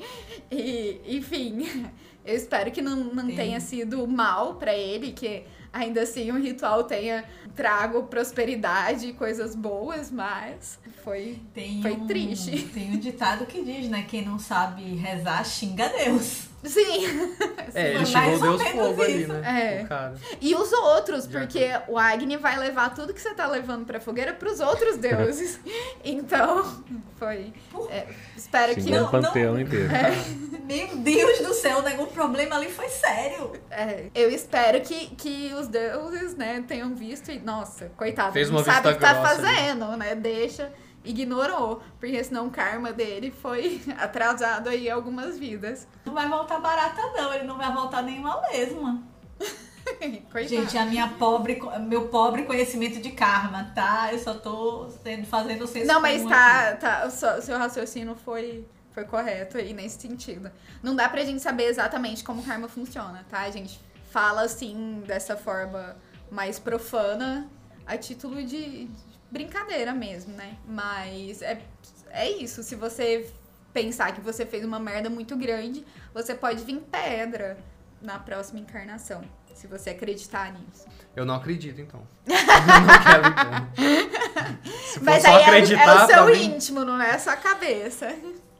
E, 0.52 1.02
enfim, 1.08 1.89
eu 2.24 2.36
espero 2.36 2.72
que 2.72 2.82
não, 2.82 2.95
não 2.95 3.36
tenha 3.36 3.60
sido 3.60 4.08
mal 4.08 4.56
para 4.56 4.74
ele, 4.76 5.12
que 5.12 5.43
ainda 5.74 6.01
assim 6.01 6.32
o 6.32 6.39
ritual 6.39 6.84
tenha 6.84 7.24
trago 7.55 8.03
prosperidade 8.03 9.07
e 9.07 9.13
coisas 9.13 9.55
boas, 9.55 10.11
mas 10.11 10.80
foi, 11.03 11.39
tem 11.53 11.82
foi 11.82 11.93
um, 11.93 12.07
triste. 12.07 12.63
Tem 12.74 12.91
um 12.91 12.97
ditado 12.97 13.45
que 13.45 13.63
diz, 13.63 13.88
né? 13.89 14.05
Quem 14.07 14.26
não 14.26 14.39
sabe 14.39 14.84
rezar, 14.95 15.43
xinga 15.45 15.89
Deus. 15.89 16.51
Sim. 16.64 17.36
É, 17.74 17.93
ele 17.93 18.05
xingou 18.05 18.57
Deus 18.57 18.72
fogo 18.72 19.01
ali, 19.01 19.28
né? 19.28 19.86
É. 19.88 20.14
E 20.41 20.53
os 20.53 20.74
outros, 20.74 21.26
porque 21.26 21.70
o 21.88 21.97
Agni 21.97 22.36
vai 22.36 22.59
levar 22.59 22.93
tudo 22.93 23.14
que 23.14 23.22
você 23.22 23.34
tá 23.34 23.47
levando 23.47 23.86
pra 23.86 23.97
fogueira 23.97 24.34
pros 24.34 24.59
outros 24.59 24.97
deuses. 24.99 25.57
então, 26.03 26.84
foi. 27.18 27.53
É, 27.89 28.07
espero 28.36 28.74
Xingou 28.74 28.84
que. 28.84 28.91
Não, 28.91 29.09
panteão 29.09 29.53
não, 29.53 29.62
inteiro. 29.62 29.89
É. 29.95 30.12
Meu 30.68 30.97
Deus 30.97 31.39
do 31.39 31.53
céu, 31.53 31.82
né? 31.82 31.95
o 31.97 32.07
problema 32.07 32.57
ali 32.57 32.70
foi 32.70 32.89
sério. 32.89 33.53
É, 33.70 34.07
eu 34.14 34.30
espero 34.30 34.82
que, 34.82 35.16
que 35.16 35.53
os 35.53 35.68
deuses, 35.68 36.36
né, 36.36 36.62
tenham 36.68 36.93
visto 36.93 37.32
e, 37.32 37.39
nossa, 37.39 37.89
coitado, 37.95 38.34
Fez 38.34 38.49
não 38.49 38.57
uma 38.57 38.66
sabe 38.66 38.89
o 38.89 38.93
que 38.93 38.99
tá 38.99 39.22
fazendo, 39.22 39.95
né? 39.95 40.14
Deixa 40.14 40.72
ignorou, 41.04 41.82
porque 41.99 42.24
senão 42.24 42.47
o 42.47 42.52
karma 42.52 42.91
dele 42.91 43.32
foi 43.32 43.82
atrasado 43.97 44.70
aí 44.70 44.89
algumas 44.89 45.38
vidas. 45.38 45.88
Não 46.06 46.14
vai 46.14 46.28
voltar 46.28 46.60
barata 46.60 47.02
não, 47.16 47.34
ele 47.34 47.45
não 47.45 47.58
vai 47.58 47.72
voltar 47.74 48.02
nenhuma 48.02 48.41
lesma. 48.47 49.04
Gente, 50.47 50.78
a 50.78 50.86
minha 50.86 51.08
pobre, 51.08 51.60
meu 51.82 52.08
pobre 52.08 52.43
conhecimento 52.43 53.02
de 53.02 53.12
karma, 53.12 53.72
tá? 53.76 54.14
Eu 54.14 54.20
só 54.20 54.36
tô 54.36 54.88
fazendo 55.28 55.66
senso 55.68 55.88
Não, 55.88 55.99
mas 55.99 56.24
tá, 56.24 56.76
tá, 56.76 57.06
o 57.08 57.12
seu, 57.12 57.30
o 57.38 57.41
seu 57.41 57.58
raciocínio 57.58 58.16
foi 58.16 58.66
foi 58.91 59.06
correto 59.06 59.58
aí 59.58 59.74
nesse 59.74 60.02
sentido. 60.02 60.52
Não 60.84 60.95
dá 60.95 61.08
pra 61.08 61.24
gente 61.24 61.41
saber 61.41 61.66
exatamente 61.66 62.24
como 62.24 62.41
o 62.41 62.45
karma 62.45 62.68
funciona, 62.68 63.26
tá? 63.30 63.39
A 63.39 63.49
gente 63.49 63.80
fala 64.12 64.43
assim, 64.43 65.02
dessa 65.08 65.38
forma 65.38 65.95
mais 66.30 66.60
profana, 66.60 67.49
a 67.86 67.97
título 67.97 68.43
de 68.43 68.89
brincadeira 69.32 69.94
mesmo, 69.94 70.34
né? 70.36 70.58
Mas 70.68 71.42
é, 71.42 71.62
é 72.10 72.30
isso. 72.30 72.62
Se 72.62 72.76
você 72.76 73.28
pensar 73.74 74.14
que 74.14 74.22
você 74.22 74.46
fez 74.46 74.64
uma 74.66 74.80
merda 74.80 75.10
muito 75.10 75.36
grande, 75.36 75.86
você 76.14 76.36
pode 76.36 76.64
vir 76.64 76.80
pedra 76.92 77.58
na 78.02 78.20
próxima 78.20 78.60
encarnação. 78.60 79.24
Se 79.54 79.68
você 79.68 79.92
acreditar 79.92 80.54
nisso. 80.54 80.86
Eu 81.16 81.26
não 81.26 81.36
acredito, 81.36 81.80
então. 81.80 82.02
Eu 82.26 82.34
não 82.82 83.04
quero, 83.04 83.28
então. 83.28 84.72
Se 84.88 85.00
for 85.00 85.04
Mas 85.04 85.22
só 85.22 85.28
aí 85.30 85.36
é, 85.36 85.46
acreditar 85.46 85.82
é 85.82 86.04
o 86.04 86.08
pra 86.08 86.08
seu 86.08 86.26
mim... 86.26 86.56
íntimo, 86.56 86.86
não 86.86 87.02
é 87.02 87.12
a 87.12 87.20
sua 87.20 87.36
cabeça. 87.36 88.16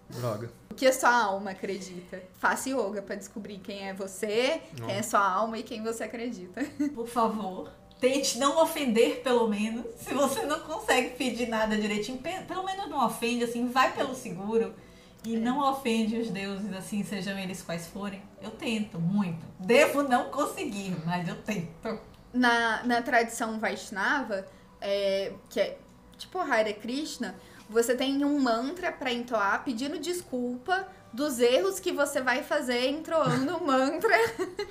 Droga. 0.10 0.52
O 0.70 0.74
que 0.74 0.86
a 0.86 0.94
sua 0.94 1.14
alma 1.14 1.52
acredita. 1.52 2.22
Faça 2.40 2.70
yoga 2.70 3.02
pra 3.02 3.16
descobrir 3.16 3.60
quem 3.60 3.88
é 3.88 3.94
você, 3.94 4.62
quem 4.76 4.92
é 4.92 5.02
sua 5.02 5.26
alma 5.26 5.58
e 5.58 5.64
quem 5.64 5.82
você 5.82 6.04
acredita. 6.04 6.64
Por 6.94 7.08
favor, 7.08 7.72
tente 8.02 8.38
não 8.40 8.62
ofender, 8.62 9.22
pelo 9.22 9.48
menos. 9.48 9.86
Se 9.98 10.14
você 10.14 10.42
não 10.46 10.60
consegue 10.62 11.12
pedir 11.12 11.48
nada 11.48 11.78
direitinho, 11.78 12.18
pe- 12.18 12.42
pelo 12.42 12.64
menos 12.66 12.90
não 12.90 13.06
ofende, 13.06 13.46
assim, 13.46 13.68
vai 13.70 13.94
pelo 13.94 14.14
seguro. 14.16 14.74
E 15.24 15.38
não 15.38 15.60
ofende 15.72 16.18
os 16.18 16.32
deuses, 16.32 16.74
assim, 16.74 17.04
sejam 17.04 17.38
eles 17.38 17.62
quais 17.62 17.86
forem. 17.88 18.20
Eu 18.42 18.50
tento 18.50 19.00
muito. 19.00 19.46
Devo 19.60 20.02
não 20.02 20.30
conseguir, 20.32 20.98
mas 21.06 21.28
eu 21.30 21.36
tento. 21.44 21.70
Na, 22.34 22.84
na 22.84 23.02
tradição 23.04 23.60
Vaishnava, 23.60 24.48
é, 24.82 25.32
que 25.48 25.60
é 25.60 25.78
tipo 26.18 26.40
Hare 26.40 26.74
Krishna, 26.74 27.36
você 27.70 27.96
tem 27.96 28.26
um 28.26 28.40
mantra 28.40 28.92
pra 28.92 29.14
entoar 29.14 29.64
pedindo 29.64 30.00
desculpa 30.00 30.88
dos 31.14 31.40
erros 31.40 31.80
que 31.80 31.92
você 31.92 32.22
vai 32.22 32.42
fazer 32.44 32.90
entoando 32.90 33.58
o 33.58 33.66
mantra 33.68 34.16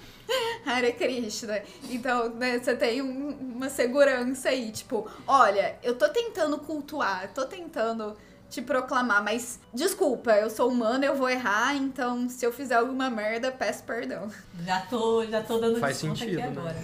Hare 0.65 0.93
Krishna. 0.93 1.63
Então, 1.91 2.31
né, 2.31 2.59
você 2.59 2.75
tem 2.75 3.03
um- 3.03 3.31
uma 3.57 3.69
segurança 3.69 4.49
aí, 4.49 4.71
tipo, 4.71 5.09
olha, 5.27 5.77
eu 5.83 5.97
tô 5.97 6.09
tentando 6.09 6.59
cultuar, 6.59 7.31
tô 7.35 7.45
tentando 7.45 8.17
te 8.49 8.61
proclamar, 8.63 9.23
mas 9.23 9.61
desculpa, 9.73 10.33
eu 10.33 10.51
sou 10.51 10.69
humana, 10.71 11.07
eu 11.07 11.15
vou 11.15 11.29
errar, 11.29 11.77
então 11.77 12.29
se 12.29 12.45
eu 12.45 12.53
fizer 12.53 12.75
alguma 12.77 13.09
merda, 13.11 13.53
peço 13.53 13.85
perdão. 13.85 14.29
Já 14.65 14.81
tô, 14.83 15.25
já 15.27 15.43
tô 15.43 15.59
dando 15.59 15.79
Faz 15.79 15.99
desconto 16.01 16.19
sentido, 16.19 16.41
aqui 16.41 16.51
né? 16.51 16.57
agora. 16.61 16.77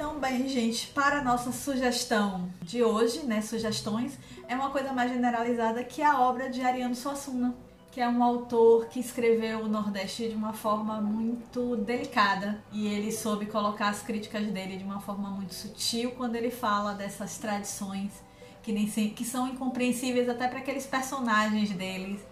Então, 0.00 0.18
bem, 0.18 0.48
gente, 0.48 0.86
para 0.86 1.18
a 1.18 1.22
nossa 1.22 1.52
sugestão 1.52 2.48
de 2.62 2.82
hoje, 2.82 3.22
né, 3.26 3.42
sugestões, 3.42 4.18
é 4.48 4.56
uma 4.56 4.70
coisa 4.70 4.94
mais 4.94 5.12
generalizada 5.12 5.84
que 5.84 6.00
é 6.00 6.06
a 6.06 6.18
obra 6.18 6.48
de 6.48 6.62
Ariano 6.62 6.94
Suassuna, 6.94 7.54
que 7.92 8.00
é 8.00 8.08
um 8.08 8.24
autor 8.24 8.86
que 8.86 8.98
escreveu 8.98 9.58
o 9.58 9.68
Nordeste 9.68 10.30
de 10.30 10.34
uma 10.34 10.54
forma 10.54 11.02
muito 11.02 11.76
delicada. 11.76 12.64
E 12.72 12.86
ele 12.86 13.12
soube 13.12 13.44
colocar 13.44 13.90
as 13.90 14.00
críticas 14.00 14.46
dele 14.46 14.78
de 14.78 14.84
uma 14.84 15.00
forma 15.00 15.28
muito 15.28 15.52
sutil 15.52 16.12
quando 16.12 16.34
ele 16.34 16.50
fala 16.50 16.94
dessas 16.94 17.36
tradições 17.36 18.10
que 18.62 18.72
nem 18.72 18.88
sempre, 18.88 19.10
que 19.10 19.24
são 19.26 19.48
incompreensíveis 19.48 20.30
até 20.30 20.48
para 20.48 20.60
aqueles 20.60 20.86
personagens 20.86 21.72
deles 21.72 22.22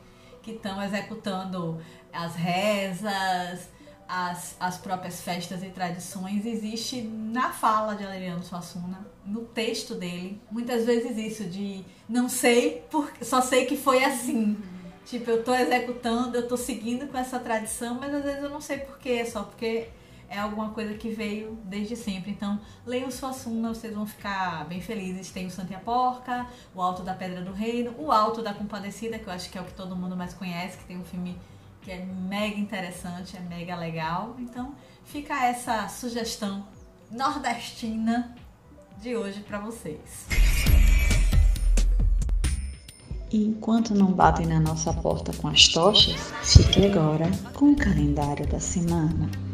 que 0.43 0.53
estão 0.53 0.83
executando 0.83 1.79
as 2.11 2.35
rezas, 2.35 3.69
as, 4.09 4.57
as 4.59 4.79
próprias 4.79 5.21
festas 5.21 5.63
e 5.63 5.67
tradições, 5.67 6.47
existe 6.47 7.03
na 7.03 7.53
fala 7.53 7.95
de 7.95 8.05
Adriano 8.05 8.43
Suassuna, 8.43 9.07
no 9.25 9.43
texto 9.43 9.95
dele, 9.95 10.41
muitas 10.51 10.87
vezes 10.87 11.19
isso 11.19 11.45
de 11.45 11.85
não 12.09 12.29
sei, 12.29 12.83
porque 12.91 13.25
só 13.25 13.43
sei 13.43 13.67
que 13.67 13.77
foi 13.77 14.03
assim. 14.03 14.57
Tipo, 15.05 15.31
eu 15.31 15.45
tô 15.45 15.55
executando, 15.55 16.37
eu 16.37 16.49
tô 16.49 16.57
seguindo 16.57 17.07
com 17.07 17.17
essa 17.17 17.39
tradição, 17.39 17.95
mas 17.95 18.15
às 18.15 18.23
vezes 18.23 18.43
eu 18.43 18.51
não 18.51 18.61
sei 18.61 18.79
porquê, 18.79 19.25
só 19.25 19.43
porque 19.43 19.89
é 20.29 20.39
alguma 20.39 20.71
coisa 20.71 20.95
que 20.95 21.09
veio 21.09 21.59
desde 21.65 21.97
sempre. 21.97 22.31
Então, 22.31 22.61
leiam 22.87 23.11
Suassuna, 23.11 23.71
vocês 23.71 23.95
vão 23.95 24.07
ficar 24.07 24.67
bem 24.67 24.81
felizes. 24.81 25.31
Tem 25.31 25.47
o 25.47 25.51
Santa 25.51 25.75
a 25.77 25.81
Porca, 25.81 26.47
o 26.75 26.83
Alto 26.83 27.03
da 27.03 27.15
Pedra 27.15 27.41
do 27.41 27.53
Reino, 27.53 27.95
o 27.99 28.13
Alto 28.13 28.43
da 28.43 28.53
Compadecida, 28.53 29.19
que 29.19 29.27
eu 29.27 29.33
acho 29.33 29.51
que 29.51 29.57
é 29.57 29.61
o 29.61 29.65
que 29.65 29.73
todo 29.73 29.97
mundo 29.97 30.17
mais 30.17 30.35
conhece, 30.35 30.77
que 30.77 30.85
tem 30.85 30.99
um 30.99 31.05
filme 31.05 31.39
que 31.89 31.93
é 31.93 32.05
mega 32.05 32.61
interessante, 32.61 33.35
é 33.35 33.41
mega 33.41 33.75
legal. 33.75 34.37
Então, 34.39 34.75
fica 35.07 35.47
essa 35.47 35.89
sugestão 35.89 36.67
nordestina 37.11 38.37
de 39.01 39.17
hoje 39.17 39.41
pra 39.41 39.59
vocês. 39.59 40.27
E 43.33 43.43
enquanto 43.43 43.95
não 43.95 44.13
batem 44.13 44.45
na 44.45 44.61
nossa 44.61 44.93
porta 44.93 45.33
com 45.39 45.49
as 45.49 45.69
tochas, 45.69 46.31
fique 46.43 46.85
agora 46.85 47.31
com 47.55 47.73
o 47.73 47.77
calendário 47.77 48.47
da 48.47 48.61
semana. 48.61 49.48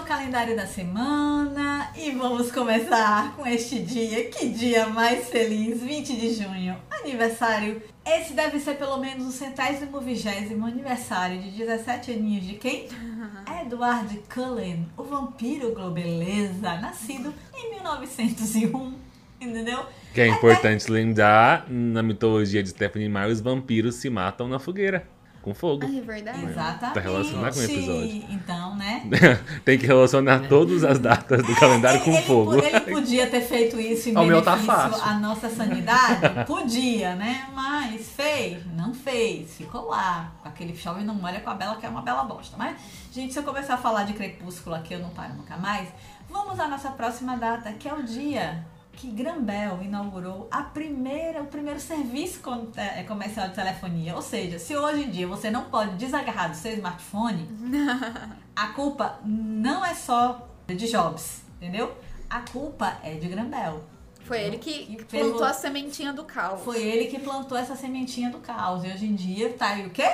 Ao 0.00 0.06
calendário 0.06 0.56
da 0.56 0.66
semana 0.66 1.92
e 1.94 2.10
vamos 2.12 2.50
começar 2.50 3.36
com 3.36 3.46
este 3.46 3.80
dia. 3.80 4.30
Que 4.30 4.48
dia 4.48 4.86
mais 4.86 5.28
feliz, 5.28 5.82
20 5.82 6.16
de 6.16 6.32
junho, 6.32 6.74
aniversário. 6.90 7.82
Esse 8.04 8.32
deve 8.32 8.58
ser 8.60 8.78
pelo 8.78 8.96
menos 8.96 9.26
o 9.26 9.30
centésimo 9.30 10.00
vigésimo 10.00 10.66
aniversário 10.66 11.42
de 11.42 11.50
17 11.50 12.12
aninhos 12.12 12.46
de 12.46 12.54
quem? 12.54 12.88
Edward 13.62 14.22
Cullen, 14.32 14.88
o 14.96 15.02
vampiro 15.02 15.74
globeleza, 15.74 16.76
nascido 16.76 17.34
em 17.54 17.74
1901, 17.74 18.94
entendeu? 19.38 19.84
Que 20.14 20.22
é 20.22 20.28
importante 20.28 20.90
lembrar, 20.90 21.68
na 21.68 22.02
mitologia 22.02 22.62
de 22.62 22.70
Stephanie 22.70 23.08
Meyer, 23.08 23.30
os 23.30 23.40
vampiros 23.42 23.96
se 23.96 24.08
matam 24.08 24.48
na 24.48 24.58
fogueira, 24.58 25.06
com 25.42 25.54
fogo. 25.54 25.86
Ai, 25.86 25.98
é 25.98 26.00
verdade? 26.02 26.44
Exatamente. 26.44 26.94
Tá 26.94 27.00
relacionado 27.00 27.54
com 27.54 27.60
o 27.60 27.64
episódio. 27.64 28.24
Então, 28.30 28.76
né? 28.76 29.08
Tem 29.64 29.78
que 29.78 29.86
relacionar 29.86 30.48
todas 30.48 30.84
as 30.84 30.98
datas 30.98 31.42
do 31.42 31.54
calendário 31.56 32.00
com 32.02 32.12
ele, 32.12 32.22
fogo. 32.22 32.54
Ele 32.62 32.80
podia 32.80 33.26
ter 33.26 33.40
feito 33.40 33.80
isso 33.80 34.10
em 34.10 34.16
O 34.16 34.24
meu 34.24 34.42
tá 34.42 34.56
benefício 34.56 34.74
fácil. 34.74 35.02
à 35.02 35.18
nossa 35.18 35.48
sanidade? 35.48 36.44
Podia, 36.46 37.14
né? 37.14 37.48
Mas 37.54 38.10
fez? 38.10 38.64
Não 38.76 38.92
fez. 38.92 39.56
Ficou 39.56 39.88
lá. 39.88 40.32
Com 40.42 40.48
aquele 40.48 40.76
chove 40.76 41.02
não 41.04 41.14
molha 41.14 41.40
com 41.40 41.50
a 41.50 41.54
Bela, 41.54 41.76
que 41.76 41.86
é 41.86 41.88
uma 41.88 42.02
bela 42.02 42.24
bosta. 42.24 42.56
Mas, 42.56 42.76
gente, 43.12 43.32
se 43.32 43.38
eu 43.38 43.42
começar 43.42 43.74
a 43.74 43.78
falar 43.78 44.04
de 44.04 44.12
crepúsculo 44.12 44.76
aqui, 44.76 44.94
eu 44.94 45.00
não 45.00 45.10
paro 45.10 45.34
nunca 45.34 45.56
mais. 45.56 45.88
Vamos 46.28 46.60
à 46.60 46.68
nossa 46.68 46.90
próxima 46.90 47.36
data, 47.36 47.72
que 47.72 47.88
é 47.88 47.94
o 47.94 48.02
dia 48.02 48.64
que 48.92 49.10
Grambel 49.10 49.80
inaugurou 49.82 50.46
a 50.50 50.62
primeira, 50.62 51.40
o 51.42 51.46
primeiro 51.46 51.80
serviço 51.80 52.40
com- 52.40 52.68
é, 52.76 53.02
comercial 53.04 53.48
de 53.48 53.54
telefonia. 53.54 54.14
Ou 54.14 54.20
seja, 54.22 54.58
se 54.58 54.76
hoje 54.76 55.04
em 55.04 55.10
dia 55.10 55.26
você 55.26 55.50
não 55.50 55.64
pode 55.64 55.96
desagarrar 55.96 56.50
do 56.50 56.56
seu 56.56 56.72
smartphone, 56.74 57.48
a 58.54 58.66
culpa 58.68 59.18
não 59.24 59.84
é 59.84 59.94
só 59.94 60.46
de 60.66 60.90
Jobs, 60.90 61.40
entendeu? 61.56 61.96
A 62.28 62.40
culpa 62.40 62.98
é 63.02 63.14
de 63.14 63.26
Grambel. 63.28 63.82
Foi 64.24 64.40
ele 64.42 64.58
que 64.58 64.84
Que 64.96 65.04
plantou 65.04 65.32
pelo- 65.38 65.44
a 65.44 65.52
sementinha 65.52 66.12
do 66.12 66.24
caos. 66.24 66.60
Foi 66.62 66.80
ele 66.80 67.06
que 67.06 67.18
plantou 67.18 67.56
essa 67.58 67.74
sementinha 67.74 68.30
do 68.30 68.38
caos. 68.38 68.84
E 68.84 68.88
hoje 68.88 69.06
em 69.06 69.14
dia 69.14 69.52
tá 69.54 69.70
aí 69.70 69.86
o 69.86 69.90
quê? 69.90 70.08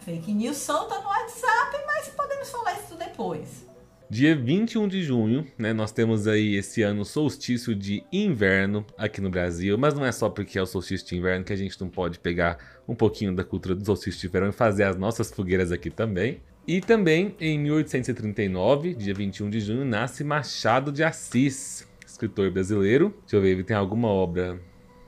Fake 0.00 0.32
news 0.34 0.56
solta 0.58 0.98
no 1.00 1.06
WhatsApp, 1.06 1.76
mas 1.86 2.08
podemos 2.08 2.50
falar 2.50 2.74
isso 2.74 2.94
depois. 2.96 3.64
Dia 4.10 4.34
21 4.34 4.88
de 4.88 5.02
junho, 5.02 5.46
né, 5.58 5.74
nós 5.74 5.92
temos 5.92 6.26
aí 6.26 6.54
esse 6.54 6.80
ano 6.80 7.04
solstício 7.04 7.74
de 7.74 8.02
inverno 8.10 8.82
aqui 8.96 9.20
no 9.20 9.28
Brasil, 9.28 9.76
mas 9.76 9.92
não 9.92 10.02
é 10.02 10.10
só 10.10 10.30
porque 10.30 10.58
é 10.58 10.62
o 10.62 10.66
solstício 10.66 11.06
de 11.06 11.16
inverno 11.16 11.44
que 11.44 11.52
a 11.52 11.56
gente 11.56 11.78
não 11.78 11.90
pode 11.90 12.18
pegar 12.18 12.56
um 12.88 12.94
pouquinho 12.94 13.34
da 13.34 13.44
cultura 13.44 13.74
do 13.74 13.84
solstício 13.84 14.18
de 14.18 14.28
verão 14.28 14.48
e 14.48 14.52
fazer 14.52 14.84
as 14.84 14.96
nossas 14.96 15.30
fogueiras 15.30 15.70
aqui 15.70 15.90
também. 15.90 16.40
E 16.66 16.80
também 16.80 17.36
em 17.38 17.58
1839, 17.58 18.94
dia 18.94 19.12
21 19.12 19.50
de 19.50 19.60
junho, 19.60 19.84
nasce 19.84 20.24
Machado 20.24 20.90
de 20.90 21.04
Assis, 21.04 21.86
escritor 22.06 22.50
brasileiro. 22.50 23.14
Deixa 23.20 23.36
eu 23.36 23.42
ver, 23.42 23.50
ele 23.50 23.64
tem 23.64 23.76
alguma 23.76 24.08
obra 24.08 24.58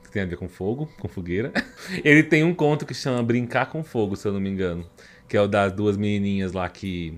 que 0.03 0.11
tem 0.11 0.21
a 0.21 0.27
ver 0.27 0.37
com 0.37 0.47
fogo, 0.47 0.87
com 0.99 1.07
fogueira. 1.07 1.51
Ele 2.03 2.21
tem 2.21 2.43
um 2.43 2.53
conto 2.53 2.85
que 2.85 2.93
chama 2.93 3.23
Brincar 3.23 3.67
com 3.67 3.81
Fogo, 3.81 4.17
se 4.17 4.27
eu 4.27 4.33
não 4.33 4.41
me 4.41 4.49
engano, 4.49 4.85
que 5.27 5.37
é 5.37 5.41
o 5.41 5.47
das 5.47 5.71
duas 5.71 5.95
menininhas 5.95 6.51
lá 6.51 6.67
que 6.67 7.17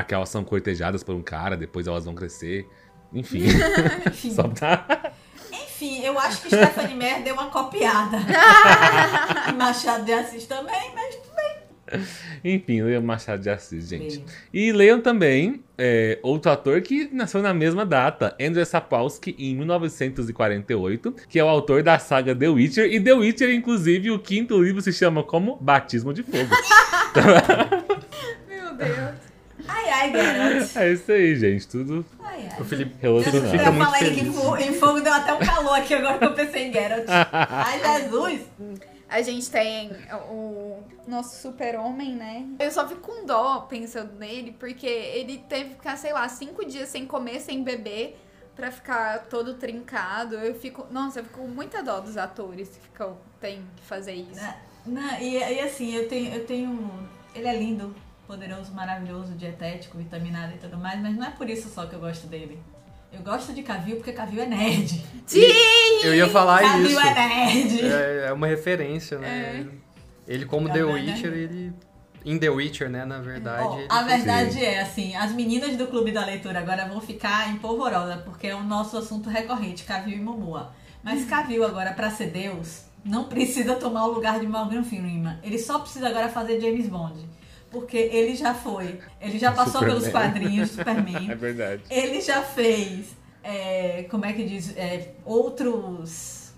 ah, 0.00 0.04
que 0.04 0.14
elas 0.14 0.28
são 0.28 0.44
cortejadas 0.44 1.02
por 1.02 1.14
um 1.14 1.22
cara, 1.22 1.56
depois 1.56 1.86
elas 1.86 2.04
vão 2.04 2.14
crescer. 2.14 2.68
Enfim, 3.12 3.44
Enfim, 4.06 4.30
só 4.34 4.50
enfim 5.52 6.04
eu 6.04 6.18
acho 6.18 6.42
que 6.42 6.48
Stephanie 6.48 6.94
Meyer 6.94 7.22
deu 7.22 7.34
uma 7.34 7.46
copiada. 7.50 8.18
Machado 9.56 10.04
de 10.04 10.12
Assis 10.12 10.46
também, 10.46 10.92
mas 10.94 11.16
tudo 11.16 11.34
bem. 11.34 11.56
Enfim, 12.44 12.82
leiam 12.82 13.02
Machado 13.02 13.42
de 13.42 13.48
Assis, 13.48 13.88
gente. 13.88 14.18
Bem. 14.18 14.26
E 14.52 14.72
leiam 14.72 15.00
também 15.00 15.62
é, 15.78 16.18
outro 16.22 16.50
ator 16.50 16.80
que 16.82 17.08
nasceu 17.12 17.40
na 17.40 17.54
mesma 17.54 17.86
data, 17.86 18.36
Andrzej 18.40 18.66
Sapkowski, 18.66 19.36
em 19.38 19.54
1948, 19.56 21.14
que 21.28 21.38
é 21.38 21.44
o 21.44 21.48
autor 21.48 21.82
da 21.82 21.98
saga 21.98 22.34
The 22.34 22.48
Witcher. 22.48 22.92
E 22.92 23.00
The 23.00 23.12
Witcher, 23.12 23.54
inclusive, 23.54 24.10
o 24.10 24.18
quinto 24.18 24.60
livro 24.62 24.82
se 24.82 24.92
chama 24.92 25.22
como 25.22 25.56
Batismo 25.56 26.12
de 26.12 26.22
Fogo. 26.22 26.54
Meu 28.48 28.74
Deus. 28.74 29.25
Ai, 29.68 29.88
ai, 29.90 30.12
Geralt. 30.12 30.76
é 30.76 30.92
isso 30.92 31.12
aí, 31.12 31.36
gente. 31.36 31.66
Tudo 31.68 32.04
Ai, 32.22 32.48
ai. 32.52 32.60
O 32.60 32.64
Felipe, 32.64 32.96
relacionado. 33.00 33.50
fica 33.50 33.64
eu 33.64 33.72
muito 33.72 33.84
falei 33.90 34.14
feliz. 34.14 34.22
que 34.22 34.64
em 34.68 34.72
fogo 34.74 35.00
deu 35.00 35.12
até 35.12 35.32
um 35.34 35.38
calor 35.38 35.74
aqui 35.78 35.94
agora 35.94 36.18
que 36.18 36.24
eu 36.24 36.34
pensei 36.34 36.68
em 36.68 36.72
Geralt. 36.72 37.04
Ai, 37.32 38.02
Jesus. 38.02 38.42
A 39.08 39.22
gente 39.22 39.48
tem 39.50 39.92
o 40.28 40.82
nosso 41.06 41.40
super-homem, 41.40 42.14
né? 42.16 42.44
Eu 42.58 42.70
só 42.72 42.88
fico 42.88 43.00
com 43.02 43.24
dó 43.24 43.60
pensando 43.60 44.18
nele, 44.18 44.50
porque 44.58 44.86
ele 44.86 45.38
teve 45.48 45.70
que 45.70 45.74
ficar, 45.76 45.96
sei 45.96 46.12
lá, 46.12 46.28
cinco 46.28 46.64
dias 46.66 46.88
sem 46.88 47.06
comer, 47.06 47.40
sem 47.40 47.62
beber, 47.62 48.18
pra 48.56 48.72
ficar 48.72 49.26
todo 49.26 49.54
trincado. 49.54 50.34
Eu 50.34 50.54
fico. 50.56 50.86
Nossa, 50.90 51.20
eu 51.20 51.24
fico 51.24 51.38
com 51.40 51.46
muita 51.46 51.82
dó 51.84 52.00
dos 52.00 52.16
atores 52.16 52.68
que 52.70 52.80
ficam, 52.80 53.16
tem 53.40 53.62
que 53.76 53.84
fazer 53.84 54.14
isso. 54.14 54.40
Não, 54.84 55.20
e, 55.20 55.36
e 55.38 55.60
assim, 55.60 55.94
eu 55.94 56.08
tenho, 56.08 56.34
eu 56.34 56.44
tenho. 56.44 56.90
Ele 57.32 57.46
é 57.46 57.56
lindo, 57.56 57.94
poderoso, 58.26 58.72
maravilhoso, 58.72 59.32
dietético, 59.32 59.98
vitaminado 59.98 60.54
e 60.54 60.58
tudo 60.58 60.76
mais, 60.76 61.00
mas 61.00 61.14
não 61.16 61.24
é 61.24 61.30
por 61.30 61.48
isso 61.48 61.68
só 61.68 61.86
que 61.86 61.94
eu 61.94 62.00
gosto 62.00 62.26
dele. 62.26 62.58
Eu 63.12 63.20
gosto 63.22 63.52
de 63.54 63.62
Cavil 63.62 63.96
porque 63.96 64.12
Cavil 64.12 64.42
é 64.42 64.46
nerd. 64.46 65.02
Sim! 65.26 65.40
Eu 66.02 66.14
ia 66.14 66.28
falar 66.28 66.60
Cavil 66.60 66.86
isso. 66.86 67.00
é 67.00 67.14
nerd. 67.14 67.80
É, 67.86 68.26
é 68.28 68.32
uma 68.32 68.46
referência, 68.46 69.18
né? 69.18 69.66
Ele, 70.26 70.44
como 70.44 70.68
The 70.68 70.82
né? 70.82 70.92
Witcher, 70.92 71.32
ele. 71.32 71.72
Em 72.24 72.38
The 72.38 72.50
Witcher, 72.50 72.90
né? 72.90 73.04
Na 73.04 73.20
verdade. 73.20 73.78
Ele 73.78 73.86
a 73.88 74.02
verdade 74.02 74.64
é 74.64 74.80
assim, 74.80 75.14
as 75.14 75.32
meninas 75.32 75.76
do 75.76 75.86
Clube 75.86 76.10
da 76.10 76.24
Leitura 76.24 76.58
agora 76.58 76.86
vão 76.86 77.00
ficar 77.00 77.48
empolvorosas, 77.50 78.20
porque 78.22 78.48
é 78.48 78.54
o 78.54 78.64
nosso 78.64 78.98
assunto 78.98 79.30
recorrente, 79.30 79.84
Cavil 79.84 80.18
e 80.18 80.20
Momoa. 80.20 80.74
Mas 81.02 81.24
Cavil 81.24 81.64
agora, 81.64 81.92
pra 81.92 82.10
ser 82.10 82.26
Deus, 82.30 82.86
não 83.04 83.24
precisa 83.24 83.76
tomar 83.76 84.06
o 84.06 84.12
lugar 84.12 84.40
de 84.40 84.46
Morgan 84.46 84.82
Freeman. 84.82 85.38
Ele 85.44 85.58
só 85.58 85.78
precisa 85.78 86.08
agora 86.08 86.28
fazer 86.28 86.60
James 86.60 86.88
Bond. 86.88 87.24
Porque 87.70 87.96
ele 87.96 88.34
já 88.36 88.54
foi, 88.54 88.98
ele 89.20 89.38
já 89.38 89.50
passou 89.52 89.80
Superman. 89.80 89.96
pelos 90.00 90.08
quadrinhos 90.12 90.70
Superman. 90.70 91.28
É 91.30 91.34
verdade. 91.34 91.82
Ele 91.90 92.20
já 92.20 92.42
fez, 92.42 93.16
é, 93.42 94.04
como 94.10 94.24
é 94.24 94.32
que 94.32 94.44
diz, 94.44 94.76
é, 94.76 95.12
outros 95.24 96.52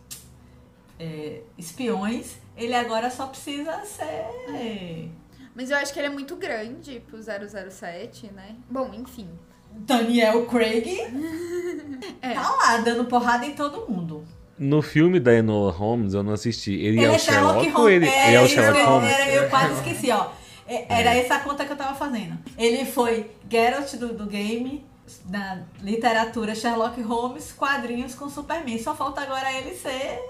é, 0.98 1.40
espiões. 1.56 2.36
Ele 2.56 2.74
agora 2.74 3.08
só 3.08 3.26
precisa 3.28 3.84
ser 3.84 5.08
Mas 5.54 5.70
eu 5.70 5.76
acho 5.76 5.92
que 5.92 5.98
ele 6.00 6.08
é 6.08 6.10
muito 6.10 6.34
grande 6.34 7.00
pro 7.08 7.18
007, 7.22 8.32
né? 8.34 8.56
Bom, 8.68 8.92
enfim. 8.92 9.28
Daniel 9.72 10.46
Craig. 10.46 10.84
É. 12.20 12.34
Tá 12.34 12.50
lá, 12.50 12.76
dando 12.78 13.04
porrada 13.04 13.44
em 13.46 13.52
todo 13.54 13.86
mundo. 13.88 14.24
No 14.58 14.82
filme 14.82 15.20
da 15.20 15.32
Enola 15.34 15.70
Holmes, 15.70 16.14
eu 16.14 16.22
não 16.22 16.32
assisti. 16.32 16.72
Ele, 16.74 17.04
é 17.04 17.10
o 17.10 17.18
Sherlock, 17.18 17.66
ou 17.68 17.72
Holmes. 17.74 17.92
ele, 17.94 18.06
É, 18.08 18.26
ele 18.28 18.36
é 18.36 18.40
o 18.40 18.44
isso 18.44 18.54
Sherlock 18.54 18.80
eu- 18.80 18.86
Holmes? 18.88 19.34
eu 19.34 19.48
quase 19.48 19.72
esqueci, 19.74 20.10
ó. 20.10 20.28
É, 20.68 21.00
Era 21.00 21.14
essa 21.14 21.36
a 21.36 21.40
conta 21.40 21.64
que 21.64 21.72
eu 21.72 21.76
tava 21.76 21.94
fazendo. 21.94 22.38
Ele 22.56 22.84
foi 22.84 23.30
Geralt 23.50 23.94
do, 23.96 24.12
do 24.12 24.26
game, 24.26 24.84
da 25.24 25.62
literatura 25.80 26.54
Sherlock 26.54 27.00
Holmes, 27.00 27.52
quadrinhos 27.52 28.14
com 28.14 28.28
Superman. 28.28 28.78
Só 28.78 28.94
falta 28.94 29.22
agora 29.22 29.50
ele 29.52 29.74
ser 29.74 30.20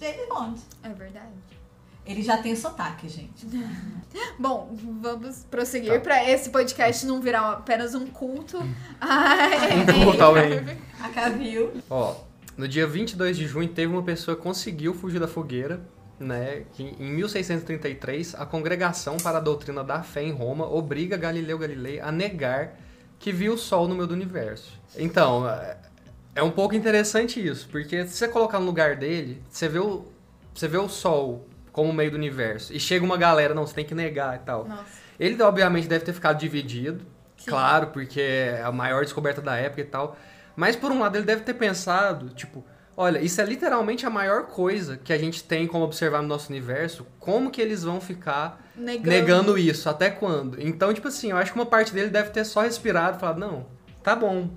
James 0.00 0.28
Bond. 0.28 0.60
É 0.84 0.88
verdade. 0.90 1.26
Ele 2.06 2.22
já 2.22 2.38
tem 2.38 2.56
sotaque, 2.56 3.08
gente. 3.08 3.46
Bom, 4.38 4.70
vamos 5.00 5.44
prosseguir 5.50 6.00
pra 6.00 6.28
esse 6.28 6.50
podcast 6.50 7.04
não 7.06 7.20
virar 7.20 7.50
apenas 7.50 7.94
um 7.94 8.06
culto. 8.06 8.58
Ai, 9.00 9.80
Um 9.80 10.04
culto 10.04 10.22
ao. 10.22 10.34
A 10.36 11.08
Cavil. 11.12 11.72
Ó, 11.90 12.14
no 12.56 12.66
dia 12.66 12.86
22 12.86 13.36
de 13.36 13.46
junho 13.46 13.68
teve 13.68 13.92
uma 13.92 14.02
pessoa 14.02 14.36
que 14.36 14.42
conseguiu 14.42 14.94
fugir 14.94 15.20
da 15.20 15.28
fogueira, 15.28 15.80
né? 16.24 16.64
Que 16.74 16.82
em 16.98 17.10
1633 17.12 18.34
a 18.34 18.44
Congregação 18.46 19.16
para 19.16 19.38
a 19.38 19.40
Doutrina 19.40 19.82
da 19.82 20.02
Fé 20.02 20.22
em 20.22 20.32
Roma 20.32 20.68
obriga 20.70 21.16
Galileu 21.16 21.58
Galilei 21.58 22.00
a 22.00 22.12
negar 22.12 22.76
que 23.18 23.32
viu 23.32 23.54
o 23.54 23.58
Sol 23.58 23.88
no 23.88 23.94
meio 23.94 24.06
do 24.06 24.14
universo. 24.14 24.78
Então, 24.96 25.48
é- 25.48 25.76
é 26.36 26.42
um 26.42 26.50
pouco 26.50 26.74
interessante 26.74 27.44
isso, 27.44 27.68
porque 27.70 28.06
se 28.06 28.16
você 28.16 28.28
colocar 28.28 28.58
no 28.58 28.66
lugar 28.66 28.96
dele, 28.96 29.42
você 29.50 29.68
vê 29.68 29.78
o, 29.78 30.06
você 30.54 30.68
vê 30.68 30.78
o 30.78 30.88
Sol 30.88 31.46
como 31.72 31.90
o 31.90 31.92
meio 31.92 32.10
do 32.10 32.16
universo 32.16 32.72
e 32.72 32.80
chega 32.80 33.04
uma 33.04 33.16
galera, 33.16 33.54
não, 33.54 33.66
você 33.66 33.74
tem 33.74 33.84
que 33.84 33.94
negar 33.94 34.36
e 34.36 34.38
tal. 34.40 34.66
Nossa. 34.66 34.84
Ele, 35.18 35.40
obviamente, 35.42 35.86
deve 35.86 36.04
ter 36.04 36.12
ficado 36.12 36.38
dividido. 36.38 37.04
Sim. 37.36 37.50
Claro, 37.50 37.88
porque 37.88 38.20
é 38.20 38.62
a 38.62 38.72
maior 38.72 39.02
descoberta 39.04 39.40
da 39.40 39.54
época 39.56 39.80
e 39.82 39.84
tal. 39.84 40.16
Mas, 40.56 40.76
por 40.76 40.90
um 40.90 40.98
lado, 41.00 41.16
ele 41.16 41.24
deve 41.24 41.42
ter 41.42 41.54
pensado, 41.54 42.30
tipo... 42.30 42.64
Olha, 43.02 43.18
isso 43.18 43.40
é 43.40 43.44
literalmente 43.46 44.04
a 44.04 44.10
maior 44.10 44.42
coisa 44.48 44.98
que 44.98 45.10
a 45.10 45.16
gente 45.16 45.42
tem 45.42 45.66
como 45.66 45.82
observar 45.84 46.20
no 46.20 46.28
nosso 46.28 46.50
universo. 46.50 47.06
Como 47.18 47.50
que 47.50 47.58
eles 47.58 47.82
vão 47.82 47.98
ficar 47.98 48.60
Negando. 48.76 49.08
negando 49.08 49.58
isso? 49.58 49.88
Até 49.88 50.10
quando? 50.10 50.60
Então, 50.60 50.92
tipo 50.92 51.08
assim, 51.08 51.30
eu 51.30 51.38
acho 51.38 51.50
que 51.52 51.58
uma 51.58 51.64
parte 51.64 51.94
dele 51.94 52.10
deve 52.10 52.28
ter 52.28 52.44
só 52.44 52.60
respirado 52.60 53.16
e 53.16 53.20
falado, 53.20 53.38
não, 53.40 53.64
tá 54.02 54.14
bom. 54.14 54.50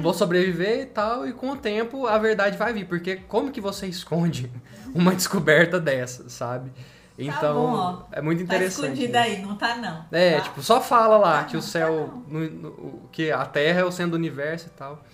Vou 0.00 0.14
sobreviver 0.14 0.80
e 0.80 0.86
tal, 0.86 1.28
e 1.28 1.34
com 1.34 1.50
o 1.50 1.56
tempo 1.56 2.06
a 2.06 2.16
verdade 2.16 2.56
vai 2.56 2.72
vir. 2.72 2.86
Porque 2.86 3.16
como 3.28 3.50
que 3.52 3.60
você 3.60 3.86
esconde 3.86 4.50
uma 4.94 5.14
descoberta 5.14 5.78
dessa, 5.78 6.30
sabe? 6.30 6.72
Então, 7.18 7.38
Tá 7.40 7.52
bom, 7.52 8.08
é 8.10 8.22
muito 8.22 8.38
Tá 8.38 8.44
interessante. 8.56 8.84
escondida 8.92 9.28
isso. 9.28 9.36
aí, 9.36 9.42
não 9.44 9.54
tá 9.54 9.76
não. 9.76 10.06
É, 10.10 10.36
tá? 10.36 10.40
tipo, 10.44 10.62
só 10.62 10.80
fala 10.80 11.18
lá 11.18 11.40
Ah, 11.40 11.44
que 11.44 11.52
o 11.56 11.60
não, 11.60 11.62
céu. 11.62 12.08
tá 12.26 12.32
no- 12.32 12.50
no- 12.50 13.08
que 13.12 13.30
a 13.30 13.44
Terra 13.44 13.80
é 13.80 13.84
o 13.84 13.92
centro 13.92 14.12
do 14.12 14.16
universo 14.16 14.68
e 14.68 14.70
tal. 14.70 15.04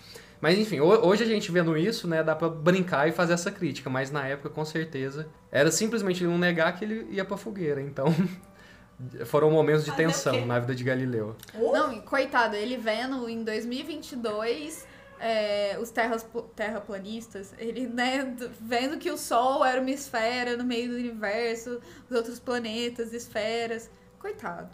Mas 0.41 0.57
enfim, 0.57 0.79
ho- 0.79 1.05
hoje 1.05 1.23
a 1.23 1.27
gente 1.27 1.51
vendo 1.51 1.77
isso, 1.77 2.07
né, 2.07 2.23
dá 2.23 2.35
pra 2.35 2.47
brincar 2.49 3.07
e 3.09 3.11
fazer 3.11 3.33
essa 3.33 3.51
crítica, 3.51 3.89
mas 3.89 4.09
na 4.11 4.25
época, 4.27 4.49
com 4.49 4.63
certeza, 4.63 5.27
era 5.51 5.69
simplesmente 5.71 6.23
ele 6.23 6.31
não 6.31 6.37
negar 6.37 6.75
que 6.77 6.85
ele 6.85 7.07
ia 7.11 7.25
pra 7.25 7.35
fogueira. 7.35 7.81
Então, 7.81 8.05
foram 9.25 9.51
momentos 9.51 9.83
de 9.85 9.91
tensão 9.95 10.45
na 10.45 10.59
vida 10.59 10.73
de 10.75 10.83
Galileu. 10.83 11.35
Não, 11.53 11.91
e 11.93 12.01
coitado, 12.01 12.55
ele 12.55 12.77
vendo 12.77 13.27
em 13.29 13.43
2022 13.43 14.87
é, 15.19 15.77
os 15.81 15.89
terras, 15.89 16.25
terraplanistas, 16.55 17.53
ele, 17.57 17.87
né, 17.87 18.33
vendo 18.61 18.97
que 18.97 19.11
o 19.11 19.17
Sol 19.17 19.65
era 19.65 19.81
uma 19.81 19.91
esfera 19.91 20.55
no 20.55 20.63
meio 20.63 20.89
do 20.89 20.95
universo, 20.95 21.81
os 22.09 22.15
outros 22.15 22.39
planetas, 22.39 23.11
esferas. 23.13 23.89
Coitado. 24.17 24.69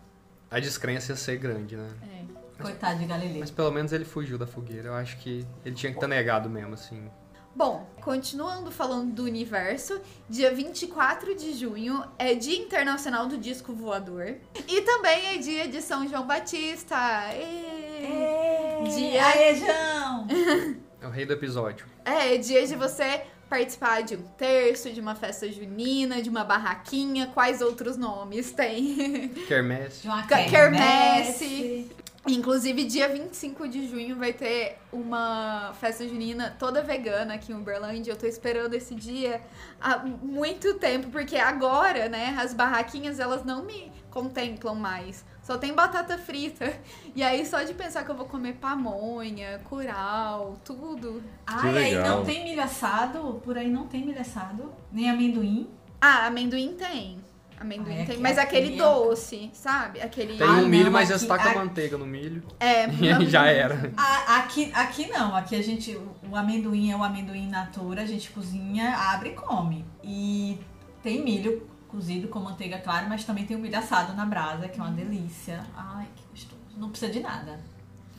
A 0.51 0.59
descrença 0.59 1.11
ia 1.11 1.15
ser 1.15 1.37
grande, 1.37 1.75
né? 1.75 1.89
É. 2.14 2.14
Coitado 2.61 2.99
de 2.99 3.05
Galileu. 3.05 3.39
Mas 3.39 3.51
pelo 3.51 3.71
menos 3.71 3.91
ele 3.91 4.05
fugiu 4.05 4.37
da 4.37 4.47
fogueira. 4.47 4.87
Eu 4.89 4.93
acho 4.93 5.17
que 5.17 5.45
ele 5.65 5.75
tinha 5.75 5.91
que 5.91 5.97
estar 5.97 6.07
negado 6.07 6.49
mesmo, 6.49 6.73
assim. 6.73 7.09
Bom, 7.55 7.87
continuando 8.01 8.69
falando 8.69 9.13
do 9.13 9.23
universo, 9.23 10.01
dia 10.29 10.53
24 10.53 11.33
de 11.35 11.53
junho 11.53 12.03
é 12.19 12.35
Dia 12.35 12.57
Internacional 12.57 13.27
do 13.27 13.37
Disco 13.37 13.71
Voador. 13.73 14.35
E 14.67 14.81
também 14.81 15.27
é 15.27 15.37
dia 15.37 15.65
de 15.67 15.81
São 15.81 16.05
João 16.05 16.27
Batista. 16.27 16.97
Ê! 17.33 18.83
Dia- 18.89 19.25
Aê, 19.27 19.55
João! 19.55 20.27
É 21.01 21.07
o 21.07 21.11
rei 21.11 21.23
do 21.25 21.33
episódio. 21.33 21.85
É, 22.03 22.33
é 22.33 22.37
dia 22.39 22.65
de 22.65 22.75
você 22.75 23.21
participar 23.47 24.01
de 24.01 24.15
um 24.15 24.23
terço, 24.23 24.91
de 24.91 24.99
uma 24.99 25.13
festa 25.13 25.47
junina, 25.51 26.19
de 26.19 26.29
uma 26.31 26.43
barraquinha. 26.43 27.27
Quais 27.27 27.61
outros 27.61 27.95
nomes 27.95 28.51
tem? 28.51 29.29
Quermesse. 29.47 30.01
De 30.01 30.07
uma 30.07 30.23
Ca- 30.25 30.43
quermesse. 30.45 31.45
quermesse. 31.45 31.91
Inclusive, 32.27 32.85
dia 32.85 33.07
25 33.07 33.67
de 33.67 33.87
junho 33.87 34.15
vai 34.15 34.33
ter 34.33 34.79
uma 34.91 35.73
festa 35.79 36.07
junina 36.07 36.55
toda 36.57 36.81
vegana 36.81 37.35
aqui 37.35 37.51
em 37.51 37.55
Uberlândia. 37.55 38.11
Eu 38.11 38.17
tô 38.17 38.25
esperando 38.25 38.73
esse 38.73 38.95
dia 38.95 39.41
há 39.79 39.99
muito 39.99 40.73
tempo, 40.75 41.09
porque 41.09 41.37
agora, 41.37 42.09
né, 42.09 42.35
as 42.39 42.53
barraquinhas, 42.53 43.19
elas 43.19 43.45
não 43.45 43.63
me 43.63 43.91
contemplam 44.09 44.73
mais. 44.73 45.23
Só 45.43 45.57
tem 45.57 45.73
batata 45.73 46.17
frita. 46.17 46.73
E 47.15 47.21
aí, 47.21 47.45
só 47.45 47.61
de 47.61 47.73
pensar 47.73 48.03
que 48.03 48.09
eu 48.09 48.15
vou 48.15 48.25
comer 48.25 48.53
pamonha, 48.53 49.61
curau, 49.69 50.59
tudo. 50.65 51.21
Ai, 51.45 51.77
aí 51.77 51.95
legal. 51.95 52.17
não 52.17 52.25
tem 52.25 52.43
milho 52.43 52.61
assado? 52.61 53.39
Por 53.43 53.57
aí 53.57 53.69
não 53.69 53.87
tem 53.87 54.03
milho 54.03 54.19
assado? 54.19 54.73
Nem 54.91 55.09
amendoim? 55.09 55.69
Ah, 56.01 56.25
amendoim 56.25 56.73
tem. 56.73 57.24
Amendoim 57.59 57.99
Ai, 57.99 58.05
tem. 58.05 58.17
Mas 58.19 58.37
aquele 58.37 58.73
é- 58.75 58.77
doce, 58.77 59.49
sabe? 59.53 60.01
Aquele. 60.01 60.37
Tem 60.37 60.47
Ah, 60.47 60.51
um 60.53 60.67
milho, 60.67 60.85
não, 60.85 60.91
mas 60.91 61.09
aqui- 61.09 61.19
eles 61.19 61.27
tacam 61.27 61.47
aqui- 61.51 61.59
manteiga 61.59 61.97
no 61.97 62.05
milho. 62.05 62.43
É, 62.59 62.87
E 63.01 63.11
aí 63.11 63.25
já 63.29 63.45
era. 63.47 63.91
Aqui, 64.27 64.71
aqui 64.73 65.07
não, 65.07 65.35
aqui 65.35 65.55
a 65.55 65.61
gente, 65.63 65.97
o 66.29 66.35
amendoim 66.35 66.91
é 66.91 66.95
o 66.97 67.03
amendoim 67.03 67.47
natura, 67.49 68.01
a 68.01 68.05
gente 68.05 68.29
cozinha, 68.31 68.95
abre 68.95 69.29
e 69.29 69.33
come. 69.33 69.85
E 70.03 70.59
tem 71.01 71.23
milho 71.23 71.67
cozido 71.87 72.27
com 72.27 72.39
manteiga, 72.39 72.77
claro, 72.79 73.07
mas 73.07 73.23
também 73.23 73.45
tem 73.45 73.55
o 73.55 73.59
milho 73.59 73.77
assado 73.77 74.13
na 74.13 74.25
brasa, 74.25 74.67
que 74.67 74.79
é 74.79 74.83
uma 74.83 74.91
delícia. 74.91 75.63
Ai, 75.75 76.07
que 76.15 76.23
gostoso. 76.31 76.61
Não 76.77 76.89
precisa 76.89 77.11
de 77.11 77.21
nada, 77.21 77.59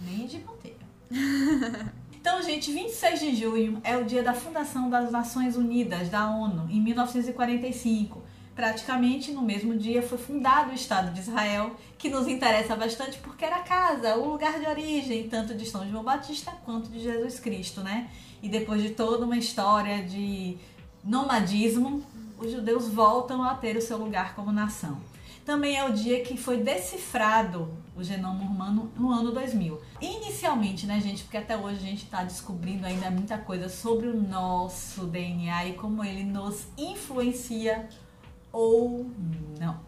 nem 0.01 0.27
de 0.27 0.39
manteiga. 0.39 0.77
Então, 2.27 2.43
gente, 2.43 2.73
26 2.73 3.21
de 3.21 3.37
junho 3.37 3.81
é 3.85 3.97
o 3.97 4.05
dia 4.05 4.21
da 4.21 4.35
fundação 4.35 4.91
das 4.91 5.13
Nações 5.13 5.55
Unidas, 5.55 6.09
da 6.09 6.29
ONU, 6.29 6.67
em 6.69 6.81
1945. 6.81 8.21
Praticamente 8.57 9.33
no 9.33 9.43
mesmo 9.43 9.77
dia 9.77 10.03
foi 10.03 10.17
fundado 10.17 10.71
o 10.71 10.75
Estado 10.75 11.13
de 11.13 11.21
Israel, 11.21 11.77
que 11.99 12.09
nos 12.09 12.27
interessa 12.27 12.75
bastante 12.75 13.19
porque 13.19 13.45
era 13.45 13.57
a 13.57 13.63
casa, 13.63 14.17
o 14.17 14.31
lugar 14.31 14.59
de 14.59 14.67
origem, 14.67 15.29
tanto 15.29 15.55
de 15.55 15.67
São 15.67 15.87
João 15.87 16.03
Batista 16.03 16.53
quanto 16.65 16.91
de 16.91 17.01
Jesus 17.01 17.39
Cristo, 17.39 17.83
né? 17.83 18.09
E 18.43 18.49
depois 18.49 18.83
de 18.83 18.91
toda 18.91 19.27
uma 19.27 19.37
história 19.37 20.03
de 20.03 20.57
nomadismo, 21.05 22.03
os 22.39 22.51
judeus 22.51 22.89
voltam 22.89 23.43
a 23.43 23.55
ter 23.55 23.77
o 23.77 23.83
seu 23.83 23.99
lugar 23.99 24.35
como 24.35 24.51
nação. 24.51 24.99
Também 25.45 25.77
é 25.77 25.85
o 25.85 25.93
dia 25.93 26.23
que 26.23 26.35
foi 26.35 26.57
decifrado 26.57 27.69
o 27.95 28.03
genoma 28.03 28.43
humano 28.43 28.91
no 28.97 29.13
ano 29.13 29.33
2000. 29.33 29.79
Inicialmente, 30.01 30.87
né, 30.87 30.99
gente, 30.99 31.23
porque 31.25 31.37
até 31.37 31.59
hoje 31.59 31.77
a 31.77 31.89
gente 31.91 32.05
está 32.05 32.25
descobrindo 32.25 32.87
ainda 32.87 33.11
muita 33.11 33.37
coisa 33.37 33.69
sobre 33.69 34.09
o 34.09 34.15
nosso 34.15 35.05
DNA 35.05 35.67
e 35.67 35.73
como 35.75 36.03
ele 36.03 36.25
nos 36.25 36.67
influencia 36.77 37.87
ou 38.57 39.07
não. 39.61 39.79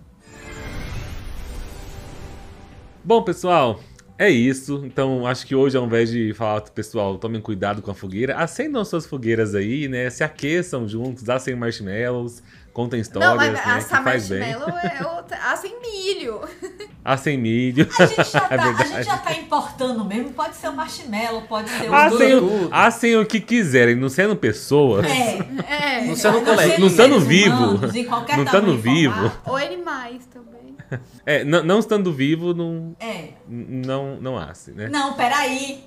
Bom, 3.02 3.22
pessoal, 3.22 3.80
é 4.18 4.28
isso. 4.28 4.84
Então, 4.84 5.26
acho 5.26 5.46
que 5.46 5.54
hoje, 5.54 5.76
ao 5.76 5.86
invés 5.86 6.10
de 6.10 6.34
falar 6.34 6.60
pessoal, 6.60 7.16
tomem 7.16 7.40
cuidado 7.40 7.80
com 7.80 7.90
a 7.90 7.94
fogueira, 7.94 8.36
acendam 8.36 8.84
suas 8.84 9.06
fogueiras 9.06 9.54
aí, 9.54 9.88
né? 9.88 10.10
Se 10.10 10.22
aqueçam 10.22 10.86
juntos, 10.86 11.28
assem 11.30 11.56
marshmallows, 11.56 12.42
contem 12.78 13.00
histórias, 13.00 13.28
Não, 13.30 13.36
mas 13.36 13.52
né? 13.52 13.60
assar 13.60 13.98
que 13.98 14.04
faz 14.04 14.28
bem. 14.28 14.38
marshmallow 14.38 14.78
é 14.78 15.06
outra. 15.16 15.36
Assem 15.50 15.80
milho. 15.80 16.40
Assem 17.04 17.36
milho. 17.36 17.88
A 17.98 18.06
gente, 18.06 18.30
já 18.30 18.38
é 18.50 18.56
tá, 18.56 18.62
a 18.62 18.66
verdade. 18.66 18.88
gente 18.90 19.04
já 19.04 19.16
tá 19.18 19.32
importando 19.32 20.04
mesmo. 20.04 20.30
Pode 20.32 20.54
ser 20.54 20.68
o 20.68 20.72
marshmallow, 20.76 21.42
pode 21.42 21.68
ser 21.70 21.90
o. 21.90 21.94
Assem, 21.94 22.34
o- 22.36 22.40
tudo. 22.40 22.68
assem 22.70 23.16
o 23.16 23.26
que 23.26 23.40
quiserem, 23.40 23.96
não 23.96 24.08
sendo 24.08 24.36
pessoas. 24.36 25.04
É. 25.06 25.38
É. 25.68 26.04
Não 26.04 26.14
sendo 26.14 26.34
Não 26.38 26.44
colégio. 26.44 26.72
sendo 26.74 26.80
Não 26.82 26.90
seres 26.90 27.22
vivo. 27.24 27.56
humanos, 27.56 27.94
em 27.96 28.04
qualquer 28.04 28.36
Não 28.36 28.44
estando 28.44 28.78
vivo. 28.78 29.32
Ou 29.44 29.56
animais 29.56 30.24
também. 30.26 30.48
É, 31.26 31.42
não, 31.44 31.64
não 31.64 31.78
estando 31.80 32.12
vivo, 32.12 32.54
não, 32.54 32.94
É. 33.00 33.30
não, 33.48 34.16
não 34.20 34.38
asse, 34.38 34.70
né? 34.70 34.88
Não, 34.88 35.14
peraí. 35.14 35.80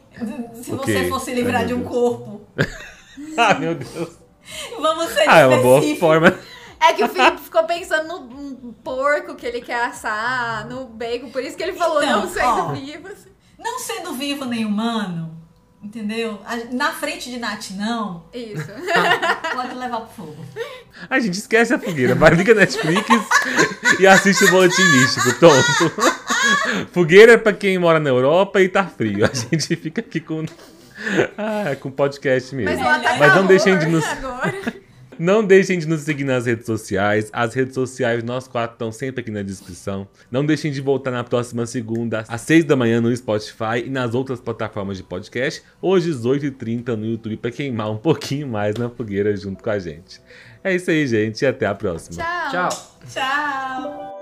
Se 0.62 0.74
O 0.74 0.78
você 0.78 1.08
fosse 1.08 1.34
livrar 1.34 1.62
Ai, 1.62 1.68
de 1.68 1.74
um 1.74 1.80
Deus. 1.80 1.90
corpo, 1.90 2.42
Ah, 3.38 3.54
meu 3.56 3.76
Deus. 3.76 4.10
vamos 4.80 5.08
ser 5.12 5.24
Ah, 5.30 5.40
é 5.40 5.48
uma 5.48 5.58
boa 5.62 5.78
específicos. 5.78 6.00
forma. 6.00 6.36
É 6.82 6.94
que 6.94 7.04
o 7.04 7.08
Felipe 7.08 7.38
ficou 7.42 7.64
pensando 7.66 8.20
no 8.20 8.74
porco 8.74 9.36
que 9.36 9.46
ele 9.46 9.62
quer 9.62 9.84
assar, 9.86 10.68
no 10.68 10.86
bacon, 10.86 11.30
por 11.30 11.44
isso 11.44 11.56
que 11.56 11.64
ele 11.64 11.74
falou 11.74 12.02
Então, 12.04 12.22
não 12.22 12.30
sendo 12.30 12.46
ó. 12.48 12.72
vivo. 12.74 13.08
assim. 13.08 13.30
Não 13.60 13.78
sendo 13.80 14.14
vivo 14.14 14.46
nem 14.46 14.66
humano, 14.66 15.38
entendeu? 15.84 16.42
Na 16.72 16.92
frente 16.92 17.30
de 17.30 17.38
Nath, 17.38 17.70
não. 17.76 18.24
Isso. 18.34 18.66
Pode 19.56 19.76
levar 19.76 20.02
pro 20.02 20.10
fogo. 20.26 20.46
A 21.08 21.20
gente 21.20 21.36
esquece 21.38 21.72
a 21.74 21.78
fogueira, 21.80 22.16
vai 22.16 22.32
liga 22.32 22.56
Netflix 22.56 23.08
e 24.00 24.08
assiste 24.08 24.44
o 24.46 24.50
Boletim 24.52 24.82
Místico, 24.84 25.34
pronto. 25.36 26.88
Fogueira 26.92 27.34
é 27.34 27.38
pra 27.38 27.54
quem 27.54 27.78
mora 27.78 28.00
na 28.00 28.10
Europa 28.10 28.60
e 28.62 28.68
tá 28.68 28.86
frio. 28.86 29.24
A 29.26 29.30
gente 29.34 29.76
fica 29.76 30.02
aqui 30.02 30.20
com, 30.20 30.44
ah, 31.38 31.76
com 31.80 31.92
podcast 31.92 32.56
mesmo. 32.56 32.76
Mas 32.76 32.84
lá 32.84 33.00
tá 33.00 33.18
Mas 33.18 33.36
não 33.36 33.46
deixem 33.46 33.78
de 33.78 33.86
nos- 33.86 34.04
agora. 34.06 34.81
Não 35.22 35.46
deixem 35.46 35.78
de 35.78 35.88
nos 35.88 36.02
seguir 36.02 36.24
nas 36.24 36.48
redes 36.48 36.66
sociais. 36.66 37.30
As 37.32 37.54
redes 37.54 37.76
sociais, 37.76 38.24
nós 38.24 38.48
quatro, 38.48 38.74
estão 38.74 38.92
sempre 38.92 39.22
aqui 39.22 39.30
na 39.30 39.44
descrição. 39.44 40.08
Não 40.32 40.44
deixem 40.44 40.72
de 40.72 40.82
voltar 40.82 41.12
na 41.12 41.24
próxima 41.24 41.64
segunda, 41.68 42.26
às 42.28 42.42
6 42.42 42.66
da 42.66 42.76
manhã 42.76 43.00
no 43.00 43.16
Spotify 43.16 43.86
e 43.86 43.90
nas 43.92 44.16
outras 44.16 44.42
plataformas 44.42 44.98
de 44.98 45.04
podcast. 45.04 45.62
Hoje, 45.80 46.10
às 46.10 46.26
8h30 46.26 46.96
no 46.96 47.06
YouTube, 47.06 47.38
pra 47.38 47.52
queimar 47.52 47.92
um 47.92 47.98
pouquinho 47.98 48.48
mais 48.48 48.74
na 48.78 48.90
fogueira 48.90 49.38
junto 49.38 49.64
com 49.64 49.70
a 49.70 49.78
gente. 49.78 50.20
É 50.64 50.74
isso 50.74 50.90
aí, 50.90 51.06
gente, 51.06 51.40
e 51.44 51.46
até 51.46 51.68
a 51.68 51.76
próxima. 51.76 52.24
Tchau. 52.24 52.70
Tchau. 52.70 52.98
Tchau. 53.14 54.21